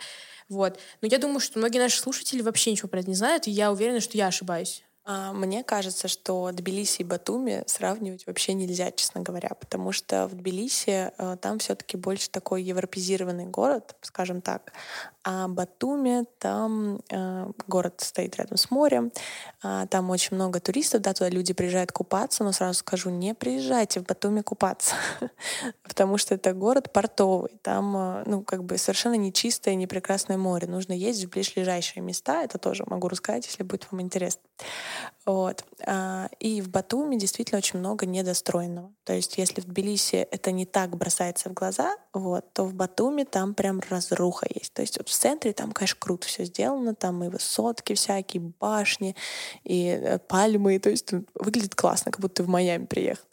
Вот. 0.48 0.78
Но 1.02 1.08
я 1.08 1.18
думаю, 1.18 1.40
что 1.40 1.58
многие 1.58 1.78
наши 1.78 2.00
слушатели 2.00 2.40
вообще 2.40 2.70
ничего 2.70 2.88
про 2.88 3.00
это 3.00 3.10
не 3.10 3.16
знают, 3.16 3.46
и 3.48 3.50
я 3.50 3.70
уверена, 3.70 4.00
что 4.00 4.16
я 4.16 4.28
ошибаюсь. 4.28 4.82
А, 5.10 5.32
мне 5.32 5.64
кажется, 5.64 6.06
что 6.06 6.52
Тбилиси 6.52 7.02
и 7.02 7.04
Батуми 7.04 7.64
сравнивать 7.66 8.28
вообще 8.28 8.52
нельзя, 8.52 8.92
честно 8.92 9.22
говоря, 9.22 9.50
потому 9.58 9.90
что 9.90 10.28
в 10.28 10.36
Тбилиси 10.36 11.10
э, 11.18 11.36
там 11.40 11.58
все-таки 11.58 11.96
больше 11.96 12.30
такой 12.30 12.62
европезированный 12.62 13.46
город, 13.46 13.96
скажем 14.02 14.40
так, 14.40 14.72
а 15.22 15.48
Батуми 15.48 16.24
там 16.38 17.02
э, 17.10 17.52
город 17.66 17.94
стоит 17.98 18.36
рядом 18.36 18.56
с 18.56 18.70
морем, 18.70 19.12
э, 19.62 19.86
там 19.90 20.08
очень 20.10 20.36
много 20.36 20.60
туристов, 20.60 21.02
да, 21.02 21.12
туда 21.12 21.28
люди 21.28 21.52
приезжают 21.52 21.92
купаться, 21.92 22.42
но 22.42 22.52
сразу 22.52 22.78
скажу, 22.78 23.10
не 23.10 23.34
приезжайте 23.34 24.00
в 24.00 24.04
Батуми 24.04 24.40
купаться, 24.40 24.94
потому 25.82 26.16
что 26.18 26.36
это 26.36 26.54
город 26.54 26.92
портовый, 26.92 27.50
там, 27.62 27.96
э, 27.96 28.22
ну, 28.26 28.42
как 28.42 28.64
бы 28.64 28.78
совершенно 28.78 29.14
не 29.14 29.32
чистое, 29.32 29.74
не 29.74 29.86
прекрасное 29.86 30.38
море, 30.38 30.68
нужно 30.68 30.92
ездить 30.92 31.26
в 31.26 31.30
ближайшие 31.32 32.02
места, 32.02 32.42
это 32.42 32.58
тоже 32.58 32.84
могу 32.86 33.08
рассказать, 33.08 33.44
если 33.46 33.62
будет 33.62 33.88
вам 33.90 34.00
интересно. 34.00 34.42
Вот. 35.26 35.64
А, 35.86 36.28
и 36.40 36.60
в 36.60 36.68
Батуми 36.68 37.16
действительно 37.16 37.58
очень 37.58 37.78
много 37.78 38.06
недостроенного. 38.06 38.92
То 39.04 39.12
есть 39.12 39.38
если 39.38 39.60
в 39.60 39.66
Тбилиси 39.66 40.16
это 40.16 40.50
не 40.50 40.66
так 40.66 40.96
бросается 40.96 41.50
в 41.50 41.52
глаза, 41.52 41.96
вот, 42.12 42.52
то 42.52 42.64
в 42.64 42.74
Батуми 42.74 43.24
там 43.24 43.54
прям 43.54 43.80
разруха 43.88 44.46
есть. 44.52 44.72
То 44.72 44.82
есть 44.82 44.98
вот 44.98 45.08
в 45.08 45.12
центре 45.12 45.52
там, 45.52 45.72
конечно, 45.72 45.98
круто 46.00 46.26
все 46.26 46.44
сделано, 46.44 46.94
там 46.94 47.22
и 47.22 47.28
высотки 47.28 47.94
всякие, 47.94 48.40
башни, 48.60 49.14
и 49.64 49.86
э, 49.86 50.18
пальмы, 50.18 50.78
то 50.78 50.90
есть 50.90 51.12
выглядит 51.34 51.74
классно, 51.74 52.10
как 52.10 52.20
будто 52.20 52.36
ты 52.36 52.42
в 52.42 52.48
Майами 52.48 52.86
приехал. 52.86 53.24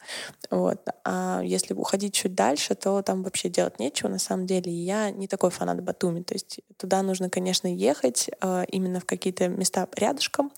Вот. 0.50 0.86
А 1.04 1.40
если 1.44 1.74
уходить 1.74 2.14
чуть 2.14 2.34
дальше, 2.34 2.74
то 2.74 3.02
там 3.02 3.22
вообще 3.22 3.48
делать 3.48 3.78
нечего 3.78 4.08
на 4.08 4.18
самом 4.18 4.46
деле. 4.46 4.72
Я 4.72 5.10
не 5.10 5.26
такой 5.26 5.50
фанат 5.50 5.82
Батуми. 5.82 6.22
То 6.22 6.34
есть 6.34 6.60
туда 6.76 7.02
нужно, 7.02 7.30
конечно, 7.30 7.66
ехать 7.66 8.30
э, 8.40 8.64
именно 8.68 9.00
в 9.00 9.04
какие-то 9.04 9.48
места 9.48 9.88
рядышком, 9.96 10.52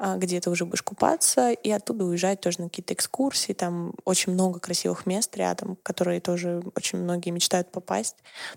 э, 0.00 0.16
где 0.26 0.40
ты 0.40 0.50
уже 0.50 0.64
будешь 0.64 0.82
купаться, 0.82 1.50
и 1.52 1.70
оттуда 1.70 2.04
уезжать 2.04 2.40
тоже 2.40 2.60
на 2.60 2.68
какие-то 2.68 2.94
экскурсии. 2.94 3.52
Там 3.52 3.94
очень 4.04 4.32
много 4.32 4.60
красивых 4.60 5.06
мест 5.06 5.36
рядом, 5.36 5.76
которые 5.82 6.20
тоже 6.20 6.62
очень 6.74 6.98
многие 6.98 7.30
мечтают 7.30 7.70
попасть. 7.70 8.16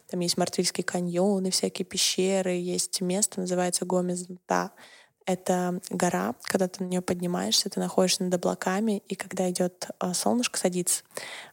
Там 0.10 0.20
есть 0.20 0.38
Мартвильский 0.38 0.84
каньон 0.84 1.46
и 1.46 1.52
всякие 1.52 1.86
пещеры. 1.86 2.52
Есть 2.52 3.02
место, 3.02 3.40
называется 3.40 3.86
Гомес-Да. 3.86 4.72
Это 5.26 5.80
гора, 5.92 6.34
когда 6.42 6.68
ты 6.68 6.84
на 6.84 6.88
нее 6.88 7.02
поднимаешься, 7.02 7.70
ты 7.70 7.80
находишься 7.80 8.24
над 8.24 8.34
облаками, 8.34 9.04
и 9.08 9.14
когда 9.14 9.48
идет 9.52 9.88
а, 10.00 10.16
солнышко 10.16 10.58
садится, 10.58 11.04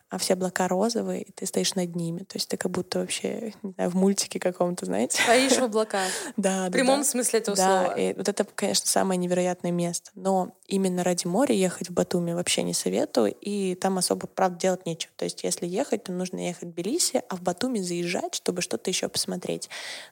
а 0.09 0.19
все 0.19 0.35
облака 0.35 0.69
розовые, 0.69 1.23
и 1.23 1.33
ты 1.33 1.47
стоишь 1.47 1.75
над 1.75 1.97
ними. 1.97 2.21
То 2.21 2.37
есть 2.37 2.49
ты 2.49 2.57
как 2.57 2.71
будто 2.71 3.01
вообще, 3.01 3.53
не 3.63 3.73
знаю, 3.73 3.91
в 3.91 3.95
мультике 3.95 4.39
каком-то, 4.39 4.87
знаете. 4.87 5.21
Стоишь 5.21 5.57
в 5.57 5.63
облаках. 5.65 6.09
Да, 6.37 6.69
В 6.69 6.71
прямом 6.71 7.03
смысле 7.03 7.41
этого 7.41 7.57
слова. 7.57 7.89
Да, 7.89 7.95
и 7.95 8.15
вот 8.15 8.29
это, 8.29 8.45
конечно, 8.45 8.87
самое 8.87 9.19
невероятное 9.19 9.73
место. 9.73 10.13
Но 10.15 10.57
именно 10.69 11.03
ради 11.03 11.27
моря 11.27 11.55
ехать 11.55 11.91
в 11.91 11.93
Батуми 11.93 12.33
вообще 12.33 12.63
не 12.63 12.73
советую, 12.73 13.35
и 13.41 13.75
там 13.75 13.99
особо, 13.99 14.29
правда, 14.29 14.59
делать 14.61 14.87
нечего. 14.87 15.13
То 15.17 15.25
есть 15.25 15.43
если 15.43 15.67
ехать, 15.67 16.05
то 16.05 16.13
нужно 16.13 16.47
ехать 16.47 16.69
в 16.69 16.73
Тбилиси, 16.73 17.23
а 17.29 17.37
в 17.37 17.43
Батуми 17.43 17.81
заезжать, 17.81 18.37
чтобы 18.37 18.63
что-то 18.63 18.91
еще 18.91 19.09
посмотреть. 19.09 19.69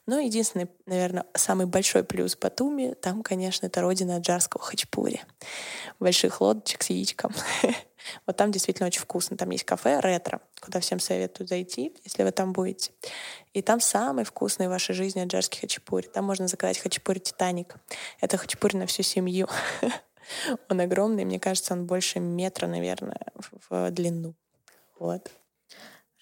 Но 0.07 0.19
единственный, 0.19 0.67
наверное, 0.87 1.25
самый 1.35 1.67
большой 1.67 2.03
плюс 2.03 2.37
Батуми, 2.37 2.95
там, 3.01 3.23
конечно, 3.23 3.67
это 3.67 3.81
родина 3.81 4.17
аджарского 4.17 4.63
хачпури. 4.63 5.23
Больших 6.01 6.41
лодочек 6.41 6.83
с 6.83 6.91
яичком. 6.91 7.33
Вот 8.27 8.37
там 8.37 8.51
действительно 8.51 8.87
очень 8.87 9.01
вкусно. 9.01 9.37
Там 9.37 9.51
есть 9.51 9.65
кафе 9.65 10.01
ретро, 10.01 10.41
куда 10.61 10.81
всем 10.81 11.01
советую 11.01 11.47
зайти, 11.47 11.95
если 12.05 12.23
вы 12.23 12.33
там 12.33 12.53
будете. 12.53 12.93
И 13.53 13.63
там 13.63 13.81
самый 13.81 14.25
вкусный 14.25 14.67
в 14.67 14.71
вашей 14.71 14.95
жизни 14.95 15.21
аджарский 15.21 15.61
хачапури. 15.61 16.07
Там 16.07 16.25
можно 16.25 16.49
заказать 16.49 16.79
хачапури 16.79 17.19
«Титаник». 17.19 17.77
Это 18.21 18.37
хачапури 18.37 18.77
на 18.77 18.87
всю 18.87 19.03
семью. 19.03 19.49
Он 20.69 20.81
огромный, 20.81 21.25
мне 21.25 21.39
кажется, 21.39 21.75
он 21.75 21.85
больше 21.85 22.19
метра, 22.19 22.67
наверное, 22.67 23.27
в 23.69 23.91
длину. 23.91 24.35
Вот. 24.99 25.31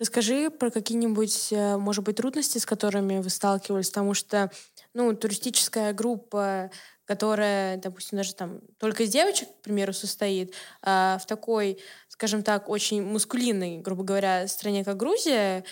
Расскажи 0.02 0.50
про 0.50 0.70
какие-нибудь, 0.70 1.52
э, 1.52 1.76
может 1.76 2.02
быть, 2.02 2.16
трудности, 2.16 2.58
с 2.58 2.66
которыми 2.66 3.20
вы 3.20 3.30
сталкивались, 3.30 3.88
потому 3.90 4.14
что, 4.14 4.50
ну, 4.94 5.14
туристическая 5.14 5.92
группа 5.92 6.72
которая, 7.06 7.76
допустим, 7.78 8.18
даже 8.18 8.34
там 8.34 8.60
только 8.78 9.02
из 9.02 9.10
девочек, 9.10 9.48
к 9.48 9.62
примеру, 9.62 9.92
состоит, 9.92 10.54
а 10.82 11.18
в 11.18 11.26
такой, 11.26 11.78
скажем 12.08 12.42
так, 12.42 12.68
очень 12.68 13.02
мускулинной, 13.02 13.78
грубо 13.78 14.04
говоря, 14.04 14.48
стране, 14.48 14.84
как 14.84 14.96
Грузия, 14.96 15.64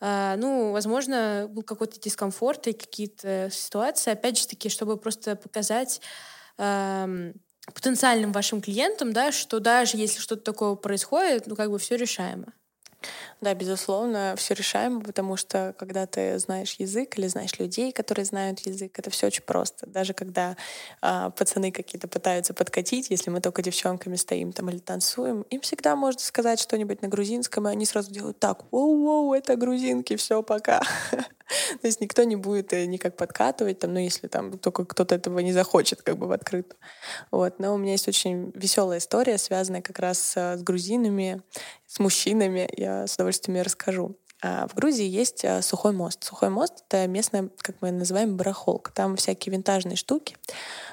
а, 0.00 0.36
ну, 0.36 0.72
возможно, 0.72 1.46
был 1.50 1.62
какой-то 1.62 2.00
дискомфорт 2.00 2.68
и 2.68 2.72
какие-то 2.72 3.48
ситуации, 3.52 4.12
опять 4.12 4.38
же 4.38 4.46
таки, 4.46 4.68
чтобы 4.68 4.96
просто 4.96 5.36
показать 5.36 6.00
потенциальным 7.74 8.32
вашим 8.32 8.60
клиентам, 8.60 9.12
да, 9.12 9.30
что 9.30 9.60
даже 9.60 9.96
если 9.96 10.20
что-то 10.20 10.42
такое 10.42 10.74
происходит, 10.74 11.46
ну, 11.46 11.54
как 11.54 11.70
бы 11.70 11.78
все 11.78 11.96
решаемо. 11.96 12.52
Да, 13.40 13.54
безусловно, 13.54 14.34
все 14.36 14.54
решаемо, 14.54 15.00
потому 15.00 15.36
что 15.36 15.74
когда 15.78 16.06
ты 16.06 16.38
знаешь 16.38 16.74
язык 16.78 17.16
или 17.18 17.28
знаешь 17.28 17.58
людей, 17.58 17.92
которые 17.92 18.24
знают 18.24 18.60
язык, 18.60 18.98
это 18.98 19.10
все 19.10 19.28
очень 19.28 19.44
просто. 19.44 19.86
Даже 19.86 20.12
когда 20.12 20.56
а, 21.00 21.30
пацаны 21.30 21.70
какие-то 21.70 22.08
пытаются 22.08 22.52
подкатить, 22.52 23.10
если 23.10 23.30
мы 23.30 23.40
только 23.40 23.62
девчонками 23.62 24.16
стоим 24.16 24.52
там 24.52 24.68
или 24.70 24.78
танцуем, 24.78 25.42
им 25.42 25.60
всегда 25.60 25.94
можно 25.94 26.20
сказать 26.20 26.60
что-нибудь 26.60 27.00
на 27.02 27.08
грузинском, 27.08 27.68
и 27.68 27.70
они 27.70 27.86
сразу 27.86 28.10
делают 28.10 28.40
так: 28.40 28.64
воу-воу, 28.72 29.34
это 29.34 29.54
грузинки, 29.54 30.16
все, 30.16 30.42
пока. 30.42 30.82
То 31.80 31.86
есть 31.86 32.00
никто 32.00 32.24
не 32.24 32.36
будет 32.36 32.72
э, 32.72 32.84
никак 32.86 33.16
подкатывать, 33.16 33.78
там, 33.78 33.94
ну, 33.94 34.00
если 34.00 34.26
там 34.26 34.58
только 34.58 34.84
кто-то 34.84 35.14
этого 35.14 35.38
не 35.38 35.52
захочет, 35.52 36.02
как 36.02 36.18
бы 36.18 36.26
в 36.26 36.32
открытую. 36.32 36.78
Вот. 37.30 37.58
Но 37.58 37.74
у 37.74 37.78
меня 37.78 37.92
есть 37.92 38.08
очень 38.08 38.52
веселая 38.54 38.98
история, 38.98 39.38
связанная 39.38 39.80
как 39.80 39.98
раз 39.98 40.34
э, 40.36 40.58
с 40.58 40.62
грузинами, 40.62 41.42
с 41.88 41.98
мужчинами. 41.98 42.68
Я 42.76 43.06
с 43.06 43.14
удовольствием 43.14 43.62
расскажу. 43.64 44.16
А 44.40 44.68
в 44.68 44.74
Грузии 44.74 45.06
есть 45.06 45.44
э, 45.44 45.62
сухой 45.62 45.92
мост. 45.92 46.22
Сухой 46.22 46.48
мост— 46.48 46.84
это 46.88 47.08
местная, 47.08 47.50
как 47.60 47.74
мы 47.80 47.90
называем, 47.90 48.36
барахолка. 48.36 48.92
Там 48.92 49.16
всякие 49.16 49.52
винтажные 49.52 49.96
штуки. 49.96 50.36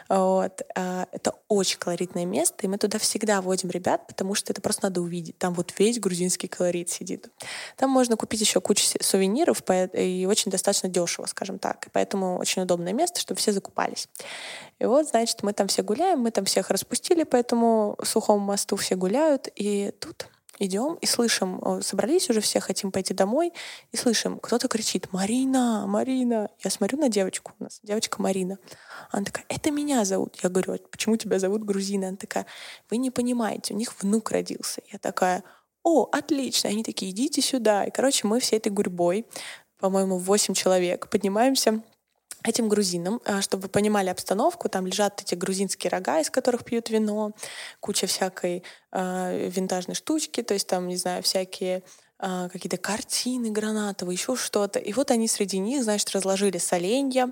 Вот. 0.10 0.64
А, 0.76 1.08
это 1.12 1.36
очень 1.48 1.78
колоритное 1.78 2.26
место, 2.26 2.66
и 2.66 2.68
мы 2.68 2.80
туда 2.80 2.98
всегда 2.98 3.42
водим 3.42 3.70
ребят, 3.70 4.08
потому 4.08 4.34
что 4.34 4.52
это 4.52 4.62
просто 4.62 4.86
надо 4.86 5.02
увидеть. 5.02 5.38
Там 5.38 5.54
вот 5.54 5.72
весь 5.78 6.00
грузинский 6.00 6.48
колорит 6.48 6.90
сидит. 6.90 7.30
Там 7.76 7.92
можно 7.92 8.18
купить 8.18 8.42
еще 8.42 8.62
кучу 8.62 8.84
сувениров, 9.00 9.62
и 9.94 10.26
очень 10.28 10.50
достаточно 10.50 10.90
дешево, 10.90 11.28
скажем 11.28 11.60
так. 11.60 11.86
И 11.86 11.90
поэтому 11.92 12.40
очень 12.40 12.64
удобное 12.64 12.94
место, 12.94 13.20
чтобы 13.20 13.40
все 13.40 13.52
закупались. 13.52 14.10
И 14.80 14.86
вот, 14.86 15.08
значит, 15.08 15.44
мы 15.44 15.54
там 15.54 15.68
все 15.68 15.84
гуляем, 15.84 16.20
мы 16.20 16.32
там 16.32 16.46
всех 16.46 16.72
распустили 16.72 17.24
по 17.24 17.36
этому 17.36 17.96
сухому 18.04 18.40
мосту, 18.40 18.76
все 18.76 18.96
гуляют, 18.96 19.50
и 19.56 19.94
тут 20.00 20.28
идем 20.60 20.96
и 20.96 21.06
слышим, 21.06 21.82
собрались 21.82 22.30
уже 22.30 22.42
все, 22.42 22.60
хотим 22.60 22.92
пойти 22.92 23.14
домой, 23.14 23.54
и 23.92 23.98
слышим, 23.98 24.40
кто-то 24.40 24.68
кричит 24.68 25.12
«Марина! 25.12 25.86
Марина!» 25.88 26.50
Я 26.64 26.72
смотрю 26.72 27.00
на 27.00 27.10
девочку 27.10 27.54
у 27.60 27.64
нас, 27.64 27.80
девочка 27.84 28.22
Марина. 28.22 28.58
Она 29.12 29.26
такая 29.26 29.46
«Это 29.50 29.72
меня 29.72 30.06
зовут». 30.06 30.38
Я 30.42 30.50
говорю 30.50 30.74
«А 30.74 30.78
почему 30.90 31.18
тебя 31.18 31.40
зовут 31.40 31.64
Грузина?» 31.64 32.10
Она 32.10 32.18
такая 32.18 32.46
«Вы 32.90 32.98
не 32.98 33.12
понимаете, 33.12 33.74
у 33.74 33.78
них 33.78 33.94
внук 34.02 34.32
родился». 34.32 34.82
Я 34.92 35.00
такая 35.00 35.44
«О, 35.84 36.08
отлично!» 36.12 36.70
Они 36.70 36.84
такие 36.84 37.12
«Идите 37.12 37.42
сюда». 37.42 37.86
И, 37.86 37.92
короче, 37.92 38.28
мы 38.28 38.40
всей 38.40 38.58
этой 38.58 38.72
гурьбой 38.72 39.26
по-моему, 39.78 40.18
8 40.18 40.54
человек. 40.54 41.10
Поднимаемся 41.10 41.84
этим 42.48 42.70
грузинам, 42.70 43.22
а, 43.26 43.42
чтобы 43.42 43.64
вы 43.64 43.70
понимали 43.70 44.10
обстановку, 44.10 44.70
там 44.70 44.86
лежат 44.86 45.22
эти 45.22 45.36
грузинские 45.36 45.90
рога, 45.90 46.20
из 46.20 46.30
которых 46.30 46.64
пьют 46.64 46.90
вино, 46.90 47.32
куча 47.80 48.08
всякой 48.08 48.64
э, 48.92 49.50
винтажной 49.50 49.96
штучки, 49.96 50.44
то 50.44 50.54
есть 50.54 50.68
там, 50.68 50.88
не 50.88 50.98
знаю, 50.98 51.24
всякие 51.24 51.78
э, 51.78 51.82
какие-то 52.18 52.78
картины 52.78 53.52
гранатовые, 53.52 54.16
еще 54.16 54.36
что-то. 54.36 54.80
И 54.80 54.94
вот 54.94 55.12
они 55.12 55.28
среди 55.28 55.58
них, 55.60 55.84
значит, 55.84 56.12
разложили 56.12 56.58
соленья, 56.58 57.32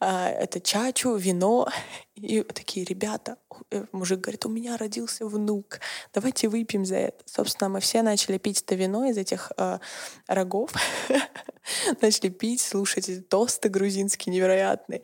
э, 0.00 0.06
это 0.06 0.60
чачу, 0.60 1.16
вино, 1.16 1.68
и 2.14 2.42
такие, 2.42 2.84
ребята, 2.84 3.36
э, 3.70 3.84
мужик 3.92 4.20
говорит, 4.20 4.46
у 4.46 4.48
меня 4.48 4.76
родился 4.76 5.26
внук, 5.26 5.80
давайте 6.14 6.48
выпьем 6.48 6.84
за 6.84 6.96
это. 6.96 7.22
Собственно, 7.26 7.68
мы 7.68 7.80
все 7.80 8.02
начали 8.02 8.38
пить 8.38 8.62
это 8.62 8.74
вино 8.74 9.04
из 9.06 9.18
этих 9.18 9.52
э, 9.56 9.78
рогов, 10.26 10.72
начали 12.00 12.28
пить, 12.28 12.60
слушать 12.60 13.08
эти 13.08 13.20
тосты 13.20 13.68
грузинские 13.68 14.32
невероятные. 14.32 15.02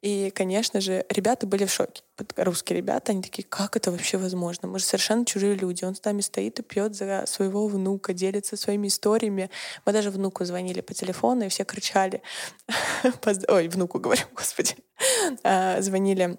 И, 0.00 0.30
конечно 0.30 0.80
же, 0.80 1.04
ребята 1.08 1.46
были 1.46 1.64
в 1.64 1.72
шоке. 1.72 2.02
Русские 2.36 2.76
ребята, 2.78 3.12
они 3.12 3.22
такие, 3.22 3.44
как 3.48 3.76
это 3.76 3.90
вообще 3.90 4.16
возможно? 4.16 4.68
Мы 4.68 4.78
же 4.78 4.84
совершенно 4.84 5.24
чужие 5.24 5.54
люди. 5.54 5.84
Он 5.84 5.94
с 5.94 6.04
нами 6.04 6.20
стоит 6.20 6.58
и 6.60 6.62
пьет 6.62 6.94
за 6.94 7.24
своего 7.26 7.66
внука, 7.66 8.12
делится 8.12 8.56
своими 8.56 8.88
историями. 8.88 9.50
Мы 9.84 9.92
даже 9.92 10.10
внуку 10.10 10.44
звонили 10.44 10.80
по 10.80 10.94
телефону, 10.94 11.44
и 11.44 11.48
все 11.48 11.64
кричали. 11.64 12.22
Ой, 13.48 13.68
внуку 13.68 13.98
говорю, 13.98 14.22
господи. 14.34 14.76
А, 15.42 15.80
звонили 15.80 16.38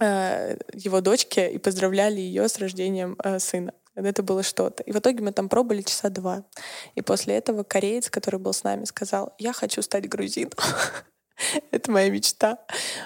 Э, 0.00 0.56
его 0.72 1.02
дочке 1.02 1.50
и 1.50 1.58
поздравляли 1.58 2.20
ее 2.20 2.48
с 2.48 2.58
рождением 2.58 3.16
э, 3.22 3.38
сына. 3.38 3.74
Это 3.94 4.22
было 4.22 4.42
что-то. 4.42 4.82
И 4.84 4.92
в 4.92 4.96
итоге 4.96 5.22
мы 5.22 5.30
там 5.32 5.50
пробовали 5.50 5.82
часа 5.82 6.08
два. 6.08 6.44
И 6.94 7.02
после 7.02 7.34
этого 7.34 7.64
кореец, 7.64 8.08
который 8.08 8.40
был 8.40 8.54
с 8.54 8.64
нами, 8.64 8.84
сказал, 8.84 9.34
я 9.38 9.52
хочу 9.52 9.82
стать 9.82 10.08
грузином. 10.08 10.52
это 11.70 11.90
моя 11.90 12.10
мечта. 12.10 12.58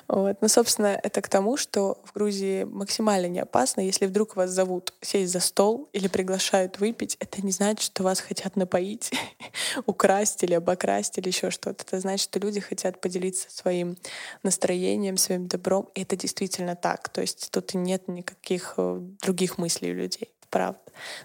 Вот. 0.08 0.38
Но, 0.40 0.48
собственно, 0.48 0.98
это 1.02 1.20
к 1.20 1.28
тому, 1.28 1.56
что 1.56 1.98
в 2.04 2.12
Грузии 2.14 2.64
максимально 2.64 3.26
не 3.26 3.40
опасно. 3.40 3.80
Если 3.80 4.06
вдруг 4.06 4.36
вас 4.36 4.50
зовут 4.50 4.92
сесть 5.00 5.32
за 5.32 5.40
стол 5.40 5.88
или 5.92 6.08
приглашают 6.08 6.78
выпить, 6.78 7.16
это 7.20 7.42
не 7.42 7.52
значит, 7.52 7.80
что 7.80 8.02
вас 8.02 8.20
хотят 8.20 8.56
напоить, 8.56 9.12
украсть 9.86 10.42
или 10.42 10.54
обокрасть 10.54 11.18
или 11.18 11.28
еще 11.28 11.50
что-то. 11.50 11.84
Это 11.86 12.00
значит, 12.00 12.24
что 12.24 12.38
люди 12.38 12.60
хотят 12.60 13.00
поделиться 13.00 13.50
своим 13.50 13.96
настроением, 14.42 15.16
своим 15.16 15.46
добром. 15.46 15.88
И 15.94 16.02
это 16.02 16.16
действительно 16.16 16.76
так. 16.76 17.08
То 17.08 17.20
есть 17.20 17.50
тут 17.50 17.74
нет 17.74 18.08
никаких 18.08 18.74
э, 18.76 19.00
других 19.22 19.58
мыслей 19.58 19.92
у 19.92 19.94
людей 19.94 20.30
правда. 20.50 20.78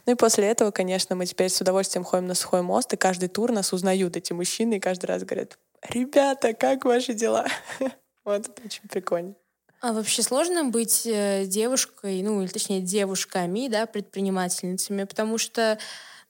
Ну 0.08 0.14
и 0.14 0.16
после 0.16 0.48
этого, 0.48 0.72
конечно, 0.72 1.16
мы 1.16 1.28
теперь 1.28 1.50
с 1.50 1.62
удовольствием 1.62 2.04
ходим 2.04 2.26
на 2.26 2.34
сухой 2.34 2.64
мост, 2.64 2.92
и 2.94 2.98
каждый 2.98 3.30
тур 3.30 3.52
нас 3.52 3.74
узнают 3.74 4.18
эти 4.18 4.34
мужчины, 4.34 4.78
и 4.78 4.80
каждый 4.80 5.06
раз 5.06 5.24
говорят, 5.24 5.60
ребята, 5.90 6.54
как 6.54 6.86
ваши 6.86 7.14
дела? 7.14 7.48
Вот 8.26 8.48
это 8.48 8.62
очень 8.64 8.88
прикольно. 8.88 9.34
А 9.82 9.94
вообще 9.94 10.22
сложно 10.22 10.66
быть 10.66 11.08
э, 11.08 11.46
девушкой, 11.46 12.22
ну, 12.22 12.42
или 12.42 12.50
точнее 12.50 12.82
девушками, 12.82 13.70
да, 13.70 13.86
предпринимательницами, 13.86 15.06
потому 15.06 15.38
что, 15.38 15.80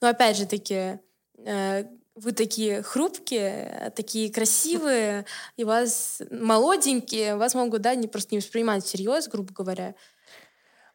ну, 0.00 0.08
опять 0.08 0.36
же 0.36 0.46
таки, 0.46 1.00
э, 1.44 1.84
вы 2.14 2.32
такие 2.32 2.82
хрупкие, 2.82 3.92
такие 3.96 4.32
красивые, 4.32 5.26
и 5.56 5.64
вас 5.64 6.22
молоденькие, 6.30 7.36
вас 7.36 7.54
могут, 7.54 7.82
да, 7.82 7.94
не 7.94 8.08
просто 8.08 8.34
не 8.34 8.38
воспринимать 8.38 8.84
всерьез, 8.84 9.28
грубо 9.28 9.52
говоря. 9.52 9.94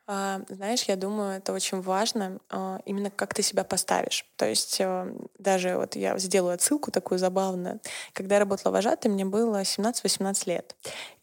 А, 0.08 0.42
знаешь, 0.50 0.84
я 0.84 0.96
думаю, 0.96 1.38
это 1.38 1.52
очень 1.52 1.82
важно, 1.82 2.38
а, 2.50 2.80
именно 2.86 3.10
как 3.10 3.34
ты 3.34 3.42
себя 3.42 3.64
поставишь. 3.64 4.26
То 4.36 4.46
есть 4.48 4.78
э, 4.80 5.12
даже 5.40 5.78
вот 5.78 5.96
я 5.96 6.16
сделаю 6.20 6.54
отсылку 6.54 6.92
такую 6.92 7.18
забавную. 7.18 7.80
Когда 8.14 8.36
я 8.36 8.40
работала 8.40 8.72
вожатой, 8.72 9.10
мне 9.10 9.26
было 9.26 9.64
17-18 9.64 10.44
лет. 10.46 10.76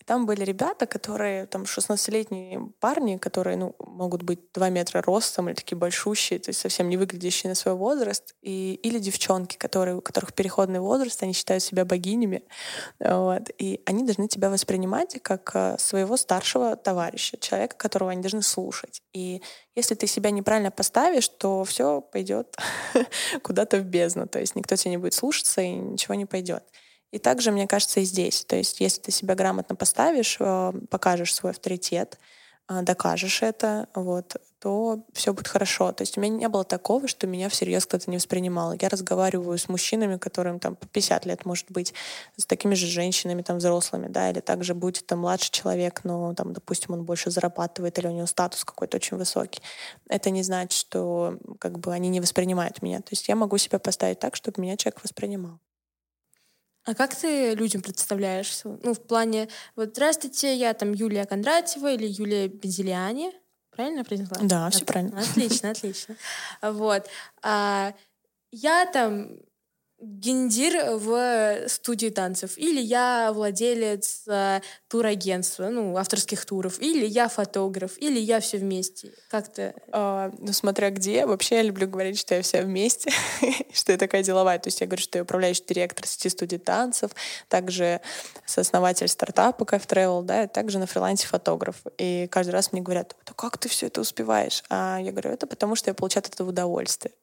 И 0.02 0.04
там 0.04 0.26
были 0.26 0.42
ребята, 0.42 0.86
которые, 0.86 1.46
там, 1.46 1.62
16-летние 1.62 2.72
парни, 2.80 3.18
которые, 3.18 3.56
ну, 3.56 3.76
могут 3.78 4.24
быть 4.24 4.40
2 4.52 4.68
метра 4.70 5.00
ростом 5.00 5.48
или 5.48 5.54
такие 5.54 5.78
большущие, 5.78 6.40
то 6.40 6.50
есть 6.50 6.58
совсем 6.58 6.88
не 6.88 6.96
выглядящие 6.96 7.50
на 7.50 7.54
свой 7.54 7.74
возраст, 7.74 8.34
и, 8.42 8.74
или 8.82 8.98
девчонки, 8.98 9.56
которые, 9.56 9.94
у 9.94 10.00
которых 10.00 10.34
переходный 10.34 10.80
возраст, 10.80 11.22
они 11.22 11.32
считают 11.32 11.62
себя 11.62 11.84
богинями, 11.84 12.42
вот, 12.98 13.50
и 13.58 13.80
они 13.86 14.02
должны 14.02 14.26
тебя 14.26 14.50
воспринимать 14.50 15.22
как 15.22 15.52
э, 15.54 15.76
своего 15.78 16.16
старшего 16.16 16.74
товарища, 16.74 17.36
человека, 17.38 17.76
которого 17.76 18.10
они 18.10 18.22
должны 18.22 18.42
слушать. 18.42 19.02
И 19.12 19.40
если 19.76 19.94
ты 19.94 20.08
себя 20.08 20.32
неправильно 20.32 20.72
поставишь, 20.72 21.28
то 21.28 21.62
все 21.62 22.00
пойдет 22.00 22.56
куда-то 23.42 23.76
в 23.76 23.84
бездну, 23.84 24.26
то 24.26 24.40
есть 24.40 24.56
никто 24.56 24.74
тебя 24.74 24.90
не 24.90 24.96
будет 24.96 25.14
слушаться 25.14 25.60
и 25.60 25.70
ничего 25.70 26.14
не 26.14 26.26
пойдет. 26.26 26.64
И 27.12 27.18
также, 27.18 27.52
мне 27.52 27.68
кажется, 27.68 28.00
и 28.00 28.04
здесь. 28.04 28.44
То 28.46 28.56
есть, 28.56 28.80
если 28.80 29.02
ты 29.02 29.12
себя 29.12 29.34
грамотно 29.34 29.76
поставишь, 29.76 30.38
э, 30.40 30.72
покажешь 30.90 31.34
свой 31.34 31.52
авторитет, 31.52 32.18
э, 32.70 32.80
докажешь 32.82 33.42
это, 33.42 33.86
вот, 33.94 34.36
то 34.58 35.04
все 35.12 35.34
будет 35.34 35.48
хорошо. 35.48 35.92
То 35.92 36.02
есть 36.02 36.16
у 36.16 36.22
меня 36.22 36.36
не 36.36 36.48
было 36.48 36.64
такого, 36.64 37.08
что 37.08 37.26
меня 37.26 37.50
всерьез 37.50 37.84
кто-то 37.84 38.10
не 38.10 38.16
воспринимал. 38.16 38.72
Я 38.80 38.88
разговариваю 38.88 39.58
с 39.58 39.68
мужчинами, 39.68 40.16
которым 40.16 40.58
там 40.58 40.74
по 40.74 40.86
50 40.86 41.26
лет, 41.26 41.44
может 41.44 41.70
быть, 41.70 41.92
с 42.36 42.46
такими 42.46 42.74
же 42.74 42.86
женщинами 42.86 43.42
там 43.42 43.58
взрослыми, 43.58 44.08
да, 44.08 44.30
или 44.30 44.40
также 44.40 44.74
будет 44.74 45.04
там 45.06 45.18
младший 45.18 45.50
человек, 45.50 46.04
но 46.04 46.32
там, 46.34 46.54
допустим, 46.54 46.94
он 46.94 47.04
больше 47.04 47.30
зарабатывает 47.30 47.98
или 47.98 48.06
у 48.06 48.12
него 48.12 48.26
статус 48.26 48.64
какой-то 48.64 48.96
очень 48.96 49.18
высокий. 49.18 49.60
Это 50.08 50.30
не 50.30 50.42
значит, 50.42 50.72
что 50.78 51.38
как 51.58 51.78
бы 51.78 51.92
они 51.92 52.08
не 52.08 52.20
воспринимают 52.20 52.80
меня. 52.80 53.00
То 53.00 53.10
есть 53.10 53.28
я 53.28 53.36
могу 53.36 53.58
себя 53.58 53.78
поставить 53.78 54.20
так, 54.20 54.34
чтобы 54.36 54.62
меня 54.62 54.78
человек 54.78 55.02
воспринимал. 55.02 55.58
А 56.84 56.94
как 56.94 57.14
ты 57.14 57.54
людям 57.54 57.80
представляешься? 57.80 58.76
Ну, 58.82 58.94
в 58.94 59.00
плане, 59.00 59.48
вот, 59.76 59.90
здравствуйте, 59.90 60.54
я 60.56 60.74
там 60.74 60.92
Юлия 60.92 61.24
Кондратьева 61.26 61.92
или 61.92 62.06
Юлия 62.06 62.48
Бензелиани. 62.48 63.32
Правильно 63.70 64.04
произнесла? 64.04 64.38
Да, 64.42 64.68
все 64.70 64.84
правильно. 64.84 65.20
Отлично, 65.20 65.70
отлично. 65.70 66.16
Вот. 66.60 67.06
А 67.42 67.94
я 68.50 68.86
там 68.86 69.38
гендир 70.02 70.96
в 70.96 71.68
студии 71.68 72.08
танцев, 72.08 72.58
или 72.58 72.80
я 72.80 73.30
владелец 73.32 74.24
э, 74.26 74.60
турагентства, 74.88 75.68
ну, 75.68 75.96
авторских 75.96 76.44
туров, 76.44 76.80
или 76.80 77.06
я 77.06 77.28
фотограф, 77.28 77.92
или 77.98 78.18
я 78.18 78.40
все 78.40 78.58
вместе. 78.58 79.12
Как-то... 79.30 79.74
А, 79.92 80.32
ну, 80.38 80.52
смотря 80.52 80.90
где. 80.90 81.24
Вообще 81.24 81.56
я 81.56 81.62
люблю 81.62 81.86
говорить, 81.86 82.18
что 82.18 82.34
я 82.34 82.42
вся 82.42 82.62
вместе, 82.62 83.12
что 83.72 83.92
я 83.92 83.98
такая 83.98 84.24
деловая. 84.24 84.58
То 84.58 84.68
есть 84.68 84.80
я 84.80 84.88
говорю, 84.88 85.02
что 85.02 85.18
я 85.18 85.22
управляющий 85.22 85.64
директор 85.68 86.04
сети 86.06 86.28
студии 86.28 86.56
танцев, 86.56 87.12
также 87.48 88.00
сооснователь 88.44 89.06
стартапа 89.06 89.64
Кайф 89.64 89.86
Travel, 89.86 90.22
да, 90.22 90.44
и 90.44 90.48
также 90.48 90.80
на 90.80 90.86
фрилансе 90.86 91.28
фотограф. 91.28 91.76
И 91.98 92.26
каждый 92.30 92.50
раз 92.50 92.72
мне 92.72 92.82
говорят, 92.82 93.14
да 93.24 93.34
как 93.34 93.56
ты 93.56 93.68
все 93.68 93.86
это 93.86 94.00
успеваешь? 94.00 94.64
А 94.68 94.98
я 95.00 95.12
говорю, 95.12 95.30
это 95.30 95.46
потому 95.46 95.76
что 95.76 95.90
я 95.90 95.94
получаю 95.94 96.24
от 96.24 96.34
этого 96.34 96.48
удовольствие. 96.48 97.14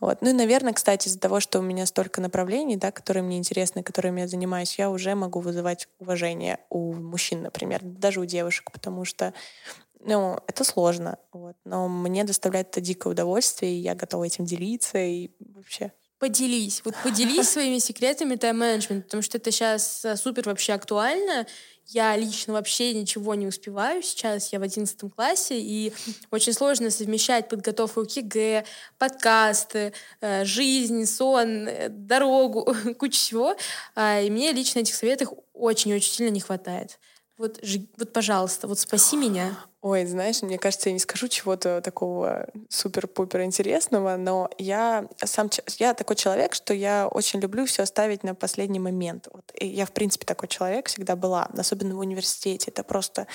Вот. 0.00 0.22
Ну 0.22 0.30
и, 0.30 0.32
наверное, 0.32 0.72
кстати, 0.72 1.08
из-за 1.08 1.20
того, 1.20 1.40
что 1.40 1.58
у 1.58 1.62
меня 1.62 1.84
столько 1.84 2.21
направлений, 2.22 2.76
да, 2.76 2.90
которые 2.90 3.22
мне 3.22 3.36
интересны, 3.36 3.82
которыми 3.82 4.20
я 4.22 4.28
занимаюсь, 4.28 4.78
я 4.78 4.90
уже 4.90 5.14
могу 5.14 5.40
вызывать 5.40 5.88
уважение 5.98 6.58
у 6.70 6.94
мужчин, 6.94 7.42
например, 7.42 7.80
даже 7.82 8.20
у 8.20 8.24
девушек, 8.24 8.70
потому 8.72 9.04
что 9.04 9.34
ну, 10.04 10.38
это 10.48 10.64
сложно, 10.64 11.18
вот. 11.32 11.56
но 11.64 11.88
мне 11.88 12.24
доставляет 12.24 12.70
это 12.70 12.80
дикое 12.80 13.10
удовольствие, 13.10 13.72
и 13.72 13.80
я 13.80 13.94
готова 13.94 14.24
этим 14.24 14.44
делиться, 14.44 14.98
и 14.98 15.30
вообще 15.38 15.92
поделись. 16.22 16.82
Вот 16.84 16.94
поделись 17.02 17.48
своими 17.50 17.78
секретами 17.78 18.36
тайм-менеджмента, 18.36 19.06
потому 19.06 19.24
что 19.24 19.38
это 19.38 19.50
сейчас 19.50 20.04
э, 20.04 20.16
супер 20.16 20.44
вообще 20.46 20.72
актуально. 20.74 21.48
Я 21.88 22.16
лично 22.16 22.52
вообще 22.52 22.94
ничего 22.94 23.34
не 23.34 23.48
успеваю 23.48 24.04
сейчас. 24.04 24.52
Я 24.52 24.60
в 24.60 24.62
одиннадцатом 24.62 25.10
классе, 25.10 25.60
и 25.60 25.92
очень 26.30 26.52
сложно 26.52 26.92
совмещать 26.92 27.48
подготовку 27.48 28.06
к 28.06 28.10
ЕГЭ, 28.12 28.64
подкасты, 28.98 29.94
э, 30.20 30.44
жизнь, 30.44 31.06
сон, 31.06 31.66
э, 31.66 31.88
дорогу, 31.88 32.72
кучу 33.00 33.18
всего. 33.18 33.56
А, 33.96 34.20
и 34.20 34.30
мне 34.30 34.52
лично 34.52 34.78
этих 34.78 34.94
советов 34.94 35.30
очень-очень 35.52 36.12
сильно 36.12 36.30
не 36.30 36.40
хватает. 36.40 37.00
Вот, 37.36 37.58
вот, 37.96 38.12
пожалуйста, 38.12 38.68
вот 38.68 38.78
спаси 38.78 39.16
меня. 39.16 39.58
Ой, 39.82 40.06
знаешь, 40.06 40.42
мне 40.42 40.58
кажется, 40.58 40.90
я 40.90 40.92
не 40.92 41.00
скажу 41.00 41.26
чего-то 41.26 41.80
такого 41.80 42.46
супер-пупер 42.68 43.42
интересного, 43.42 44.16
но 44.16 44.48
я 44.56 45.08
сам 45.24 45.50
я 45.78 45.92
такой 45.94 46.14
человек, 46.14 46.54
что 46.54 46.72
я 46.72 47.08
очень 47.08 47.40
люблю 47.40 47.66
все 47.66 47.82
оставить 47.82 48.22
на 48.22 48.36
последний 48.36 48.78
момент. 48.78 49.26
Вот. 49.32 49.42
И 49.58 49.66
я, 49.66 49.84
в 49.84 49.90
принципе, 49.90 50.24
такой 50.24 50.46
человек 50.46 50.86
всегда 50.86 51.16
была, 51.16 51.48
особенно 51.58 51.96
в 51.96 51.98
университете. 51.98 52.70
Это 52.70 52.84
просто 52.84 53.26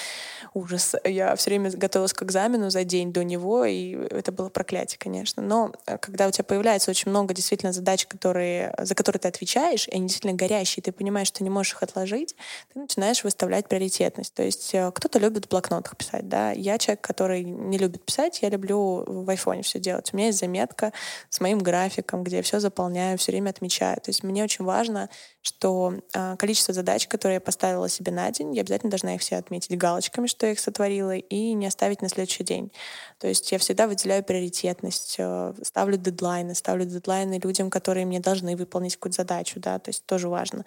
ужас. 0.53 0.95
Я 1.03 1.35
все 1.35 1.49
время 1.49 1.69
готовилась 1.69 2.13
к 2.13 2.23
экзамену 2.23 2.69
за 2.69 2.85
день 2.85 3.11
до 3.11 3.25
него, 3.25 3.65
и 3.65 3.95
это 4.09 4.31
было 4.31 4.47
проклятие, 4.47 4.99
конечно. 4.99 5.43
Но 5.43 5.73
э, 5.85 5.97
когда 5.97 6.29
у 6.29 6.31
тебя 6.31 6.45
появляется 6.45 6.89
очень 6.91 7.09
много 7.11 7.33
действительно 7.33 7.73
задач, 7.73 8.07
которые, 8.07 8.73
за 8.79 8.95
которые 8.95 9.19
ты 9.19 9.27
отвечаешь, 9.27 9.89
и 9.89 9.91
они 9.91 10.03
действительно 10.07 10.33
горящие, 10.33 10.81
ты 10.81 10.93
понимаешь, 10.93 11.27
что 11.27 11.43
не 11.43 11.49
можешь 11.49 11.73
их 11.73 11.83
отложить, 11.83 12.37
ты 12.73 12.79
начинаешь 12.79 13.25
выставлять 13.25 13.67
приоритетность. 13.67 14.33
То 14.33 14.43
есть 14.43 14.73
э, 14.73 14.89
кто-то 14.95 15.19
любит 15.19 15.47
в 15.47 15.49
блокнотах 15.49 15.97
писать, 15.97 16.29
да, 16.29 16.36
да. 16.37 16.51
Я 16.51 16.77
человек, 16.77 17.01
который 17.01 17.43
не 17.43 17.77
любит 17.79 18.05
писать, 18.05 18.43
я 18.43 18.49
люблю 18.49 19.03
в 19.07 19.27
айфоне 19.29 19.63
все 19.63 19.79
делать. 19.79 20.13
У 20.13 20.17
меня 20.17 20.27
есть 20.27 20.39
заметка 20.39 20.93
с 21.29 21.39
моим 21.39 21.57
графиком, 21.57 22.23
где 22.23 22.37
я 22.37 22.43
все 22.43 22.59
заполняю, 22.59 23.17
все 23.17 23.31
время 23.31 23.49
отмечаю. 23.49 23.95
То 23.95 24.09
есть 24.09 24.23
мне 24.23 24.43
очень 24.43 24.63
важно, 24.63 25.09
что 25.41 25.95
э, 26.13 26.35
количество 26.37 26.75
задач, 26.75 27.07
которые 27.07 27.35
я 27.35 27.41
поставила 27.41 27.89
себе 27.89 28.11
на 28.11 28.29
день, 28.29 28.53
я 28.53 28.61
обязательно 28.61 28.91
должна 28.91 29.15
их 29.15 29.21
все 29.21 29.37
отметить 29.37 29.75
галочками, 29.77 30.27
что 30.27 30.45
я 30.45 30.51
их 30.51 30.59
сотворила, 30.59 31.15
и 31.15 31.53
не 31.53 31.65
оставить 31.65 32.01
на 32.01 32.09
следующий 32.09 32.43
день. 32.43 32.71
То 33.17 33.27
есть 33.27 33.51
я 33.51 33.57
всегда 33.57 33.87
выделяю 33.87 34.23
приоритетность, 34.23 35.15
э, 35.17 35.53
ставлю 35.63 35.97
дедлайны, 35.97 36.53
ставлю 36.53 36.85
дедлайны 36.85 37.39
людям, 37.43 37.71
которые 37.71 38.05
мне 38.05 38.19
должны 38.19 38.55
выполнить 38.55 38.95
какую-то 38.95 39.23
задачу, 39.23 39.59
да, 39.59 39.79
то 39.79 39.89
есть 39.89 40.05
тоже 40.05 40.29
важно. 40.29 40.65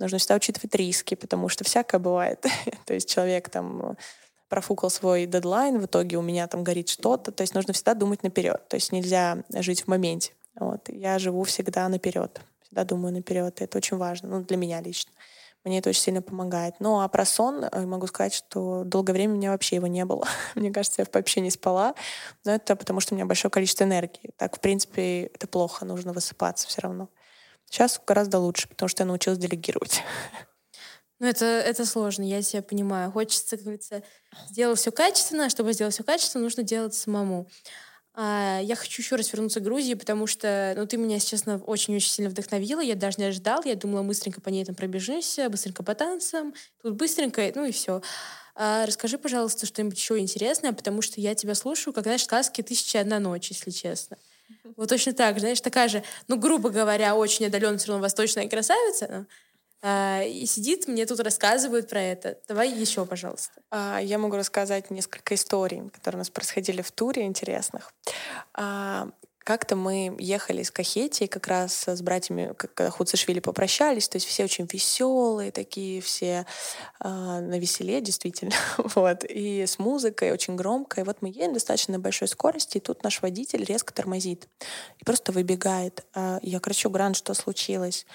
Нужно 0.00 0.18
всегда 0.18 0.34
учитывать 0.34 0.74
риски, 0.74 1.14
потому 1.14 1.48
что 1.48 1.62
всякое 1.62 2.00
бывает. 2.00 2.44
то 2.86 2.94
есть 2.94 3.08
человек 3.08 3.50
там 3.50 3.96
профукал 4.52 4.90
свой 4.90 5.24
дедлайн, 5.24 5.80
в 5.80 5.86
итоге 5.86 6.18
у 6.18 6.22
меня 6.22 6.46
там 6.46 6.62
горит 6.62 6.88
что-то. 6.88 7.32
То 7.32 7.40
есть 7.40 7.54
нужно 7.54 7.72
всегда 7.72 7.94
думать 7.94 8.22
наперед. 8.22 8.60
То 8.68 8.76
есть 8.76 8.92
нельзя 8.92 9.38
жить 9.50 9.84
в 9.84 9.88
моменте. 9.88 10.32
Вот. 10.60 10.88
Я 10.88 11.18
живу 11.18 11.42
всегда 11.44 11.88
наперед 11.88 12.40
всегда 12.72 12.84
думаю 12.84 13.12
наперед, 13.12 13.60
это 13.60 13.76
очень 13.76 13.98
важно, 13.98 14.28
ну, 14.30 14.44
для 14.44 14.56
меня 14.56 14.80
лично. 14.80 15.12
Мне 15.62 15.78
это 15.78 15.90
очень 15.90 16.00
сильно 16.00 16.22
помогает. 16.22 16.74
Ну, 16.80 17.00
а 17.00 17.08
про 17.08 17.24
сон 17.24 17.64
э, 17.64 17.86
могу 17.86 18.06
сказать, 18.06 18.34
что 18.34 18.82
долгое 18.84 19.12
время 19.12 19.34
у 19.34 19.36
меня 19.36 19.50
вообще 19.52 19.76
его 19.76 19.86
не 19.86 20.04
было. 20.04 20.26
Мне 20.56 20.72
кажется, 20.72 21.02
я 21.02 21.06
вообще 21.12 21.40
не 21.40 21.50
спала. 21.50 21.94
Но 22.44 22.52
это 22.52 22.74
потому, 22.74 22.98
что 22.98 23.14
у 23.14 23.16
меня 23.16 23.26
большое 23.26 23.52
количество 23.52 23.84
энергии. 23.84 24.30
Так, 24.38 24.56
в 24.56 24.60
принципе, 24.60 25.26
это 25.26 25.46
плохо, 25.46 25.84
нужно 25.84 26.12
высыпаться 26.12 26.66
все 26.66 26.80
равно. 26.80 27.10
Сейчас 27.66 28.00
гораздо 28.04 28.40
лучше, 28.40 28.68
потому 28.68 28.88
что 28.88 29.02
я 29.02 29.06
научилась 29.06 29.38
делегировать. 29.38 30.02
Ну, 31.22 31.28
это, 31.28 31.44
это 31.44 31.86
сложно, 31.86 32.24
я 32.24 32.42
себя 32.42 32.62
понимаю. 32.62 33.12
Хочется, 33.12 33.56
как 33.56 33.60
говорится, 33.62 34.02
сделать 34.50 34.80
все 34.80 34.90
качественно. 34.90 35.48
Чтобы 35.48 35.72
сделать 35.72 35.94
все 35.94 36.02
качественно, 36.02 36.42
нужно 36.42 36.64
делать 36.64 36.94
самому. 36.94 37.46
А, 38.12 38.58
я 38.60 38.74
хочу 38.74 39.02
еще 39.02 39.14
раз 39.14 39.32
вернуться 39.32 39.60
к 39.60 39.62
Грузии, 39.62 39.94
потому 39.94 40.26
что, 40.26 40.74
ну, 40.76 40.84
ты 40.84 40.96
меня, 40.96 41.20
честно, 41.20 41.58
очень-очень 41.64 42.10
сильно 42.10 42.28
вдохновила. 42.28 42.80
Я 42.80 42.96
даже 42.96 43.18
не 43.18 43.26
ожидал. 43.26 43.62
Я 43.64 43.76
думала, 43.76 44.02
быстренько 44.02 44.40
по 44.40 44.48
ней 44.48 44.64
там 44.64 44.74
пробежимся, 44.74 45.48
быстренько 45.48 45.84
по 45.84 45.94
танцам. 45.94 46.54
Тут 46.82 46.96
быстренько, 46.96 47.52
ну 47.54 47.66
и 47.66 47.70
все. 47.70 48.02
А, 48.56 48.84
расскажи, 48.84 49.16
пожалуйста, 49.16 49.64
что-нибудь 49.66 49.96
еще 49.98 50.18
интересное, 50.18 50.72
потому 50.72 51.02
что 51.02 51.20
я 51.20 51.36
тебя 51.36 51.54
слушаю, 51.54 51.94
как, 51.94 52.02
знаешь, 52.02 52.24
сказки 52.24 52.62
«Тысяча 52.62 52.98
одна 52.98 53.20
ночь», 53.20 53.48
если 53.48 53.70
честно. 53.70 54.18
Вот 54.76 54.88
точно 54.88 55.12
так, 55.12 55.38
знаешь, 55.38 55.60
такая 55.60 55.88
же, 55.88 56.02
ну, 56.26 56.36
грубо 56.36 56.70
говоря, 56.70 57.14
очень 57.14 57.46
отдаленная 57.46 57.78
все 57.78 57.88
равно 57.88 58.02
восточная 58.02 58.48
красавица, 58.48 59.06
а, 59.06 59.26
и 59.84 60.46
сидит, 60.46 60.86
мне 60.86 61.06
тут 61.06 61.18
рассказывают 61.20 61.88
про 61.88 62.00
это. 62.00 62.38
Давай 62.46 62.70
еще, 62.70 63.04
пожалуйста. 63.04 63.60
А, 63.70 63.98
я 64.00 64.18
могу 64.18 64.36
рассказать 64.36 64.90
несколько 64.90 65.34
историй, 65.34 65.90
которые 65.90 66.18
у 66.18 66.20
нас 66.20 66.30
происходили 66.30 66.82
в 66.82 66.92
туре 66.92 67.24
интересных. 67.24 67.92
А, 68.54 69.08
как-то 69.40 69.74
мы 69.74 70.14
ехали 70.20 70.62
из 70.62 70.70
Кахети, 70.70 71.26
как 71.26 71.48
раз 71.48 71.88
с 71.88 72.00
братьями, 72.00 72.54
когда 72.56 72.90
Хуцешвили 72.90 73.40
попрощались, 73.40 74.08
то 74.08 74.16
есть 74.16 74.28
все 74.28 74.44
очень 74.44 74.68
веселые 74.72 75.50
такие, 75.50 76.00
все 76.00 76.46
э, 77.00 77.08
на 77.08 77.58
веселе, 77.58 78.00
действительно, 78.00 78.54
вот, 78.78 79.24
и 79.24 79.66
с 79.66 79.80
музыкой 79.80 80.30
очень 80.30 80.54
громко, 80.54 81.00
и 81.00 81.04
вот 81.04 81.22
мы 81.22 81.28
едем 81.28 81.54
достаточно 81.54 81.94
на 81.94 81.98
большой 81.98 82.28
скорости, 82.28 82.76
и 82.76 82.80
тут 82.80 83.02
наш 83.02 83.20
водитель 83.20 83.64
резко 83.64 83.92
тормозит 83.92 84.46
и 85.00 85.04
просто 85.04 85.32
выбегает. 85.32 86.04
Я 86.14 86.60
кричу, 86.60 86.88
Гран, 86.88 87.14
что 87.14 87.34
случилось? 87.34 88.06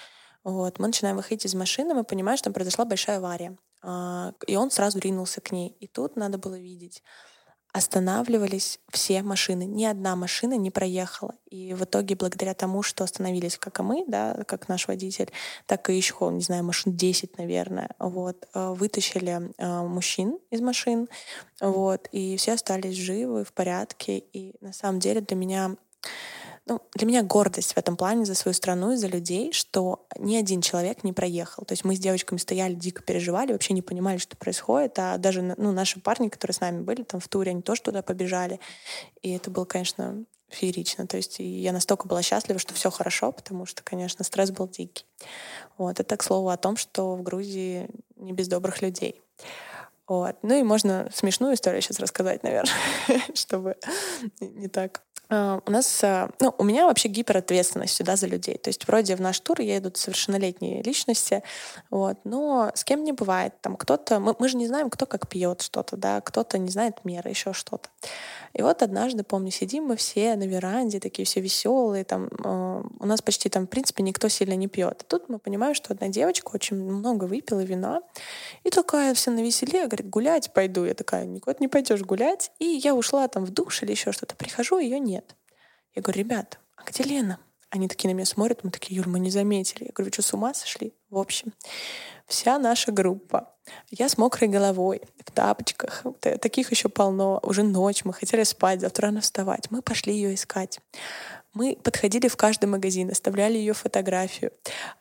Вот. 0.44 0.78
Мы 0.78 0.86
начинаем 0.86 1.16
выходить 1.16 1.44
из 1.44 1.54
машины, 1.54 1.94
мы 1.94 2.04
понимаем, 2.04 2.36
что 2.36 2.44
там 2.44 2.54
произошла 2.54 2.84
большая 2.84 3.18
авария. 3.18 3.56
А, 3.82 4.32
и 4.46 4.56
он 4.56 4.70
сразу 4.70 4.98
ринулся 4.98 5.40
к 5.40 5.52
ней. 5.52 5.76
И 5.80 5.86
тут 5.86 6.16
надо 6.16 6.38
было 6.38 6.58
видеть. 6.58 7.02
Останавливались 7.72 8.80
все 8.90 9.22
машины. 9.22 9.64
Ни 9.64 9.84
одна 9.84 10.16
машина 10.16 10.54
не 10.54 10.70
проехала. 10.70 11.34
И 11.50 11.74
в 11.74 11.84
итоге, 11.84 12.16
благодаря 12.16 12.54
тому, 12.54 12.82
что 12.82 13.04
остановились 13.04 13.58
как 13.58 13.80
и 13.80 13.82
мы, 13.82 14.04
да, 14.08 14.42
как 14.46 14.68
наш 14.68 14.88
водитель, 14.88 15.30
так 15.66 15.90
и 15.90 15.94
еще, 15.94 16.30
не 16.32 16.40
знаю, 16.40 16.64
машин 16.64 16.96
10, 16.96 17.36
наверное, 17.36 17.90
вот, 17.98 18.48
а, 18.54 18.72
вытащили 18.72 19.52
а, 19.58 19.82
мужчин 19.84 20.38
из 20.50 20.60
машин, 20.62 21.08
вот, 21.60 22.08
и 22.10 22.36
все 22.38 22.54
остались 22.54 22.96
живы, 22.96 23.44
в 23.44 23.52
порядке. 23.52 24.18
И 24.18 24.54
на 24.60 24.72
самом 24.72 24.98
деле 24.98 25.20
для 25.20 25.36
меня 25.36 25.76
ну, 26.68 26.82
для 26.94 27.06
меня 27.06 27.22
гордость 27.22 27.72
в 27.72 27.78
этом 27.78 27.96
плане 27.96 28.24
за 28.24 28.34
свою 28.34 28.54
страну 28.54 28.92
и 28.92 28.96
за 28.96 29.06
людей, 29.06 29.52
что 29.52 30.06
ни 30.18 30.36
один 30.36 30.60
человек 30.60 31.02
не 31.02 31.12
проехал. 31.12 31.64
То 31.64 31.72
есть 31.72 31.84
мы 31.84 31.96
с 31.96 31.98
девочками 31.98 32.38
стояли, 32.38 32.74
дико 32.74 33.02
переживали, 33.02 33.52
вообще 33.52 33.72
не 33.72 33.82
понимали, 33.82 34.18
что 34.18 34.36
происходит, 34.36 34.98
а 34.98 35.16
даже 35.18 35.42
ну, 35.42 35.72
наши 35.72 36.00
парни, 36.00 36.28
которые 36.28 36.54
с 36.54 36.60
нами 36.60 36.82
были 36.82 37.02
там 37.02 37.20
в 37.20 37.28
туре, 37.28 37.52
они 37.52 37.62
тоже 37.62 37.82
туда 37.82 38.02
побежали. 38.02 38.60
И 39.22 39.30
это 39.30 39.50
было, 39.50 39.64
конечно, 39.64 40.24
феерично. 40.50 41.06
То 41.06 41.16
есть 41.16 41.36
я 41.38 41.72
настолько 41.72 42.06
была 42.06 42.22
счастлива, 42.22 42.58
что 42.58 42.74
все 42.74 42.90
хорошо, 42.90 43.32
потому 43.32 43.66
что, 43.66 43.82
конечно, 43.82 44.24
стресс 44.24 44.50
был 44.50 44.68
дикий. 44.68 45.06
Вот. 45.76 46.00
Это, 46.00 46.16
к 46.16 46.22
слову, 46.22 46.50
о 46.50 46.56
том, 46.56 46.76
что 46.76 47.16
в 47.16 47.22
Грузии 47.22 47.88
не 48.16 48.32
без 48.32 48.48
добрых 48.48 48.82
людей. 48.82 49.22
Вот. 50.06 50.36
Ну 50.42 50.58
и 50.58 50.62
можно 50.62 51.08
смешную 51.14 51.54
историю 51.54 51.82
сейчас 51.82 52.00
рассказать, 52.00 52.42
наверное, 52.42 52.72
чтобы 53.34 53.76
не 54.40 54.68
так 54.68 55.02
у 55.30 55.70
нас, 55.70 56.02
а, 56.02 56.30
ну, 56.40 56.54
у 56.56 56.64
меня 56.64 56.86
вообще 56.86 57.08
гиперответственность 57.08 57.94
сюда 57.94 58.16
за 58.16 58.26
людей. 58.26 58.56
То 58.56 58.68
есть 58.68 58.86
вроде 58.86 59.14
в 59.14 59.20
наш 59.20 59.38
тур 59.40 59.60
едут 59.60 59.96
совершеннолетние 59.96 60.82
личности, 60.82 61.42
вот, 61.90 62.16
но 62.24 62.70
с 62.74 62.82
кем 62.84 63.04
не 63.04 63.12
бывает. 63.12 63.52
Там 63.60 63.76
кто-то, 63.76 64.20
мы, 64.20 64.34
мы 64.38 64.48
же 64.48 64.56
не 64.56 64.66
знаем, 64.66 64.88
кто 64.88 65.04
как 65.04 65.28
пьет 65.28 65.60
что-то, 65.60 65.96
да, 65.96 66.20
кто-то 66.22 66.56
не 66.56 66.70
знает 66.70 67.04
меры, 67.04 67.28
еще 67.28 67.52
что-то. 67.52 67.90
И 68.54 68.62
вот 68.62 68.82
однажды, 68.82 69.24
помню, 69.24 69.50
сидим 69.50 69.84
мы 69.84 69.96
все 69.96 70.36
на 70.36 70.44
веранде, 70.44 71.00
такие 71.00 71.26
все 71.26 71.40
веселые, 71.40 72.04
там, 72.04 72.26
э, 72.26 72.82
у 73.00 73.06
нас 73.06 73.22
почти 73.22 73.48
там, 73.48 73.66
в 73.66 73.70
принципе, 73.70 74.02
никто 74.02 74.28
сильно 74.28 74.54
не 74.54 74.68
пьет. 74.68 75.02
И 75.02 75.06
тут 75.06 75.28
мы 75.28 75.38
понимаем, 75.38 75.74
что 75.74 75.92
одна 75.92 76.08
девочка 76.08 76.50
очень 76.54 76.76
много 76.76 77.24
выпила 77.24 77.60
вина, 77.60 78.02
и 78.64 78.70
такая 78.70 79.14
вся 79.14 79.30
на 79.30 79.40
веселе, 79.40 79.86
говорит, 79.86 80.08
гулять 80.08 80.52
пойду. 80.52 80.84
Я 80.84 80.94
такая, 80.94 81.24
никуда 81.24 81.56
не 81.60 81.68
пойдешь 81.68 82.02
гулять. 82.02 82.52
И 82.58 82.64
я 82.64 82.94
ушла 82.94 83.28
там 83.28 83.44
в 83.44 83.50
душ 83.50 83.82
или 83.82 83.90
еще 83.90 84.12
что-то. 84.12 84.36
Прихожу, 84.36 84.78
ее 84.78 84.98
нет. 84.98 85.36
Я 85.94 86.02
говорю, 86.02 86.20
ребят, 86.20 86.58
а 86.76 86.82
где 86.84 87.02
Лена? 87.02 87.38
Они 87.70 87.86
такие 87.86 88.08
на 88.08 88.14
меня 88.14 88.24
смотрят, 88.24 88.64
мы 88.64 88.70
такие, 88.70 88.96
Юр, 88.96 89.08
мы 89.08 89.18
не 89.18 89.30
заметили. 89.30 89.84
Я 89.84 89.90
говорю, 89.92 90.08
вы 90.08 90.12
что, 90.12 90.22
с 90.22 90.32
ума 90.32 90.54
сошли? 90.54 90.94
В 91.10 91.18
общем, 91.18 91.52
вся 92.28 92.58
наша 92.58 92.92
группа. 92.92 93.52
Я 93.90 94.08
с 94.08 94.16
мокрой 94.16 94.48
головой, 94.48 95.02
в 95.24 95.30
тапочках. 95.30 96.04
Таких 96.20 96.70
еще 96.70 96.88
полно. 96.88 97.40
Уже 97.42 97.62
ночь, 97.62 98.04
мы 98.04 98.12
хотели 98.12 98.44
спать, 98.44 98.80
завтра 98.80 99.08
рано 99.08 99.20
вставать. 99.20 99.70
Мы 99.70 99.82
пошли 99.82 100.14
ее 100.14 100.34
искать. 100.34 100.80
Мы 101.54 101.76
подходили 101.82 102.28
в 102.28 102.36
каждый 102.36 102.66
магазин, 102.66 103.10
оставляли 103.10 103.56
ее 103.56 103.72
фотографию, 103.72 104.52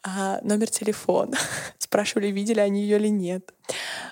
а, 0.01 0.39
номер 0.41 0.69
телефона, 0.69 1.37
спрашивали, 1.77 2.27
видели 2.27 2.61
они 2.61 2.81
ее 2.81 2.97
или 2.97 3.09
нет. 3.09 3.53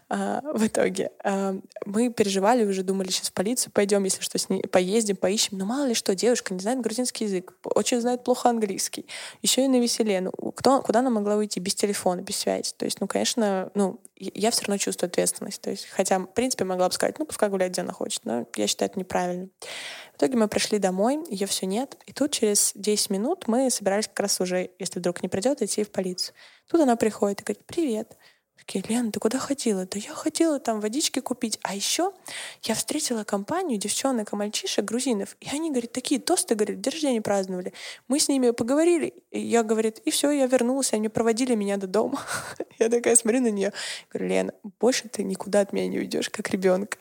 А, 0.07 0.41
в 0.53 0.67
итоге 0.67 1.11
а, 1.23 1.55
мы 1.85 2.11
переживали, 2.11 2.63
уже 2.63 2.83
думали, 2.83 3.09
сейчас 3.09 3.29
в 3.29 3.33
полицию 3.33 3.71
пойдем, 3.71 4.03
если 4.03 4.21
что, 4.21 4.37
с 4.37 4.49
ней 4.49 4.61
поездим, 4.63 5.15
поищем. 5.15 5.57
Но 5.57 5.65
мало 5.65 5.85
ли 5.85 5.93
что, 5.93 6.13
девушка 6.13 6.53
не 6.53 6.59
знает 6.59 6.81
грузинский 6.81 7.25
язык, 7.25 7.53
очень 7.63 8.01
знает 8.01 8.23
плохо 8.23 8.49
английский, 8.49 9.07
еще 9.41 9.65
и 9.65 9.67
на 9.67 9.79
веселе. 9.79 10.21
Ну, 10.21 10.31
кто, 10.51 10.81
куда 10.81 10.99
она 10.99 11.09
могла 11.09 11.35
уйти 11.35 11.59
без 11.59 11.75
телефона, 11.75 12.21
без 12.21 12.37
связи? 12.37 12.73
То 12.77 12.85
есть, 12.85 13.01
ну, 13.01 13.07
конечно, 13.07 13.71
ну, 13.73 13.99
я 14.17 14.51
все 14.51 14.61
равно 14.61 14.77
чувствую 14.77 15.07
ответственность. 15.07 15.61
То 15.61 15.71
есть, 15.71 15.87
хотя, 15.87 16.19
в 16.19 16.27
принципе, 16.27 16.63
могла 16.65 16.87
бы 16.87 16.93
сказать, 16.93 17.17
ну, 17.19 17.25
пускай 17.25 17.49
гуляет, 17.49 17.73
где 17.73 17.81
она 17.81 17.93
хочет, 17.93 18.25
но 18.25 18.47
я 18.55 18.67
считаю 18.67 18.89
это 18.91 18.99
неправильно. 18.99 19.49
В 20.13 20.17
итоге 20.17 20.37
мы 20.37 20.47
пришли 20.47 20.79
домой, 20.79 21.19
ее 21.29 21.47
все 21.47 21.65
нет, 21.65 21.97
и 22.05 22.13
тут 22.13 22.31
через 22.31 22.71
10 22.75 23.09
минут 23.09 23.47
мы 23.47 23.69
собирались 23.69 24.07
как 24.07 24.21
раз 24.21 24.39
уже, 24.39 24.69
если 24.79 24.99
вдруг 24.99 25.21
не 25.21 25.29
придет, 25.29 25.61
идти 25.61 25.83
в 25.83 25.91
полицию. 25.91 26.35
Тут 26.69 26.81
она 26.81 26.95
приходит 26.95 27.41
и 27.41 27.43
говорит, 27.43 27.65
привет, 27.65 28.17
Такие, 28.57 28.83
Лена, 28.87 29.11
ты 29.11 29.19
куда 29.19 29.37
ходила? 29.37 29.85
Да 29.85 29.99
я 29.99 30.13
хотела 30.13 30.59
там 30.59 30.79
водички 30.79 31.19
купить. 31.19 31.59
А 31.61 31.75
еще 31.75 32.13
я 32.63 32.73
встретила 32.73 33.23
компанию 33.23 33.77
девчонок 33.77 34.33
и 34.33 34.35
мальчишек, 34.35 34.85
грузинов. 34.85 35.35
И 35.41 35.49
они, 35.49 35.69
говорит, 35.71 35.91
такие 35.91 36.19
тосты, 36.19 36.55
говорит, 36.55 36.81
день 36.81 36.91
рождения 36.91 37.21
праздновали. 37.21 37.73
Мы 38.07 38.19
с 38.19 38.27
ними 38.27 38.51
поговорили. 38.51 39.13
И 39.31 39.39
я, 39.39 39.63
говорит, 39.63 39.99
и 39.99 40.09
все, 40.09 40.31
я 40.31 40.47
вернулась. 40.47 40.93
Они 40.93 41.09
проводили 41.09 41.53
меня 41.53 41.77
до 41.77 41.87
дома. 41.87 42.21
я 42.79 42.89
такая 42.89 43.15
смотрю 43.15 43.41
на 43.41 43.51
нее. 43.51 43.73
Говорю, 44.09 44.29
Лена, 44.29 44.53
больше 44.79 45.09
ты 45.09 45.23
никуда 45.23 45.61
от 45.61 45.73
меня 45.73 45.87
не 45.87 45.99
уйдешь, 45.99 46.29
как 46.29 46.49
ребенка. 46.49 46.97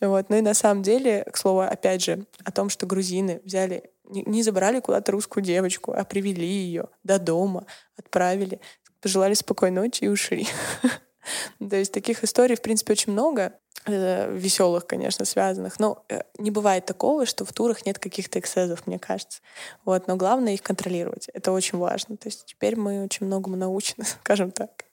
Вот. 0.00 0.28
Ну 0.28 0.36
и 0.36 0.40
на 0.40 0.54
самом 0.54 0.82
деле, 0.82 1.24
к 1.32 1.36
слову, 1.36 1.60
опять 1.60 2.02
же, 2.02 2.26
о 2.44 2.52
том, 2.52 2.68
что 2.68 2.86
грузины 2.86 3.40
взяли 3.44 3.90
не 4.10 4.42
забрали 4.42 4.80
куда-то 4.80 5.12
русскую 5.12 5.44
девочку, 5.44 5.92
а 5.92 6.04
привели 6.04 6.46
ее 6.46 6.88
до 7.04 7.18
дома, 7.18 7.66
отправили, 7.96 8.60
пожелали 9.00 9.34
спокойной 9.34 9.82
ночи 9.82 10.04
и 10.04 10.08
ушли. 10.08 10.46
То 11.58 11.76
есть 11.76 11.92
таких 11.92 12.24
историй, 12.24 12.56
в 12.56 12.62
принципе, 12.62 12.92
очень 12.92 13.12
много 13.12 13.52
э, 13.86 14.34
веселых, 14.36 14.86
конечно, 14.86 15.24
связанных. 15.24 15.78
Но 15.78 16.04
э, 16.08 16.22
не 16.38 16.50
бывает 16.50 16.86
такого, 16.86 17.26
что 17.26 17.44
в 17.44 17.52
турах 17.52 17.84
нет 17.86 17.98
каких-то 17.98 18.38
эксцессов, 18.38 18.86
мне 18.86 18.98
кажется. 18.98 19.40
Вот, 19.84 20.06
но 20.06 20.16
главное 20.16 20.54
их 20.54 20.62
контролировать. 20.62 21.28
Это 21.32 21.52
очень 21.52 21.78
важно. 21.78 22.16
То 22.16 22.28
есть 22.28 22.46
теперь 22.46 22.76
мы 22.76 23.04
очень 23.04 23.26
многому 23.26 23.56
научены, 23.56 24.04
скажем 24.22 24.50
так. 24.50 24.84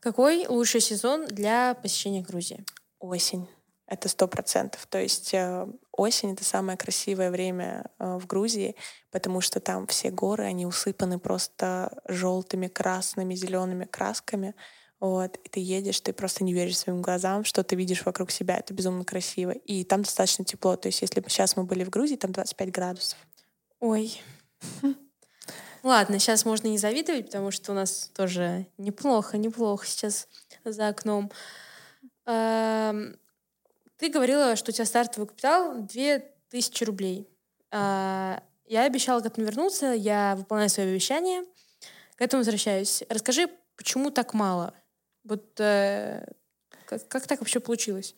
Какой 0.00 0.46
лучший 0.46 0.80
сезон 0.80 1.26
для 1.26 1.74
посещения 1.74 2.22
Грузии? 2.22 2.64
Осень. 3.00 3.48
Это 3.86 4.08
сто 4.08 4.28
процентов. 4.28 4.86
То 4.86 4.98
есть 4.98 5.32
э, 5.32 5.66
осень— 5.96 6.32
это 6.34 6.44
самое 6.44 6.78
красивое 6.78 7.30
время 7.30 7.86
э, 7.98 8.18
в 8.18 8.26
Грузии, 8.26 8.76
потому 9.10 9.40
что 9.40 9.60
там 9.60 9.86
все 9.86 10.10
горы, 10.10 10.44
они 10.44 10.66
усыпаны 10.66 11.18
просто 11.18 12.02
желтыми, 12.08 12.68
красными, 12.68 13.34
зелеными 13.34 13.84
красками. 13.84 14.54
Вот, 14.98 15.36
и 15.44 15.48
ты 15.48 15.60
едешь, 15.60 16.00
ты 16.00 16.12
просто 16.12 16.42
не 16.42 16.54
веришь 16.54 16.78
своим 16.78 17.02
глазам, 17.02 17.44
что 17.44 17.62
ты 17.62 17.76
видишь 17.76 18.04
вокруг 18.06 18.30
себя. 18.30 18.56
Это 18.56 18.72
безумно 18.72 19.04
красиво. 19.04 19.50
И 19.50 19.84
там 19.84 20.02
достаточно 20.02 20.44
тепло. 20.44 20.76
То 20.76 20.86
есть, 20.88 21.02
если 21.02 21.20
бы 21.20 21.28
сейчас 21.28 21.56
мы 21.56 21.64
были 21.64 21.84
в 21.84 21.90
Грузии, 21.90 22.16
там 22.16 22.32
25 22.32 22.70
градусов. 22.70 23.18
Ой. 23.80 24.20
Ладно, 25.82 26.18
сейчас 26.18 26.44
можно 26.44 26.68
не 26.68 26.78
завидовать, 26.78 27.26
потому 27.26 27.50
что 27.50 27.72
у 27.72 27.74
нас 27.74 28.10
тоже 28.14 28.66
неплохо, 28.78 29.36
неплохо 29.36 29.86
сейчас 29.86 30.28
за 30.64 30.88
окном. 30.88 31.30
Ты 33.96 34.10
говорила, 34.10 34.56
что 34.56 34.70
у 34.70 34.74
тебя 34.74 34.84
стартовый 34.84 35.28
капитал 35.28 35.80
2000 35.80 36.84
рублей. 36.84 37.28
А, 37.70 38.42
я 38.66 38.84
обещала 38.84 39.20
к 39.20 39.26
этому 39.26 39.46
вернуться, 39.46 39.92
я 39.92 40.34
выполняю 40.36 40.68
свое 40.68 40.90
обещание, 40.90 41.44
к 42.16 42.20
этому 42.20 42.40
возвращаюсь. 42.40 43.02
Расскажи, 43.08 43.48
почему 43.76 44.10
так 44.10 44.34
мало? 44.34 44.74
Вот 45.24 45.58
э, 45.60 46.26
как, 46.84 47.08
как 47.08 47.26
так 47.26 47.40
вообще 47.40 47.60
получилось? 47.60 48.14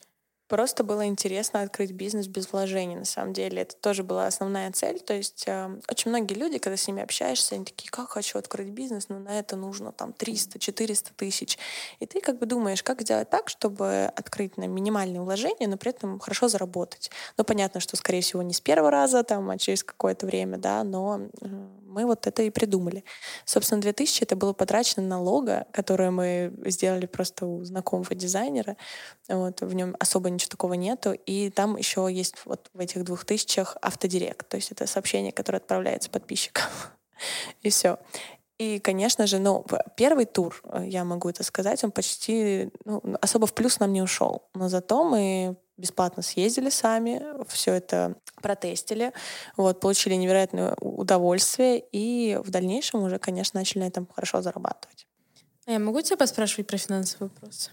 Просто 0.49 0.83
было 0.83 1.07
интересно 1.07 1.61
открыть 1.61 1.93
бизнес 1.93 2.27
без 2.27 2.51
вложений, 2.51 2.97
на 2.97 3.05
самом 3.05 3.35
деле. 3.35 3.63
Это 3.63 3.77
тоже 3.77 4.03
была 4.03 4.27
основная 4.27 4.73
цель. 4.73 4.99
То 4.99 5.15
есть 5.15 5.45
э, 5.47 5.81
очень 5.91 6.11
многие 6.11 6.35
люди, 6.35 6.59
когда 6.59 6.77
с 6.77 6.89
ними 6.89 7.03
общаешься, 7.03 7.55
они 7.55 7.67
такие, 7.67 7.91
как 7.91 8.09
хочу 8.09 8.39
открыть 8.39 8.69
бизнес, 8.69 9.09
но 9.11 9.19
на 9.19 9.39
это 9.39 9.57
нужно 9.57 9.93
там 9.93 10.15
300-400 10.19 11.11
тысяч. 11.17 11.59
И 12.01 12.07
ты 12.07 12.21
как 12.21 12.39
бы 12.39 12.47
думаешь, 12.47 12.83
как 12.83 13.03
сделать 13.03 13.29
так, 13.29 13.51
чтобы 13.51 14.11
открыть 14.17 14.57
на 14.57 14.67
минимальные 14.67 15.21
вложения, 15.21 15.69
но 15.69 15.77
при 15.77 15.91
этом 15.91 16.19
хорошо 16.19 16.49
заработать. 16.49 17.11
Ну, 17.37 17.45
понятно, 17.45 17.81
что, 17.81 17.97
скорее 17.97 18.23
всего, 18.23 18.41
не 18.43 18.55
с 18.55 18.61
первого 18.61 18.91
раза, 18.91 19.23
там, 19.25 19.51
а 19.51 19.59
через 19.59 19.85
какое-то 19.85 20.25
время, 20.25 20.57
да, 20.57 20.83
но 20.83 21.29
э, 21.43 21.47
мы 21.99 22.07
вот 22.07 22.29
это 22.29 22.43
и 22.43 22.51
придумали. 22.51 23.03
Собственно, 23.45 23.81
2000 23.81 24.23
это 24.23 24.37
было 24.37 24.53
потрачено 24.53 25.05
на 25.05 25.21
лого, 25.21 25.67
которое 25.73 26.13
мы 26.13 26.53
сделали 26.67 27.07
просто 27.07 27.45
у 27.45 27.65
знакомого 27.65 28.15
дизайнера. 28.15 28.77
Вот, 29.29 29.63
в 29.63 29.75
нем 29.75 29.97
особо 29.99 30.31
ничего 30.31 30.51
такого 30.51 30.75
нету. 30.75 31.13
И 31.13 31.51
там 31.51 31.77
еще 31.77 32.09
есть 32.09 32.37
вот 32.45 32.71
в 32.73 32.79
этих 32.79 33.03
двух 33.03 33.25
тысячах 33.25 33.77
автодирект. 33.83 34.49
То 34.49 34.57
есть 34.59 34.71
это 34.71 34.87
сообщение, 34.87 35.33
которое 35.33 35.59
отправляется 35.59 36.09
подписчикам. 36.09 36.67
И 37.63 37.71
все. 37.71 37.99
И, 38.59 38.79
конечно 38.79 39.27
же, 39.27 39.41
ну, 39.41 39.65
первый 39.97 40.27
тур, 40.27 40.61
э, 40.65 40.85
я 40.87 41.05
могу 41.05 41.29
это 41.29 41.43
сказать, 41.43 41.83
он 41.83 41.91
почти 41.91 42.71
ну, 42.85 43.03
особо 43.21 43.47
в 43.47 43.55
плюс 43.55 43.81
нам 43.81 43.93
не 43.93 44.03
ушел. 44.03 44.49
Но 44.55 44.69
зато 44.69 45.03
мы 45.05 45.57
бесплатно 45.79 46.23
съездили 46.23 46.69
сами, 46.69 47.23
все 47.49 47.73
это 47.73 48.17
протестили, 48.43 49.13
вот, 49.57 49.81
получили 49.81 50.15
невероятное 50.15 50.75
удовольствие 50.81 51.83
и 51.93 52.39
в 52.43 52.51
дальнейшем 52.51 53.03
уже, 53.03 53.19
конечно, 53.19 53.59
начали 53.59 53.81
на 53.81 53.87
этом 53.87 54.07
хорошо 54.07 54.43
зарабатывать. 54.43 55.07
А 55.67 55.73
я 55.73 55.79
могу 55.79 56.01
тебя 56.03 56.17
поспрашивать 56.17 56.67
про 56.67 56.77
финансовый 56.79 57.31
вопрос? 57.31 57.71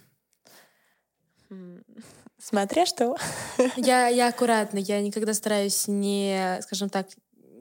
Смотря 2.38 2.86
что. 2.86 3.16
Я, 3.78 4.08
я 4.08 4.28
аккуратно, 4.28 4.78
я 4.78 5.02
никогда 5.02 5.34
стараюсь 5.34 5.88
не, 5.88 6.60
скажем 6.62 6.90
так, 6.90 7.08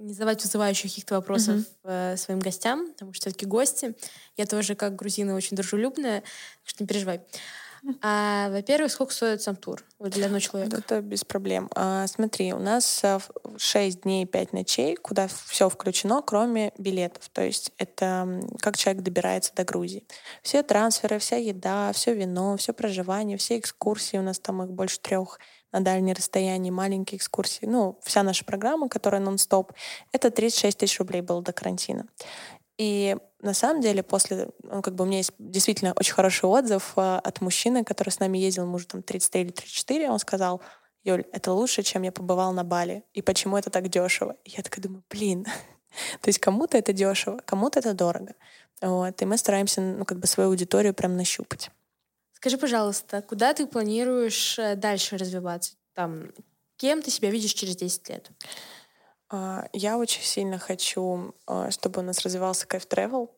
не 0.05 0.12
задавать 0.12 0.42
вызывающих 0.42 0.90
каких-то 0.90 1.14
вопросов 1.14 1.62
mm-hmm. 1.84 2.16
своим 2.18 2.40
гостям, 2.40 2.92
потому 2.92 3.14
что 3.14 3.22
все-таки 3.22 3.47
гости. 3.47 3.95
Я 4.36 4.45
тоже, 4.45 4.74
как 4.74 4.97
грузина, 4.97 5.34
очень 5.34 5.57
дружелюбная, 5.57 6.20
так 6.20 6.66
что 6.66 6.82
не 6.82 6.86
переживай. 6.86 7.22
А, 8.01 8.49
во-первых, 8.51 8.91
сколько 8.91 9.12
стоит 9.12 9.43
сам 9.43 9.57
тур 9.57 9.85
для 9.99 10.26
одного 10.26 10.41
человека? 10.41 10.78
Это 10.78 11.01
без 11.01 11.24
проблем. 11.24 11.68
А, 11.74 12.07
смотри, 12.07 12.53
у 12.53 12.59
нас 12.59 13.03
6 13.57 14.03
дней 14.03 14.26
5 14.26 14.53
ночей, 14.53 14.97
куда 14.97 15.28
все 15.28 15.68
включено, 15.68 16.22
кроме 16.22 16.72
билетов. 16.78 17.28
То 17.30 17.43
есть 17.43 17.72
это 17.78 18.41
как 18.61 18.76
человек 18.76 19.03
добирается 19.03 19.55
до 19.55 19.64
Грузии. 19.64 20.07
Все 20.43 20.62
трансферы, 20.62 21.18
вся 21.18 21.37
еда, 21.37 21.93
все 21.93 22.14
вино, 22.14 22.57
все 22.57 22.72
проживание, 22.72 23.37
все 23.37 23.59
экскурсии, 23.59 24.16
у 24.16 24.22
нас 24.22 24.39
там 24.39 24.62
их 24.62 24.70
больше 24.70 24.99
трех 25.01 25.39
на 25.72 25.80
дальние 25.80 26.14
расстояния, 26.14 26.70
маленькие 26.70 27.18
экскурсии. 27.18 27.66
Ну, 27.66 27.99
вся 28.03 28.22
наша 28.22 28.45
программа, 28.45 28.89
которая 28.89 29.20
нон-стоп, 29.20 29.72
это 30.12 30.30
36 30.30 30.78
тысяч 30.78 30.99
рублей 31.01 31.20
было 31.20 31.43
до 31.43 31.53
карантина. 31.53 32.07
И 32.79 33.16
на 33.41 33.55
самом 33.55 33.81
деле 33.81 34.03
после, 34.03 34.49
ну, 34.62 34.83
как 34.83 34.95
бы 34.95 35.05
у 35.05 35.07
меня 35.07 35.18
есть 35.18 35.33
действительно 35.39 35.93
очень 35.97 36.14
хороший 36.14 36.47
отзыв 36.47 36.95
э, 36.97 37.16
от 37.22 37.41
мужчины, 37.41 37.85
который 37.85 38.11
с 38.11 38.18
нами 38.18 38.39
ездил, 38.39 38.64
ему 38.64 38.77
уже 38.77 38.87
там 38.87 39.03
33 39.03 39.43
или 39.43 39.51
34, 39.51 40.11
он 40.11 40.18
сказал, 40.18 40.61
Юль, 41.05 41.25
это 41.33 41.53
лучше, 41.53 41.83
чем 41.83 42.03
я 42.03 42.11
побывал 42.11 42.53
на 42.53 42.64
Бали. 42.64 43.05
И 43.12 43.22
почему 43.22 43.59
это 43.59 43.70
так 43.70 43.89
дешево? 43.89 44.37
И 44.45 44.51
я 44.57 44.62
такая 44.62 44.83
думаю, 44.83 45.05
блин, 45.11 45.45
то 46.20 46.29
есть 46.29 46.39
кому-то 46.39 46.79
это 46.79 46.93
дешево, 46.93 47.41
кому-то 47.45 47.79
это 47.79 47.95
дорого. 47.95 48.35
Вот. 48.81 49.20
И 49.20 49.25
мы 49.25 49.37
стараемся, 49.37 49.81
ну, 49.81 50.05
как 50.05 50.18
бы 50.18 50.27
свою 50.27 50.49
аудиторию 50.49 50.95
прям 50.95 51.16
нащупать. 51.16 51.70
Скажи, 52.33 52.59
пожалуйста, 52.59 53.22
куда 53.22 53.55
ты 53.55 53.66
планируешь 53.66 54.59
э, 54.59 54.75
дальше 54.77 55.16
развиваться? 55.16 55.75
Там, 55.93 56.33
кем 56.77 57.03
ты 57.03 57.11
себя 57.11 57.31
видишь 57.31 57.53
через 57.53 57.77
10 57.77 58.09
лет? 58.09 58.31
А, 59.31 59.66
я 59.72 59.99
очень 59.99 60.22
сильно 60.22 60.59
хочу, 60.59 61.35
а, 61.47 61.70
чтобы 61.70 62.01
у 62.01 62.05
нас 62.05 62.20
развивался 62.20 62.66
кайф 62.66 62.87
travel, 62.87 63.31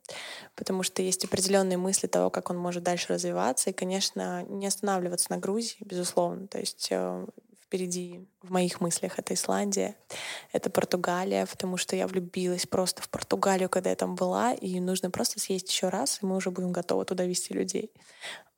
потому 0.54 0.82
что 0.82 1.02
есть 1.02 1.24
определенные 1.24 1.78
мысли 1.78 2.06
того, 2.06 2.30
как 2.30 2.50
он 2.50 2.58
может 2.58 2.82
дальше 2.82 3.12
развиваться, 3.12 3.70
и, 3.70 3.72
конечно, 3.72 4.42
не 4.44 4.66
останавливаться 4.66 5.30
на 5.30 5.38
Грузии, 5.38 5.78
безусловно. 5.80 6.48
То 6.48 6.58
есть 6.58 6.88
э, 6.90 7.26
впереди 7.66 8.28
в 8.42 8.50
моих 8.50 8.80
мыслях 8.80 9.18
это 9.18 9.34
Исландия, 9.34 9.96
это 10.52 10.70
Португалия, 10.70 11.46
потому 11.46 11.76
что 11.76 11.96
я 11.96 12.06
влюбилась 12.06 12.66
просто 12.66 13.02
в 13.02 13.08
Португалию, 13.08 13.68
когда 13.68 13.90
я 13.90 13.96
там 13.96 14.14
была, 14.14 14.54
и 14.54 14.78
нужно 14.78 15.10
просто 15.10 15.40
съесть 15.40 15.68
еще 15.68 15.88
раз, 15.88 16.20
и 16.22 16.26
мы 16.26 16.36
уже 16.36 16.50
будем 16.50 16.70
готовы 16.72 17.04
туда 17.04 17.24
вести 17.24 17.54
людей. 17.54 17.92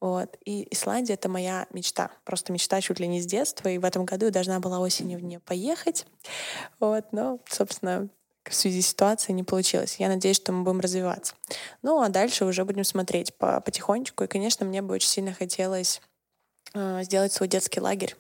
Вот. 0.01 0.37
И 0.45 0.69
Исландия— 0.73 1.15
это 1.15 1.29
моя 1.29 1.67
мечта. 1.73 2.11
Просто 2.25 2.53
мечта 2.53 2.81
чуть 2.81 3.01
ли 3.01 3.09
не 3.09 3.21
с 3.21 3.27
детства. 3.27 3.69
И 3.69 3.79
в 3.79 3.85
этом 3.85 4.05
году 4.05 4.27
я 4.27 4.31
должна 4.31 4.61
была 4.61 4.79
осенью 4.79 5.19
в 5.19 5.25
нее 5.25 5.41
поехать. 5.41 6.07
Вот. 6.79 7.07
Но, 7.11 7.41
собственно, 7.49 8.09
в 8.45 8.55
связи 8.55 8.81
с 8.81 8.91
ситуацией 8.91 9.35
не 9.35 9.43
получилось. 9.43 9.97
Я 9.99 10.07
надеюсь, 10.07 10.37
что 10.37 10.53
мы 10.53 10.63
будем 10.63 10.79
развиваться. 10.79 11.35
Ну, 11.83 12.01
а 12.01 12.11
дальше 12.11 12.45
уже 12.45 12.65
будем 12.65 12.85
смотреть 12.85 13.37
по 13.37 13.61
потихонечку. 13.61 14.23
И, 14.23 14.29
конечно, 14.29 14.65
мне 14.65 14.83
бы 14.83 14.95
очень 14.95 15.09
сильно 15.09 15.35
хотелось 15.35 16.01
э, 16.75 17.03
сделать 17.03 17.33
свой 17.33 17.49
детский 17.49 17.81
лагерь 17.81 18.17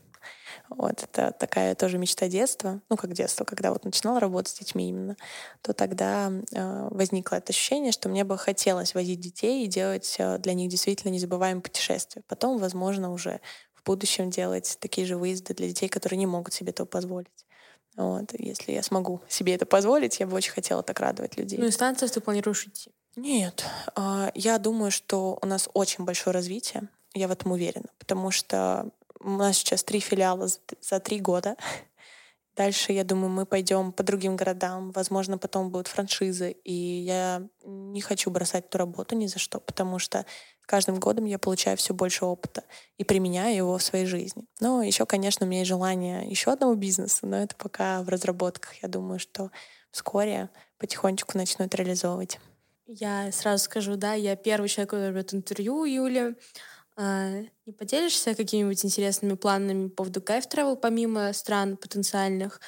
вот, 0.68 1.02
это 1.02 1.32
такая 1.32 1.74
тоже 1.74 1.98
мечта 1.98 2.28
детства, 2.28 2.80
ну, 2.88 2.96
как 2.96 3.12
детство, 3.12 3.44
когда 3.44 3.72
вот 3.72 3.84
начинала 3.84 4.20
работать 4.20 4.52
с 4.52 4.58
детьми 4.58 4.88
именно, 4.88 5.16
то 5.62 5.72
тогда 5.72 6.30
э, 6.30 6.88
возникло 6.90 7.36
это 7.36 7.52
ощущение, 7.52 7.92
что 7.92 8.08
мне 8.08 8.24
бы 8.24 8.36
хотелось 8.38 8.94
возить 8.94 9.20
детей 9.20 9.64
и 9.64 9.68
делать 9.68 10.16
э, 10.18 10.38
для 10.38 10.54
них 10.54 10.68
действительно 10.68 11.10
незабываемые 11.10 11.62
путешествия. 11.62 12.22
Потом, 12.28 12.58
возможно, 12.58 13.12
уже 13.12 13.40
в 13.74 13.84
будущем 13.84 14.30
делать 14.30 14.76
такие 14.80 15.06
же 15.06 15.16
выезды 15.16 15.54
для 15.54 15.68
детей, 15.68 15.88
которые 15.88 16.18
не 16.18 16.26
могут 16.26 16.52
себе 16.52 16.70
этого 16.70 16.86
позволить. 16.86 17.46
Вот. 17.96 18.32
Если 18.38 18.72
я 18.72 18.82
смогу 18.82 19.22
себе 19.28 19.54
это 19.54 19.66
позволить, 19.66 20.20
я 20.20 20.26
бы 20.26 20.36
очень 20.36 20.52
хотела 20.52 20.82
так 20.82 21.00
радовать 21.00 21.36
людей. 21.36 21.58
Ну 21.58 21.66
и 21.66 21.70
станцию 21.70 22.08
ты 22.08 22.20
планируешь 22.20 22.66
идти? 22.66 22.92
Нет. 23.16 23.64
Э, 23.96 24.30
я 24.34 24.58
думаю, 24.58 24.90
что 24.90 25.38
у 25.42 25.46
нас 25.46 25.68
очень 25.74 26.04
большое 26.04 26.32
развитие. 26.32 26.88
Я 27.14 27.26
в 27.26 27.32
этом 27.32 27.52
уверена, 27.52 27.88
потому 27.98 28.30
что 28.30 28.90
у 29.20 29.30
нас 29.30 29.56
сейчас 29.58 29.84
три 29.84 30.00
филиала 30.00 30.48
за, 30.48 31.00
три 31.00 31.20
года. 31.20 31.56
Дальше, 32.56 32.92
я 32.92 33.04
думаю, 33.04 33.30
мы 33.30 33.46
пойдем 33.46 33.92
по 33.92 34.02
другим 34.02 34.36
городам. 34.36 34.90
Возможно, 34.90 35.38
потом 35.38 35.70
будут 35.70 35.86
франшизы. 35.86 36.52
И 36.64 36.72
я 36.72 37.46
не 37.64 38.00
хочу 38.00 38.30
бросать 38.30 38.66
эту 38.66 38.78
работу 38.78 39.14
ни 39.14 39.26
за 39.26 39.38
что, 39.38 39.60
потому 39.60 39.98
что 39.98 40.26
с 40.62 40.66
каждым 40.66 40.98
годом 40.98 41.24
я 41.24 41.38
получаю 41.38 41.76
все 41.76 41.94
больше 41.94 42.24
опыта 42.24 42.64
и 42.96 43.04
применяю 43.04 43.56
его 43.56 43.78
в 43.78 43.82
своей 43.82 44.06
жизни. 44.06 44.44
Но 44.60 44.82
еще, 44.82 45.06
конечно, 45.06 45.46
у 45.46 45.48
меня 45.48 45.60
есть 45.60 45.68
желание 45.68 46.28
еще 46.28 46.52
одного 46.52 46.74
бизнеса, 46.74 47.26
но 47.26 47.36
это 47.36 47.54
пока 47.54 48.02
в 48.02 48.08
разработках. 48.08 48.82
Я 48.82 48.88
думаю, 48.88 49.20
что 49.20 49.50
вскоре 49.92 50.50
потихонечку 50.78 51.38
начну 51.38 51.64
это 51.64 51.76
реализовывать. 51.76 52.40
Я 52.90 53.30
сразу 53.32 53.64
скажу, 53.64 53.96
да, 53.96 54.14
я 54.14 54.34
первый 54.34 54.68
человек, 54.68 54.90
который 54.90 55.12
берет 55.12 55.34
интервью 55.34 55.76
у 55.80 55.84
Юли. 55.84 56.34
А, 57.00 57.42
не 57.64 57.72
поделишься 57.72 58.34
какими-нибудь 58.34 58.84
интересными 58.84 59.34
планами 59.34 59.88
по 59.88 59.98
поводу 59.98 60.20
кайф 60.20 60.46
travel 60.48 60.74
помимо 60.74 61.32
стран 61.32 61.76
потенциальных? 61.76 62.60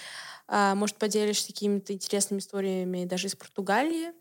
А, 0.46 0.76
может, 0.76 0.96
поделишься 0.96 1.48
какими-то 1.48 1.92
интересными 1.92 2.38
историями 2.38 3.06
даже 3.06 3.26
из 3.26 3.34
Португалии? 3.34 4.12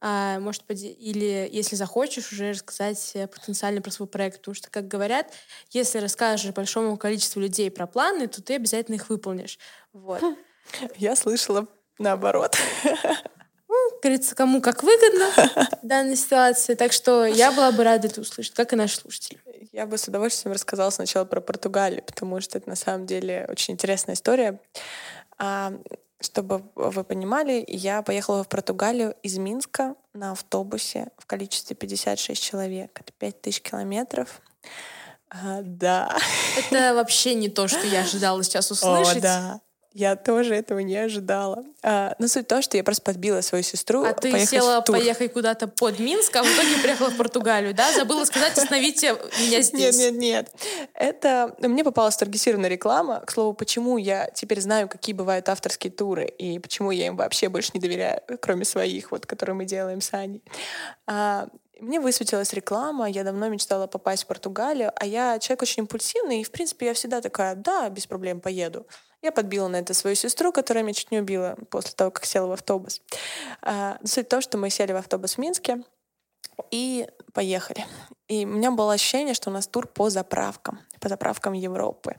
А, 0.00 0.40
может, 0.40 0.64
или 0.68 1.48
если 1.52 1.76
захочешь, 1.76 2.32
уже 2.32 2.50
рассказать 2.50 3.12
э, 3.14 3.28
потенциально 3.28 3.80
про 3.80 3.92
свой 3.92 4.08
проект. 4.08 4.38
Потому 4.38 4.56
что, 4.56 4.70
как 4.70 4.88
говорят, 4.88 5.32
если 5.70 5.98
расскажешь 5.98 6.52
большому 6.52 6.96
количеству 6.96 7.40
людей 7.40 7.70
про 7.70 7.86
планы, 7.86 8.26
то 8.26 8.42
ты 8.42 8.56
обязательно 8.56 8.96
их 8.96 9.08
выполнишь. 9.08 9.60
Вот. 9.92 10.20
Я 10.96 11.14
слышала 11.14 11.68
наоборот. 11.98 12.56
Говорится, 14.04 14.34
кому 14.34 14.60
как 14.60 14.82
выгодно 14.82 15.30
в 15.82 15.86
данной 15.86 16.16
ситуации. 16.16 16.74
Так 16.74 16.92
что 16.92 17.24
я 17.24 17.50
была 17.52 17.72
бы 17.72 17.84
рада 17.84 18.08
это 18.08 18.20
услышать, 18.20 18.52
как 18.52 18.74
и 18.74 18.76
наши 18.76 18.98
слушатели. 18.98 19.40
Я 19.72 19.86
бы 19.86 19.96
с 19.96 20.06
удовольствием 20.06 20.52
рассказала 20.52 20.90
сначала 20.90 21.24
про 21.24 21.40
Португалию, 21.40 22.02
потому 22.02 22.38
что 22.42 22.58
это 22.58 22.68
на 22.68 22.76
самом 22.76 23.06
деле 23.06 23.46
очень 23.48 23.72
интересная 23.72 24.14
история. 24.14 24.60
А, 25.38 25.72
чтобы 26.20 26.64
вы 26.74 27.02
понимали, 27.02 27.64
я 27.66 28.02
поехала 28.02 28.44
в 28.44 28.48
Португалию 28.48 29.16
из 29.22 29.38
Минска 29.38 29.94
на 30.12 30.32
автобусе 30.32 31.08
в 31.16 31.24
количестве 31.24 31.74
56 31.74 32.42
человек. 32.42 33.00
Это 33.00 33.10
5000 33.18 33.62
километров. 33.62 34.42
А, 35.30 35.60
да. 35.62 36.14
Это 36.58 36.94
вообще 36.94 37.34
не 37.34 37.48
то, 37.48 37.68
что 37.68 37.86
я 37.86 38.00
ожидала 38.00 38.44
сейчас 38.44 38.70
услышать. 38.70 39.16
О, 39.16 39.20
да. 39.22 39.60
Я 39.94 40.16
тоже 40.16 40.56
этого 40.56 40.80
не 40.80 40.96
ожидала. 40.96 41.64
А, 41.84 42.16
ну, 42.18 42.26
суть 42.26 42.46
в 42.46 42.48
том, 42.48 42.62
что 42.62 42.76
я 42.76 42.82
просто 42.82 43.02
подбила 43.02 43.40
свою 43.42 43.62
сестру. 43.62 44.02
А 44.02 44.12
ты 44.12 44.44
села 44.44 44.80
поехать 44.80 45.32
куда-то 45.32 45.68
под 45.68 46.00
Минск, 46.00 46.34
а 46.34 46.42
в 46.42 46.46
итоге 46.46 46.82
приехала 46.82 47.10
в 47.10 47.16
Португалию, 47.16 47.74
да? 47.74 47.92
Забыла 47.92 48.24
сказать, 48.24 48.58
остановите 48.58 49.16
меня 49.40 49.62
здесь. 49.62 49.96
Нет, 49.96 50.12
нет, 50.14 50.20
нет. 50.20 50.50
Это... 50.94 51.54
Мне 51.60 51.84
попалась 51.84 52.16
таргетированная 52.16 52.70
реклама. 52.70 53.20
К 53.20 53.30
слову, 53.30 53.54
почему 53.54 53.96
я 53.96 54.28
теперь 54.34 54.60
знаю, 54.60 54.88
какие 54.88 55.14
бывают 55.14 55.48
авторские 55.48 55.92
туры, 55.92 56.26
и 56.26 56.58
почему 56.58 56.90
я 56.90 57.06
им 57.06 57.16
вообще 57.16 57.48
больше 57.48 57.70
не 57.74 57.80
доверяю, 57.80 58.20
кроме 58.40 58.64
своих, 58.64 59.12
вот, 59.12 59.26
которые 59.26 59.54
мы 59.54 59.64
делаем 59.64 60.00
с 60.00 60.12
Аней. 60.12 60.42
А, 61.06 61.46
мне 61.78 62.00
высветилась 62.00 62.52
реклама, 62.52 63.08
я 63.08 63.22
давно 63.22 63.48
мечтала 63.48 63.86
попасть 63.86 64.24
в 64.24 64.26
Португалию, 64.26 64.90
а 64.96 65.06
я 65.06 65.38
человек 65.38 65.62
очень 65.62 65.82
импульсивный, 65.82 66.40
и, 66.40 66.44
в 66.44 66.50
принципе, 66.50 66.86
я 66.86 66.94
всегда 66.94 67.20
такая, 67.20 67.54
да, 67.54 67.88
без 67.90 68.06
проблем 68.06 68.40
поеду. 68.40 68.86
Я 69.24 69.32
подбила 69.32 69.68
на 69.68 69.76
это 69.76 69.94
свою 69.94 70.16
сестру, 70.16 70.52
которая 70.52 70.84
меня 70.84 70.92
чуть 70.92 71.10
не 71.10 71.18
убила 71.18 71.56
после 71.70 71.92
того, 71.94 72.10
как 72.10 72.26
села 72.26 72.46
в 72.46 72.52
автобус. 72.52 73.00
А, 73.62 73.96
суть 74.04 74.26
в 74.26 74.28
том, 74.28 74.42
что 74.42 74.58
мы 74.58 74.68
сели 74.68 74.92
в 74.92 74.96
автобус 74.96 75.36
в 75.36 75.38
Минске 75.38 75.82
и 76.70 77.08
поехали. 77.32 77.86
И 78.28 78.44
у 78.44 78.48
меня 78.48 78.70
было 78.70 78.92
ощущение, 78.92 79.32
что 79.32 79.48
у 79.48 79.52
нас 79.54 79.66
тур 79.66 79.86
по 79.86 80.10
заправкам, 80.10 80.78
по 81.00 81.08
заправкам 81.08 81.54
Европы. 81.54 82.16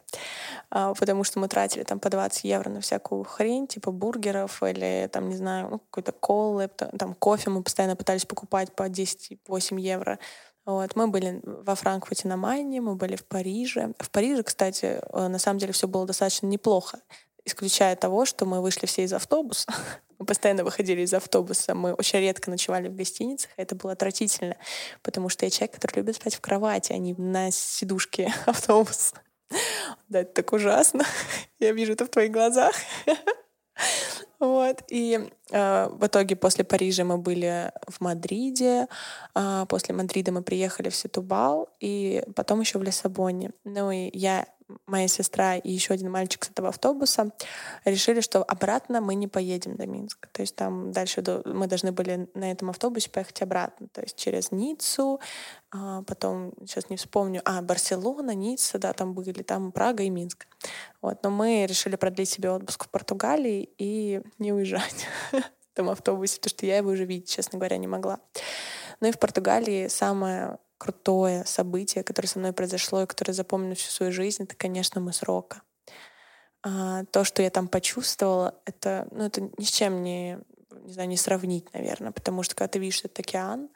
А, 0.71 0.95
потому 0.95 1.23
что 1.23 1.37
мы 1.37 1.47
тратили 1.47 1.83
там 1.83 1.99
по 1.99 2.09
20 2.09 2.43
евро 2.43 2.71
на 2.71 2.81
всякую 2.81 3.23
хрень, 3.23 3.67
типа 3.67 3.91
бургеров 3.91 4.63
или 4.63 5.07
там, 5.13 5.29
не 5.29 5.35
знаю, 5.35 5.69
ну, 5.69 5.77
какой-то 5.77 6.11
колы, 6.11 6.67
там 6.67 7.13
кофе 7.13 7.51
мы 7.51 7.61
постоянно 7.61 7.95
пытались 7.95 8.25
покупать 8.25 8.75
по 8.75 8.89
10-8 8.89 9.79
евро. 9.79 10.17
Вот. 10.65 10.95
Мы 10.95 11.07
были 11.07 11.41
во 11.43 11.75
Франкфурте 11.75 12.27
на 12.27 12.37
Майне, 12.37 12.81
мы 12.81 12.95
были 12.95 13.15
в 13.15 13.25
Париже. 13.25 13.93
В 13.99 14.09
Париже, 14.09 14.43
кстати, 14.43 14.99
э, 15.01 15.27
на 15.27 15.37
самом 15.37 15.59
деле 15.59 15.73
все 15.73 15.87
было 15.87 16.05
достаточно 16.05 16.47
неплохо, 16.47 16.99
исключая 17.45 17.95
того, 17.95 18.25
что 18.25 18.45
мы 18.45 18.61
вышли 18.61 18.85
все 18.87 19.03
из 19.03 19.13
автобуса. 19.13 19.71
Мы 20.17 20.25
постоянно 20.25 20.63
выходили 20.63 21.01
из 21.01 21.13
автобуса, 21.13 21.75
мы 21.75 21.93
очень 21.93 22.19
редко 22.19 22.49
ночевали 22.49 22.87
в 22.87 22.95
гостиницах, 22.95 23.51
это 23.57 23.75
было 23.75 23.91
отвратительно, 23.91 24.55
потому 25.01 25.27
что 25.27 25.43
я 25.45 25.49
человек, 25.49 25.75
который 25.75 25.95
любит 25.97 26.15
спать 26.15 26.35
в 26.35 26.39
кровати, 26.39 26.93
а 26.93 26.97
не 26.97 27.13
на 27.15 27.51
сидушке 27.51 28.33
автобуса. 28.45 29.15
Да, 30.07 30.21
это 30.21 30.31
так 30.35 30.53
ужасно. 30.53 31.03
Я 31.59 31.73
вижу 31.73 31.93
это 31.93 32.05
в 32.05 32.09
твоих 32.09 32.31
глазах. 32.31 32.73
Вот. 34.39 34.83
И 34.89 35.29
э, 35.51 35.87
в 35.89 36.05
итоге 36.05 36.35
после 36.35 36.63
Парижа 36.63 37.03
мы 37.03 37.17
были 37.17 37.71
в 37.87 38.01
Мадриде, 38.01 38.87
э, 39.33 39.65
после 39.67 39.95
Мадрида 39.95 40.31
мы 40.31 40.43
приехали 40.43 40.89
в 40.89 40.95
Ситубал, 40.95 41.69
и 41.79 42.23
потом 42.35 42.59
еще 42.59 42.77
в 42.79 42.83
Лиссабоне. 42.83 43.51
Ну 43.63 43.91
и 43.91 44.09
я 44.13 44.45
моя 44.87 45.07
сестра 45.07 45.55
и 45.57 45.71
еще 45.71 45.93
один 45.93 46.11
мальчик 46.11 46.45
с 46.45 46.49
этого 46.49 46.69
автобуса 46.69 47.31
решили, 47.83 48.21
что 48.21 48.43
обратно 48.43 49.01
мы 49.01 49.15
не 49.15 49.27
поедем 49.27 49.75
до 49.75 49.85
Минска. 49.85 50.27
То 50.31 50.41
есть 50.41 50.55
там 50.55 50.91
дальше 50.91 51.23
мы 51.45 51.67
должны 51.67 51.91
были 51.91 52.27
на 52.33 52.51
этом 52.51 52.69
автобусе 52.69 53.09
поехать 53.09 53.41
обратно. 53.41 53.87
То 53.89 54.01
есть 54.01 54.15
через 54.15 54.51
Ниццу, 54.51 55.19
а, 55.71 56.01
потом, 56.03 56.53
сейчас 56.61 56.89
не 56.89 56.97
вспомню, 56.97 57.41
а, 57.45 57.61
Барселона, 57.61 58.31
Ницца, 58.31 58.79
да, 58.79 58.93
там 58.93 59.13
были, 59.13 59.43
там 59.43 59.71
Прага 59.71 60.03
и 60.03 60.09
Минск. 60.09 60.47
Вот, 61.01 61.21
но 61.23 61.29
мы 61.29 61.65
решили 61.67 61.95
продлить 61.95 62.29
себе 62.29 62.49
отпуск 62.51 62.85
в 62.85 62.89
Португалии 62.89 63.69
и 63.77 64.21
не 64.39 64.53
уезжать 64.53 65.07
в 65.31 65.43
этом 65.73 65.89
автобусе, 65.89 66.37
потому 66.37 66.49
что 66.49 66.65
я 66.65 66.77
его 66.77 66.89
уже 66.89 67.05
видеть, 67.05 67.29
честно 67.29 67.59
говоря, 67.59 67.77
не 67.77 67.87
могла. 67.87 68.19
Ну 69.01 69.07
и 69.07 69.11
в 69.11 69.19
Португалии 69.19 69.87
самое 69.87 70.57
крутое 70.85 71.45
событие, 71.45 72.03
которое 72.03 72.27
со 72.27 72.37
мной 72.37 72.53
произошло 72.53 73.01
и 73.01 73.07
которое 73.07 73.33
запомню 73.33 73.75
всю 73.75 73.89
свою 73.89 74.11
жизнь, 74.11 74.43
это, 74.43 74.55
конечно, 74.55 75.01
мы 75.01 75.13
с. 75.13 75.21
А, 76.63 77.03
то, 77.05 77.23
что 77.23 77.41
я 77.41 77.49
там 77.49 77.67
почувствовала, 77.67 78.53
это, 78.65 79.07
ну, 79.09 79.25
это 79.25 79.41
ни 79.57 79.63
с 79.63 79.71
чем 79.71 80.03
не, 80.03 80.37
не 80.83 80.93
знаю, 80.93 81.09
не 81.09 81.17
сравнить, 81.17 81.73
наверное, 81.73 82.11
потому 82.11 82.43
что 82.43 82.53
когда 82.55 82.67
ты 82.67 82.79
видишь 82.79 82.99
этот 82.99 83.19
океан, 83.19 83.69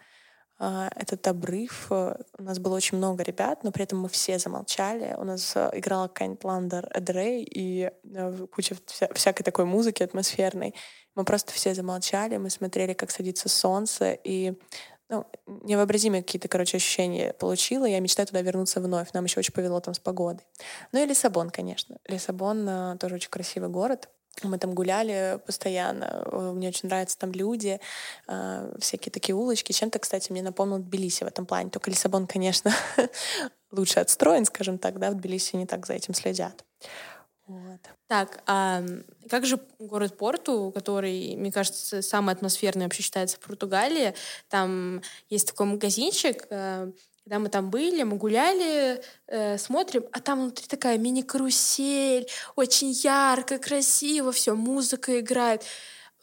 а, 0.60 0.90
этот 0.96 1.28
обрыв, 1.28 1.88
э, 1.90 2.16
у 2.38 2.44
нас 2.44 2.60
было 2.60 2.76
очень 2.76 2.98
много 2.98 3.24
ребят, 3.24 3.64
но 3.64 3.72
при 3.72 3.86
этом 3.86 4.00
мы 4.00 4.10
все 4.10 4.38
замолчали. 4.38 5.16
У 5.18 5.24
нас 5.24 5.56
э, 5.56 5.70
играла 5.74 6.10
какая-нибудь 6.10 6.44
Ландер 6.44 6.88
Эдрей 6.94 7.44
и 7.44 7.90
э, 8.04 8.48
куча 8.52 8.76
вся, 8.86 9.08
всякой 9.14 9.44
такой 9.44 9.66
музыки 9.66 10.04
атмосферной. 10.04 10.76
Мы 11.16 11.24
просто 11.24 11.54
все 11.54 11.74
замолчали, 11.74 12.38
мы 12.38 12.50
смотрели, 12.50 12.94
как 12.94 13.10
садится 13.10 13.48
солнце, 13.50 14.12
и 14.12 14.60
ну, 15.10 15.26
невообразимые 15.64 16.24
какие-то, 16.24 16.48
короче, 16.48 16.78
ощущения 16.78 17.34
получила. 17.34 17.86
Я 17.86 18.00
мечтаю 18.00 18.28
туда 18.28 18.42
вернуться 18.42 18.80
вновь. 18.80 19.12
Нам 19.14 19.26
еще 19.26 19.40
очень 19.40 19.54
повезло 19.54 19.80
там 19.80 19.94
с 19.96 20.00
погодой. 20.00 20.46
Ну 20.92 21.04
и 21.04 21.06
Лиссабон, 21.06 21.50
конечно. 21.50 21.98
Лиссабон 22.08 22.68
э, 22.70 22.98
тоже 23.00 23.16
очень 23.16 23.30
красивый 23.30 23.70
город. 23.70 24.08
Мы 24.44 24.58
там 24.58 24.74
гуляли 24.74 25.40
постоянно. 25.46 26.26
Мне 26.54 26.70
очень 26.70 26.88
нравятся 26.88 27.18
там 27.18 27.32
люди, 27.32 27.80
э, 28.28 28.76
всякие 28.80 29.12
такие 29.12 29.36
улочки. 29.36 29.72
Чем-то, 29.72 30.00
кстати, 30.00 30.32
мне 30.32 30.44
напомнил 30.44 30.78
Тбилиси 30.78 31.24
в 31.24 31.28
этом 31.28 31.46
плане. 31.46 31.72
Только 31.72 31.90
Лиссабон, 31.90 32.28
конечно, 32.28 32.72
лучше 33.72 34.00
отстроен, 34.00 34.46
скажем 34.46 34.78
так, 34.78 35.00
да, 35.00 35.10
в 35.10 35.16
Тбилиси 35.16 35.56
не 35.56 35.66
так 35.66 35.88
за 35.88 35.94
этим 35.94 36.14
следят. 36.14 36.64
Вот. 37.50 37.80
Так, 38.08 38.44
а 38.46 38.84
как 39.28 39.44
же 39.48 39.60
город 39.80 40.18
Порту, 40.20 40.72
который, 40.72 41.36
мне 41.36 41.52
кажется, 41.52 42.04
самый 42.04 42.36
атмосферный 42.36 42.86
вообще 42.86 43.02
считается 43.02 43.38
в 43.38 43.40
Португалии? 43.40 44.14
Там 44.50 45.02
есть 45.30 45.48
такой 45.48 45.66
магазинчик, 45.66 46.46
э, 46.52 46.92
когда 47.24 47.40
мы 47.40 47.50
там 47.50 47.72
были, 47.72 48.04
мы 48.04 48.18
гуляли, 48.18 49.02
э, 49.26 49.58
смотрим, 49.58 50.06
а 50.12 50.20
там 50.20 50.42
внутри 50.42 50.68
такая 50.68 51.00
мини-карусель, 51.00 52.28
очень 52.56 52.92
ярко, 52.92 53.58
красиво, 53.58 54.32
все, 54.32 54.54
музыка 54.54 55.20
играет 55.20 55.64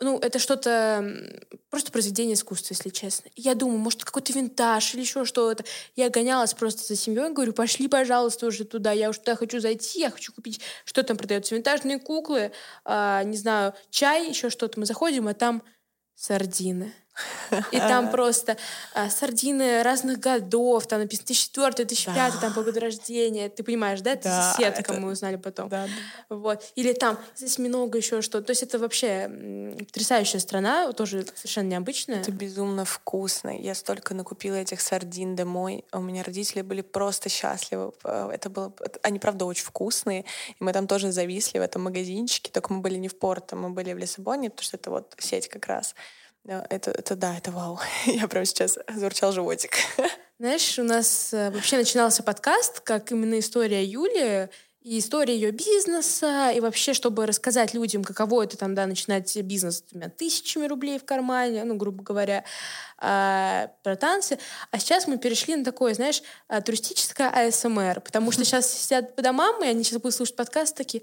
ну, 0.01 0.19
это 0.19 0.39
что-то 0.39 1.41
просто 1.71 1.91
произведение 1.91 2.35
искусства, 2.35 2.75
если 2.75 2.91
честно. 2.91 3.31
Я 3.35 3.55
думаю, 3.55 3.79
может, 3.79 4.05
какой-то 4.05 4.33
винтаж 4.33 4.95
или 4.95 5.01
еще 5.01 5.25
что-то. 5.25 5.65
Я 5.95 6.11
гонялась 6.11 6.55
просто 6.55 6.83
за 6.83 6.97
семьей, 6.97 7.33
говорю, 7.33 7.53
пошли, 7.53 7.89
пожалуйста, 7.89 8.47
уже 8.47 8.65
туда. 8.65 8.93
Я 8.93 9.11
уж 9.11 9.19
туда 9.19 9.37
хочу 9.37 9.61
зайти, 9.61 10.01
я 10.01 10.11
хочу 10.11 10.33
купить, 10.33 10.61
что 10.85 11.03
там 11.03 11.17
продается. 11.17 11.55
Винтажные 11.55 11.99
куклы, 11.99 12.53
а, 12.85 13.23
не 13.25 13.37
знаю, 13.37 13.75
чай, 13.91 14.29
еще 14.29 14.51
что-то. 14.51 14.79
Мы 14.79 14.87
заходим, 14.87 15.29
а 15.29 15.35
там 15.35 15.63
сардины. 16.15 16.93
И 17.73 17.79
там 17.79 18.11
просто 18.11 18.57
а, 18.95 19.09
сардины 19.11 19.83
разных 19.83 20.21
годов, 20.21 20.87
там 20.87 21.01
написано 21.01 21.27
2004, 21.27 21.73
2005, 21.73 22.15
да. 22.15 22.41
там 22.41 22.55
по 22.55 22.63
году 22.63 22.81
рождения. 22.81 23.49
Ты 23.49 23.63
понимаешь, 23.63 24.01
да? 24.01 24.13
Это 24.13 24.25
да, 24.25 24.55
сетка, 24.57 24.93
это... 24.93 25.01
мы 25.01 25.13
узнали 25.13 25.37
потом. 25.37 25.69
Да, 25.69 25.87
да. 25.87 26.37
Вот. 26.37 26.63
Или 26.75 26.93
там 26.93 27.19
здесь 27.35 27.59
много 27.59 27.99
еще 27.99 28.23
что. 28.23 28.41
То 28.43 28.51
есть 28.51 28.63
это 28.63 28.79
вообще 28.79 29.77
потрясающая 29.79 30.41
страна, 30.41 30.93
тоже 30.93 31.27
совершенно 31.35 31.69
необычная. 31.69 32.21
Это 32.21 32.33
безумно 32.33 32.85
вкусно. 32.85 33.57
Я 33.57 33.75
столько 33.75 34.15
накупила 34.15 34.57
этих 34.57 34.81
сардин 34.81 35.37
домой. 35.37 35.85
У 35.93 36.01
меня 36.01 36.23
родители 36.23 36.63
были 36.63 36.83
просто 36.83 37.29
счастливы. 37.29 37.93
Это 38.05 38.51
было... 38.51 38.73
Они, 39.03 39.19
правда, 39.19 39.45
очень 39.45 39.65
вкусные. 39.65 40.23
И 40.49 40.65
мы 40.65 40.73
там 40.73 40.87
тоже 40.87 41.13
зависли 41.13 41.59
в 41.59 41.63
этом 41.63 41.83
магазинчике. 41.85 42.51
Только 42.53 42.73
мы 42.73 42.81
были 42.81 42.97
не 42.97 43.09
в 43.09 43.19
Порто, 43.19 43.57
мы 43.57 43.71
были 43.71 43.93
в 43.93 43.99
Лиссабоне, 43.99 44.51
потому 44.51 44.65
что 44.65 44.77
это 44.77 44.91
вот 44.91 45.15
сеть 45.19 45.49
как 45.49 45.67
раз. 45.67 45.95
Это, 46.47 46.93
это 46.93 47.17
да, 47.17 47.37
это 47.37 47.51
вау. 47.51 47.81
Я 48.07 48.29
прямо 48.29 48.47
сейчас 48.47 48.79
звучал 48.95 49.33
животик. 49.33 49.73
Знаешь, 50.39 50.79
у 50.79 50.85
нас 50.85 51.33
э, 51.33 51.51
вообще 51.51 51.77
начинался 51.79 52.23
подкаст 52.23 52.81
как 52.81 53.11
именно 53.11 53.39
история 53.39 53.85
Юли, 53.85 54.49
и 54.87 55.01
история 55.01 55.35
ее 55.35 55.51
бизнеса, 55.51 56.53
и 56.55 56.61
вообще, 56.61 56.95
чтобы 56.95 57.27
рассказать 57.27 57.75
людям, 57.75 58.05
каково 58.05 58.45
это 58.45 58.57
там, 58.57 58.77
да, 58.77 58.87
начинать 58.87 59.37
бизнес 59.43 59.79
с 59.79 59.83
двумя 59.83 60.09
тысячами 60.09 60.67
рублей 60.67 61.01
в 61.01 61.05
кармане, 61.05 61.65
ну, 61.65 61.75
грубо 61.75 62.05
говоря, 62.05 62.45
а, 62.99 63.73
про 63.83 63.97
танцы. 63.97 64.39
А 64.71 64.79
сейчас 64.79 65.09
мы 65.09 65.19
перешли 65.19 65.57
на 65.57 65.65
такое, 65.65 65.93
знаешь, 65.95 66.23
а, 66.47 66.61
туристическое 66.61 67.29
АСМР, 67.29 68.01
потому 68.01 68.31
что 68.31 68.45
сейчас 68.45 68.73
сидят 68.73 69.17
по 69.17 69.23
домам, 69.23 69.65
и 69.65 69.67
они 69.67 69.83
сейчас 69.83 70.01
будут 70.01 70.15
слушать 70.15 70.37
подкаст 70.37 70.77
такие, 70.77 71.03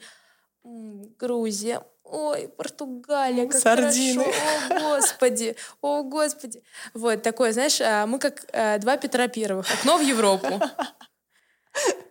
Грузия, 0.63 1.81
ой, 2.13 2.47
Португалия, 2.47 3.47
как 3.47 3.59
Сардины. 3.59 4.23
хорошо, 4.23 4.69
о 4.69 4.79
господи, 4.79 5.55
о 5.81 6.03
господи. 6.03 6.63
Вот 6.93 7.23
такое, 7.23 7.51
знаешь, 7.53 7.81
а, 7.81 8.05
мы 8.05 8.19
как 8.19 8.45
а, 8.53 8.77
два 8.77 8.97
Петра 8.97 9.27
Первых, 9.27 9.71
окно 9.73 9.97
в 9.97 10.01
Европу. 10.01 10.47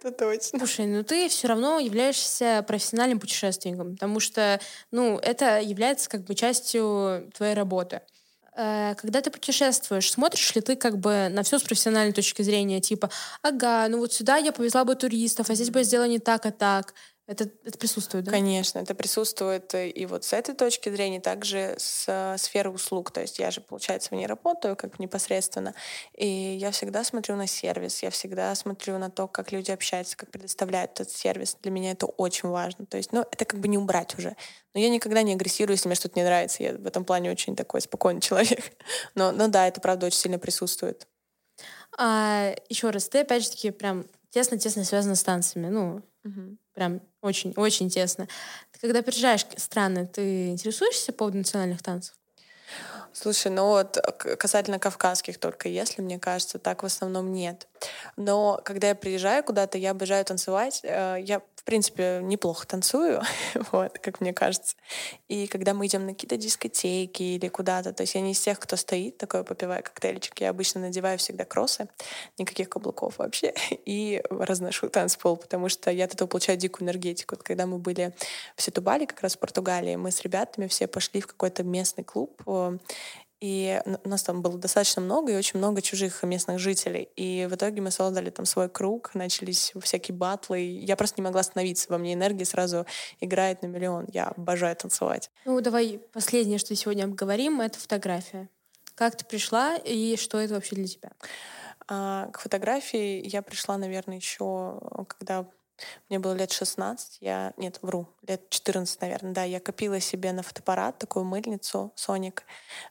Это 0.03 0.11
точно. 0.11 0.59
Слушай, 0.59 0.87
ну 0.87 1.05
ты 1.05 1.29
все 1.29 1.47
равно 1.47 1.79
являешься 1.79 2.65
профессиональным 2.67 3.21
путешественником, 3.21 3.93
потому 3.93 4.19
что, 4.19 4.59
ну, 4.91 5.19
это 5.19 5.61
является 5.61 6.11
как 6.11 6.25
бы 6.25 6.35
частью 6.35 7.31
твоей 7.33 7.55
работы. 7.55 8.01
Э, 8.55 8.95
когда 8.97 9.23
ты 9.23 9.31
путешествуешь, 9.31 10.11
смотришь 10.11 10.55
ли 10.55 10.61
ты 10.61 10.77
как 10.77 10.99
бы 10.99 11.29
на 11.31 11.43
все 11.43 11.59
с 11.59 11.63
профессиональной 11.63 12.13
точки 12.13 12.43
зрения, 12.43 12.81
типа, 12.81 13.09
ага, 13.41 13.87
ну 13.89 13.99
вот 13.99 14.13
сюда 14.13 14.37
я 14.37 14.53
повезла 14.53 14.85
бы 14.85 14.95
туристов, 14.95 15.49
а 15.49 15.55
здесь 15.55 15.71
бы 15.71 15.79
я 15.81 15.85
сделала 15.85 16.09
не 16.09 16.19
так, 16.19 16.45
а 16.45 16.51
так. 16.51 16.93
Это, 17.29 17.45
это 17.65 17.79
присутствует, 17.79 18.25
да? 18.25 18.33
Конечно, 18.33 18.81
это 18.81 18.97
присутствует 18.97 19.73
и 19.75 20.07
вот 20.07 20.25
с 20.25 20.33
этой 20.33 20.57
точки 20.57 20.89
зрения, 20.89 21.21
также 21.21 21.77
с 21.79 22.05
э, 22.09 22.37
сферы 22.37 22.71
услуг. 22.71 23.13
То 23.13 23.21
есть 23.21 23.39
я 23.39 23.53
же, 23.53 23.61
получается, 23.61 24.11
в 24.11 24.13
ней 24.13 24.27
работаю 24.27 24.75
как 24.75 24.99
непосредственно, 24.99 25.73
и 26.15 26.27
я 26.27 26.73
всегда 26.73 27.05
смотрю 27.05 27.37
на 27.37 27.47
сервис, 27.47 28.03
я 28.03 28.11
всегда 28.11 28.53
смотрю 28.57 28.99
на 28.99 29.09
то, 29.09 29.29
как 29.29 29.53
люди 29.53 29.71
общаются, 29.71 30.17
как 30.17 30.33
предоставляют 30.33 30.99
этот 31.01 31.13
сервис. 31.13 31.57
Для 31.63 31.71
меня 31.71 31.93
это 31.93 32.07
очень 32.07 32.49
важно. 32.49 32.87
То 32.87 32.97
есть, 32.97 33.13
ну, 33.13 33.21
это 33.21 33.45
как 33.45 33.61
бы 33.61 33.69
не 33.69 33.79
убрать 33.79 34.19
уже. 34.19 34.37
Но 34.75 34.81
я 34.81 34.89
никогда 34.89 35.23
не 35.23 35.35
агрессирую, 35.35 35.77
если 35.77 35.89
мне 35.89 35.95
что-то 35.95 36.19
не 36.19 36.25
нравится. 36.25 36.65
Я 36.65 36.73
в 36.75 36.87
этом 36.87 37.05
плане 37.05 37.31
очень 37.31 37.55
такой 37.55 37.83
спокойный 37.83 38.21
человек. 38.23 38.73
Но, 39.15 39.31
но 39.31 39.47
да, 39.47 39.69
это 39.69 39.81
правда 39.81 40.07
очень 40.07 40.19
сильно 40.19 40.41
присутствует. 40.41 41.07
А, 41.97 42.53
еще 42.69 42.91
раз, 42.91 43.09
ты 43.09 43.21
опять 43.21 43.45
же 43.45 43.51
таки 43.51 43.71
прям 43.71 44.07
тесно-тесно 44.31 44.85
связана 44.85 45.15
с 45.15 45.23
танцами. 45.23 45.69
Ну, 45.69 46.03
угу. 46.25 46.57
Прям 46.75 47.01
очень-очень 47.21 47.89
тесно. 47.91 48.29
Ты 48.73 48.81
когда 48.81 49.03
приезжаешь 49.03 49.45
в 49.47 49.61
страны, 49.61 50.07
ты 50.07 50.49
интересуешься 50.51 51.13
по 51.13 51.19
поводу 51.19 51.39
национальных 51.39 51.83
танцев? 51.83 52.15
Слушай, 53.13 53.53
ну 53.53 53.67
вот 53.67 53.97
касательно 54.39 54.79
кавказских 54.79 55.39
только, 55.39 55.69
если, 55.69 56.03
мне 56.03 56.19
кажется, 56.19 56.59
так 56.59 56.83
в 56.83 56.87
основном 56.87 57.33
нет. 57.33 57.69
Но 58.17 58.61
когда 58.65 58.89
я 58.89 58.95
приезжаю 58.95 59.45
куда-то, 59.45 59.79
я 59.79 59.93
обожаю 59.93 60.25
танцевать. 60.25 60.81
Э, 60.85 61.17
я 61.21 61.43
в 61.63 61.65
принципе, 61.65 62.19
неплохо 62.25 62.67
танцую, 62.67 63.23
вот, 63.71 63.97
как 64.01 64.21
мне 64.21 64.33
кажется. 64.33 64.75
И 65.29 65.47
когда 65.47 65.75
мы 65.75 65.87
идем 65.87 66.07
на 66.07 66.13
какие-то 66.13 66.37
дискотеки 66.37 67.23
или 67.23 67.47
куда-то, 67.47 67.93
то 67.93 68.01
есть 68.01 68.17
я 68.17 68.21
не 68.21 68.33
из 68.33 68.41
тех, 68.41 68.59
кто 68.59 68.75
стоит, 68.75 69.17
такой 69.17 69.45
попивая 69.45 69.81
коктейльчик, 69.81 70.41
я 70.41 70.51
обычно 70.51 70.81
надеваю 70.81 71.19
всегда 71.19 71.45
кроссы, 71.45 71.89
никаких 72.37 72.69
каблуков 72.69 73.19
вообще, 73.19 73.55
и 73.71 74.25
разношу 74.29 74.89
танцпол, 74.89 75.37
потому 75.37 75.69
что 75.69 75.93
я 75.93 76.07
от 76.07 76.15
этого 76.15 76.27
получаю 76.27 76.59
дикую 76.59 76.87
энергетику. 76.87 77.37
Вот 77.37 77.45
когда 77.45 77.67
мы 77.67 77.79
были 77.79 78.13
в 78.57 78.63
Сетубале, 78.63 79.07
как 79.07 79.23
раз 79.23 79.37
в 79.37 79.39
Португалии, 79.39 79.95
мы 79.95 80.11
с 80.11 80.21
ребятами 80.23 80.67
все 80.67 80.89
пошли 80.89 81.21
в 81.21 81.29
какой-то 81.29 81.63
местный 81.63 82.03
клуб, 82.03 82.43
и 83.43 83.83
у 84.05 84.09
нас 84.09 84.23
там 84.23 84.41
было 84.41 84.57
достаточно 84.57 85.03
много 85.03 85.33
и 85.33 85.37
очень 85.37 85.59
много 85.59 85.83
чужих 85.83 86.23
местных 86.23 86.61
жителей. 86.61 87.09
И 87.17 87.49
в 87.51 87.57
итоге 87.57 87.81
мы 87.83 87.91
создали 87.91 88.31
там 88.31 88.47
свой 88.47 88.69
круг, 88.69 89.17
начались 89.17 89.73
всякие 89.81 90.15
батлы. 90.15 90.61
Я 90.61 90.95
просто 90.95 91.21
не 91.21 91.25
могла 91.25 91.41
остановиться. 91.41 91.91
Во 91.91 91.99
мне 91.99 92.15
энергия 92.15 92.45
сразу 92.45 92.87
играет 93.19 93.63
на 93.63 93.67
миллион. 93.67 94.07
Я 94.13 94.27
обожаю 94.29 94.77
танцевать. 94.77 95.29
Ну, 95.45 95.61
давай 95.61 96.01
последнее, 96.13 96.59
что 96.59 96.77
сегодня 96.77 97.03
обговорим, 97.03 97.61
это 97.61 97.81
фотография. 97.81 98.49
Как 98.95 99.17
ты 99.17 99.25
пришла 99.25 99.77
и 99.77 100.15
что 100.17 100.39
это 100.39 100.55
вообще 100.55 100.77
для 100.77 100.87
тебя? 100.87 101.11
А, 101.89 102.29
к 102.33 102.39
фотографии 102.39 103.29
я 103.29 103.43
пришла, 103.43 103.77
наверное, 103.77 104.19
еще 104.19 104.79
когда 105.19 105.49
мне 106.09 106.19
было 106.19 106.33
лет 106.35 106.53
16, 106.53 107.19
я... 107.21 107.53
Нет, 107.57 107.79
вру, 107.83 108.09
лет 108.27 108.49
14, 108.51 109.01
наверное, 109.01 109.33
да. 109.33 109.45
Я 109.45 109.61
копила 109.61 110.01
себе 110.01 110.33
на 110.33 110.43
фотоаппарат 110.43 110.99
такую 110.99 111.25
мыльницу 111.25 111.93
Соник. 111.95 112.45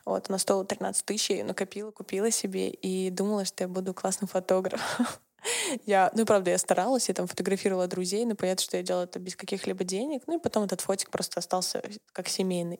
Вот, 0.05 0.29
она 0.29 0.37
стоила 0.37 0.65
13 0.65 1.05
тысяч, 1.05 1.29
я 1.29 1.37
ее 1.37 1.43
накопила, 1.43 1.91
купила 1.91 2.31
себе 2.31 2.69
и 2.69 3.09
думала, 3.09 3.45
что 3.45 3.63
я 3.63 3.67
буду 3.67 3.93
классным 3.93 4.27
фотографом. 4.27 5.07
Я, 5.85 6.11
ну, 6.15 6.25
правда, 6.25 6.51
я 6.51 6.57
старалась, 6.57 7.07
я 7.07 7.15
там 7.15 7.27
фотографировала 7.27 7.87
друзей, 7.87 8.25
но 8.25 8.35
понятно, 8.35 8.63
что 8.63 8.77
я 8.77 8.83
делала 8.83 9.03
это 9.03 9.19
без 9.19 9.35
каких-либо 9.35 9.83
денег. 9.83 10.23
Ну, 10.27 10.37
и 10.37 10.41
потом 10.41 10.63
этот 10.63 10.81
фотик 10.81 11.09
просто 11.09 11.39
остался 11.39 11.81
как 12.13 12.27
семейный. 12.27 12.79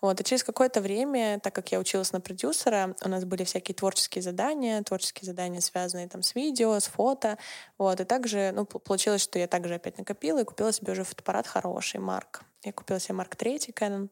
Вот, 0.00 0.20
и 0.20 0.24
через 0.24 0.44
какое-то 0.44 0.80
время, 0.80 1.40
так 1.40 1.54
как 1.54 1.72
я 1.72 1.78
училась 1.78 2.12
на 2.12 2.20
продюсера, 2.20 2.94
у 3.04 3.08
нас 3.08 3.24
были 3.24 3.44
всякие 3.44 3.74
творческие 3.74 4.22
задания, 4.22 4.82
творческие 4.82 5.26
задания, 5.26 5.60
связанные 5.60 6.08
там 6.08 6.22
с 6.22 6.34
видео, 6.34 6.78
с 6.78 6.86
фото. 6.86 7.38
Вот, 7.78 8.00
и 8.00 8.04
также, 8.04 8.52
ну, 8.54 8.64
получилось, 8.64 9.22
что 9.22 9.38
я 9.38 9.46
также 9.46 9.74
опять 9.74 9.98
накопила 9.98 10.40
и 10.40 10.44
купила 10.44 10.72
себе 10.72 10.92
уже 10.92 11.04
фотоаппарат 11.04 11.46
хороший, 11.46 12.00
Марк. 12.00 12.42
Я 12.62 12.72
купила 12.72 13.00
себе 13.00 13.14
Марк 13.14 13.36
3 13.36 13.56
Canon. 13.74 14.08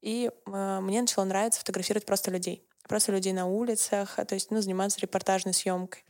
И 0.00 0.30
э, 0.46 0.80
мне 0.80 1.00
начало 1.00 1.24
нравиться 1.24 1.60
фотографировать 1.60 2.06
просто 2.06 2.30
людей. 2.30 2.64
Просто 2.88 3.12
людей 3.12 3.32
на 3.32 3.46
улицах, 3.46 4.16
то 4.16 4.34
есть, 4.34 4.50
ну, 4.50 4.60
заниматься 4.60 5.00
репортажной 5.00 5.52
съемкой. 5.52 6.04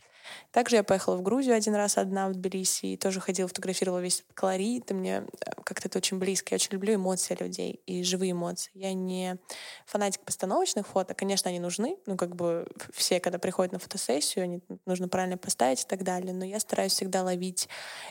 Также 0.51 0.77
я 0.77 0.83
поехала 0.83 1.15
в 1.15 1.21
Грузию 1.21 1.55
один 1.55 1.75
раз 1.75 1.97
одна 1.97 2.29
в 2.29 2.33
Тбилиси 2.33 2.87
и 2.87 2.97
тоже 2.97 3.19
ходила, 3.19 3.47
фотографировала 3.47 3.99
весь 3.99 4.23
колорит. 4.33 4.89
И 4.91 4.93
мне 4.93 5.23
э, 5.45 5.51
как-то 5.63 5.87
это 5.87 5.97
очень 5.99 6.19
близко. 6.19 6.53
Я 6.53 6.55
очень 6.55 6.73
люблю 6.73 6.95
эмоции 6.95 7.37
людей 7.39 7.81
и 7.85 8.03
живые 8.03 8.31
эмоции. 8.31 8.71
Я 8.73 8.93
не 8.93 9.37
фанатик 9.85 10.21
постановочных 10.21 10.87
фото. 10.87 11.13
Конечно, 11.13 11.49
они 11.49 11.59
нужны. 11.59 11.97
Ну, 12.05 12.17
как 12.17 12.35
бы 12.35 12.67
все, 12.93 13.19
когда 13.19 13.39
приходят 13.39 13.73
на 13.73 13.79
фотосессию, 13.79 14.43
они 14.43 14.61
нужно 14.85 15.07
правильно 15.07 15.37
поставить 15.37 15.83
и 15.83 15.87
так 15.87 16.03
далее. 16.03 16.33
Но 16.33 16.45
я 16.45 16.59
стараюсь 16.59 16.93
всегда 16.93 17.23
ловить 17.23 17.69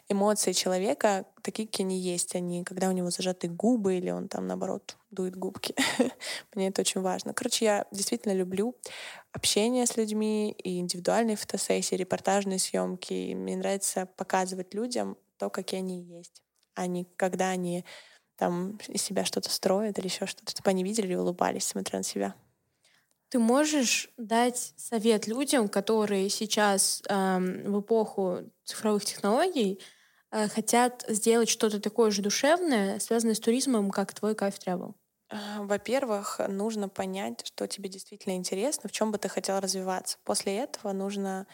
эмоции 0.08 0.52
человека 0.52 1.24
такие, 1.42 1.66
какие 1.66 1.86
они 1.86 1.98
есть. 1.98 2.34
Они, 2.34 2.64
когда 2.64 2.88
у 2.88 2.92
него 2.92 3.10
зажаты 3.10 3.48
губы 3.48 3.96
или 3.96 4.10
он 4.10 4.28
там, 4.28 4.46
наоборот, 4.46 4.96
дует 5.10 5.36
губки. 5.36 5.74
Мне 6.54 6.68
это 6.68 6.82
очень 6.82 7.00
важно. 7.00 7.32
Короче, 7.32 7.64
я 7.64 7.86
действительно 7.90 8.34
люблю 8.34 8.76
общение 9.38 9.86
с 9.86 9.96
людьми 9.96 10.52
и 10.52 10.78
индивидуальные 10.80 11.36
фотосессии, 11.36 11.94
репортажные 11.96 12.58
съемки. 12.58 13.12
И 13.14 13.34
мне 13.34 13.56
нравится 13.56 14.06
показывать 14.06 14.74
людям 14.74 15.16
то, 15.38 15.50
какие 15.50 15.80
они 15.80 16.02
есть, 16.02 16.42
а 16.74 16.86
не 16.86 17.04
когда 17.16 17.50
они 17.50 17.84
там 18.36 18.78
из 18.88 19.02
себя 19.02 19.24
что-то 19.24 19.50
строят 19.50 19.98
или 19.98 20.06
еще 20.06 20.26
что-то, 20.26 20.50
чтобы 20.52 20.70
они 20.70 20.84
видели 20.84 21.12
и 21.12 21.16
улыбались, 21.16 21.66
смотря 21.66 21.98
на 22.00 22.04
себя. 22.04 22.34
Ты 23.30 23.38
можешь 23.38 24.10
дать 24.16 24.72
совет 24.76 25.26
людям, 25.26 25.68
которые 25.68 26.30
сейчас 26.30 27.02
эм, 27.08 27.70
в 27.72 27.80
эпоху 27.80 28.40
цифровых 28.64 29.04
технологий 29.04 29.80
э, 30.30 30.48
хотят 30.48 31.04
сделать 31.08 31.48
что-то 31.50 31.78
такое 31.80 32.10
же 32.10 32.22
душевное, 32.22 32.98
связанное 33.00 33.34
с 33.34 33.40
туризмом, 33.40 33.90
как 33.90 34.14
твой 34.14 34.34
кайф 34.34 34.54
travel? 34.58 34.94
А, 35.30 35.62
во-первых, 35.62 36.40
нужно 36.48 36.88
понять, 36.88 37.46
что 37.46 37.66
тебе 37.66 37.88
действительно 37.90 38.34
интересно, 38.34 38.88
в 38.88 38.92
чем 38.92 39.12
бы 39.12 39.18
ты 39.18 39.28
хотел 39.28 39.60
развиваться. 39.60 40.16
После 40.24 40.56
этого 40.56 40.92
нужно 40.92 41.46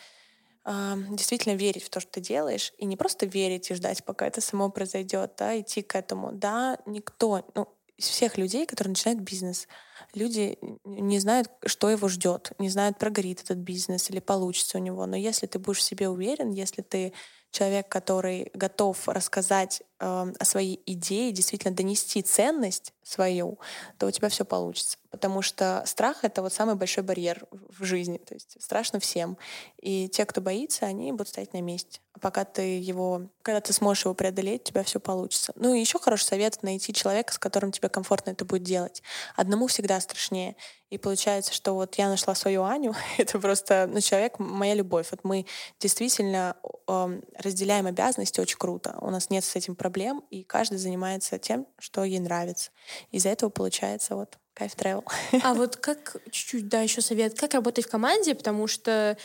э, 0.67 0.73
действительно 1.11 1.55
верить 1.57 1.85
в 1.85 1.91
то, 1.91 2.01
что 2.01 2.13
ты 2.13 2.21
делаешь, 2.21 2.73
и 2.79 2.87
не 2.87 2.97
просто 2.97 3.27
верить 3.27 3.71
и 3.71 3.75
ждать, 3.75 4.05
пока 4.05 4.27
это 4.27 4.41
само 4.41 4.71
произойдет, 4.71 5.35
да, 5.39 5.59
идти 5.61 5.83
к 5.83 5.97
этому. 5.97 6.33
Да, 6.33 6.79
никто, 6.87 7.47
ну, 7.55 7.69
из 7.97 8.07
всех 8.09 8.39
людей, 8.39 8.67
которые 8.67 8.91
начинают 8.93 9.21
бизнес, 9.23 9.69
люди 10.15 10.59
не 10.85 11.19
знают, 11.21 11.51
что 11.67 11.91
его 11.91 12.09
ждет, 12.09 12.53
не 12.59 12.69
знают, 12.71 12.99
прогорит 12.99 13.43
этот 13.43 13.59
бизнес 13.59 14.11
или 14.11 14.21
получится 14.21 14.79
у 14.79 14.81
него. 14.81 15.07
Но 15.07 15.17
если 15.17 15.47
ты 15.47 15.59
будешь 15.59 15.79
в 15.79 15.83
себе 15.83 16.09
уверен, 16.09 16.51
если 16.53 16.83
ты 16.83 17.13
человек, 17.55 17.89
который 17.89 18.51
готов 18.53 19.09
рассказать 19.09 19.83
э, 20.01 20.05
о 20.05 20.45
своей 20.45 20.83
идее, 20.87 21.31
действительно 21.31 21.75
донести 21.75 22.21
ценность 22.21 22.93
свою, 23.05 23.61
то 23.99 24.07
у 24.07 24.11
тебя 24.11 24.29
все 24.29 24.45
получится. 24.45 24.99
Потому 25.11 25.41
что 25.41 25.85
страх— 25.87 26.19
это 26.25 26.43
вот 26.43 26.53
самый 26.53 26.75
большой 26.75 27.05
барьер 27.05 27.47
в 27.51 27.85
жизни. 27.85 28.19
То 28.19 28.35
есть 28.35 28.57
страшно 28.61 28.99
всем. 28.99 29.39
И 29.81 30.09
те, 30.09 30.27
кто 30.27 30.41
боится, 30.41 30.87
они 30.87 31.13
будут 31.13 31.29
стоять 31.29 31.53
на 31.53 31.61
месте. 31.61 32.01
А 32.13 32.19
пока 32.19 32.45
ты 32.45 32.81
его, 32.81 33.29
когда 33.43 33.61
ты 33.61 33.73
сможешь 33.73 34.05
его 34.05 34.15
преодолеть, 34.15 34.63
у 34.63 34.65
тебя 34.65 34.83
все 34.83 34.99
получится. 34.99 35.53
Ну 35.55 35.75
и 35.75 35.81
еще 35.81 36.01
хороший 36.01 36.25
совет— 36.25 36.61
найти 36.63 36.93
человека, 36.93 37.33
с 37.33 37.39
которым 37.39 37.71
тебе 37.71 37.89
комфортно 37.89 38.31
это 38.31 38.45
будет 38.45 38.65
делать. 38.65 39.03
Одному 39.37 39.69
всегда 39.69 40.01
страшнее. 40.01 40.57
И 40.91 40.99
получается, 40.99 41.53
что 41.53 41.73
вот 41.73 41.97
я 41.97 42.09
нашла 42.09 42.35
свою 42.35 42.63
Аню, 42.63 42.95
это 43.19 43.39
просто 43.39 43.89
ну, 43.91 44.01
человек, 44.01 44.39
моя 44.39 44.75
любовь. 44.75 45.09
Вот 45.11 45.21
мы 45.25 45.47
действительно 45.81 46.57
э, 46.87 47.21
разделяем 47.39 47.87
обязанности 47.87 48.41
очень 48.41 48.59
круто. 48.59 48.97
У 49.01 49.11
нас 49.11 49.31
нет 49.31 49.45
с 49.45 49.57
этим 49.57 49.75
проблем, 49.75 50.23
и 50.31 50.45
каждый 50.45 50.79
занимается 50.79 51.39
тем, 51.39 51.67
что 51.79 52.05
ей 52.05 52.21
нравится. 52.21 52.71
Из-за 53.11 53.31
этого 53.31 53.51
получается 53.51 54.15
вот 54.15 54.39
кайф 54.55 54.75
travel. 54.77 55.05
А 55.43 55.55
вот 55.55 55.77
как, 55.77 56.17
чуть-чуть, 56.31 56.69
да, 56.69 56.81
еще 56.81 57.01
совет, 57.01 57.39
как 57.39 57.55
работать 57.55 57.87
в 57.87 57.91
команде, 57.91 58.35
потому 58.35 58.67
что, 58.67 59.17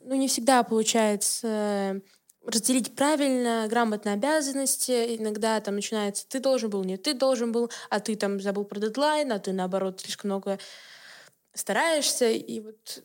ну, 0.00 0.14
не 0.14 0.28
всегда 0.28 0.62
получается 0.62 2.00
разделить 2.48 2.94
правильно, 2.96 3.66
грамотно 3.68 4.12
обязанности. 4.12 5.16
Иногда 5.16 5.60
там 5.60 5.74
начинается 5.74 6.26
«ты 6.26 6.40
должен 6.40 6.70
был», 6.70 6.82
«не 6.84 6.96
ты 6.96 7.12
должен 7.12 7.52
был», 7.52 7.70
а 7.90 8.00
ты 8.00 8.14
там 8.16 8.40
забыл 8.40 8.64
про 8.64 8.80
дедлайн, 8.80 9.32
а 9.32 9.38
ты, 9.38 9.52
наоборот, 9.52 10.00
слишком 10.00 10.30
много 10.30 10.58
стараешься. 11.54 12.30
И 12.30 12.60
вот 12.60 13.02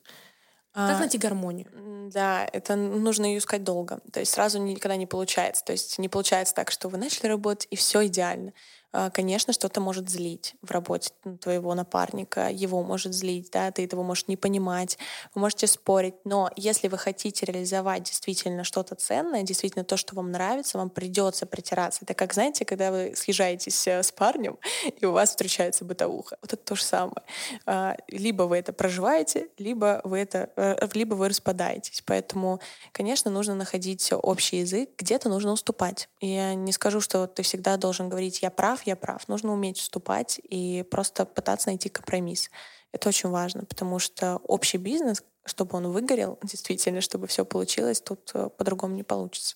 как 0.73 0.95
а, 0.95 0.99
найти 0.99 1.19
гармонию? 1.19 2.09
Да, 2.11 2.47
это 2.51 2.75
нужно 2.75 3.25
ее 3.25 3.37
искать 3.37 3.63
долго. 3.63 3.99
То 4.11 4.19
есть 4.19 4.33
сразу 4.33 4.59
никогда 4.59 4.95
не 4.95 5.05
получается. 5.05 5.63
То 5.63 5.71
есть 5.71 5.99
не 5.99 6.09
получается 6.09 6.55
так, 6.55 6.71
что 6.71 6.89
вы 6.89 6.97
начали 6.97 7.27
работать, 7.27 7.67
и 7.69 7.75
все 7.75 8.07
идеально. 8.07 8.53
А, 8.93 9.09
конечно, 9.09 9.53
что-то 9.53 9.81
может 9.81 10.07
злить 10.07 10.55
в 10.61 10.69
работе 10.69 11.09
твоего 11.41 11.73
напарника, 11.73 12.49
его 12.49 12.83
может 12.83 13.13
злить, 13.13 13.49
да, 13.51 13.71
ты 13.71 13.83
этого 13.83 14.03
можешь 14.03 14.27
не 14.27 14.37
понимать, 14.37 14.99
вы 15.33 15.41
можете 15.41 15.65
спорить, 15.65 16.13
но 16.25 16.51
если 16.55 16.87
вы 16.87 16.99
хотите 16.99 17.47
реализовать 17.47 18.03
действительно 18.03 18.63
что-то 18.63 18.93
ценное, 18.93 19.41
действительно 19.41 19.83
то, 19.83 19.97
что 19.97 20.15
вам 20.15 20.31
нравится, 20.31 20.77
вам 20.77 20.91
придется 20.91 21.47
притираться. 21.47 22.01
Это 22.03 22.13
как, 22.13 22.33
знаете, 22.33 22.65
когда 22.65 22.91
вы 22.91 23.13
съезжаетесь 23.15 23.87
э, 23.87 24.03
с 24.03 24.11
парнем, 24.11 24.59
и 24.99 25.05
у 25.05 25.11
вас 25.11 25.29
встречается 25.29 25.85
бытовуха. 25.85 26.37
Вот 26.41 26.53
это 26.53 26.63
то 26.63 26.75
же 26.75 26.83
самое. 26.83 27.23
А, 27.65 27.97
либо 28.07 28.43
вы 28.43 28.57
это 28.57 28.73
проживаете, 28.73 29.49
либо 29.57 30.01
вы 30.03 30.19
это, 30.19 30.51
э, 30.55 30.87
либо 30.93 31.15
вы 31.15 31.29
распадаетесь. 31.29 32.03
Поэтому, 32.05 32.59
конечно, 32.91 33.31
нужно 33.31 33.55
находить 33.55 34.11
общий 34.13 34.57
язык, 34.57 34.91
где-то 34.99 35.29
нужно 35.29 35.51
уступать. 35.51 36.09
Я 36.21 36.53
не 36.53 36.71
скажу, 36.71 37.01
что 37.01 37.25
ты 37.25 37.41
всегда 37.41 37.77
должен 37.77 38.07
говорить 38.07 38.43
«я 38.43 38.51
прав, 38.51 38.82
я 38.85 38.95
прав». 38.95 39.27
Нужно 39.27 39.53
уметь 39.53 39.79
уступать 39.79 40.39
и 40.43 40.83
просто 40.89 41.25
пытаться 41.25 41.69
найти 41.69 41.89
компромисс. 41.89 42.49
Это 42.91 43.09
очень 43.09 43.29
важно, 43.29 43.65
потому 43.65 43.99
что 43.99 44.37
общий 44.43 44.77
бизнес, 44.77 45.23
чтобы 45.45 45.77
он 45.77 45.91
выгорел, 45.91 46.39
действительно, 46.43 47.01
чтобы 47.01 47.27
все 47.27 47.45
получилось, 47.45 48.01
тут 48.01 48.31
э, 48.33 48.49
по-другому 48.49 48.95
не 48.95 49.03
получится. 49.03 49.55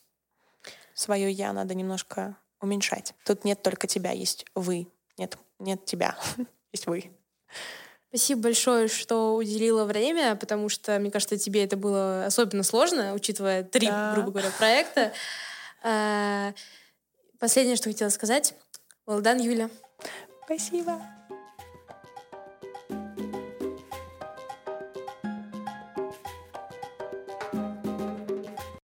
Свое 0.93 1.31
я 1.31 1.53
надо 1.53 1.75
немножко 1.75 2.37
уменьшать. 2.59 3.13
Тут 3.23 3.45
нет 3.45 3.61
только 3.61 3.87
тебя, 3.87 4.11
есть 4.11 4.45
вы. 4.55 4.87
Нет, 5.17 5.37
нет 5.59 5.85
тебя, 5.85 6.17
есть 6.71 6.87
вы. 6.87 7.11
Спасибо 8.09 8.43
большое, 8.43 8.87
что 8.87 9.35
уделила 9.35 9.83
время, 9.83 10.35
потому 10.35 10.69
что, 10.69 10.97
мне 10.97 11.11
кажется, 11.11 11.37
тебе 11.37 11.65
это 11.65 11.75
было 11.75 12.25
особенно 12.25 12.63
сложно, 12.63 13.13
учитывая 13.13 13.63
три, 13.63 13.87
да. 13.87 14.13
грубо 14.13 14.31
говоря, 14.31 14.49
проекта. 14.57 15.11
А, 15.83 16.53
последнее, 17.37 17.75
что 17.75 17.89
хотела 17.89 18.09
сказать. 18.09 18.55
Done, 19.07 19.41
Юля. 19.41 19.69
Спасибо. 20.45 21.01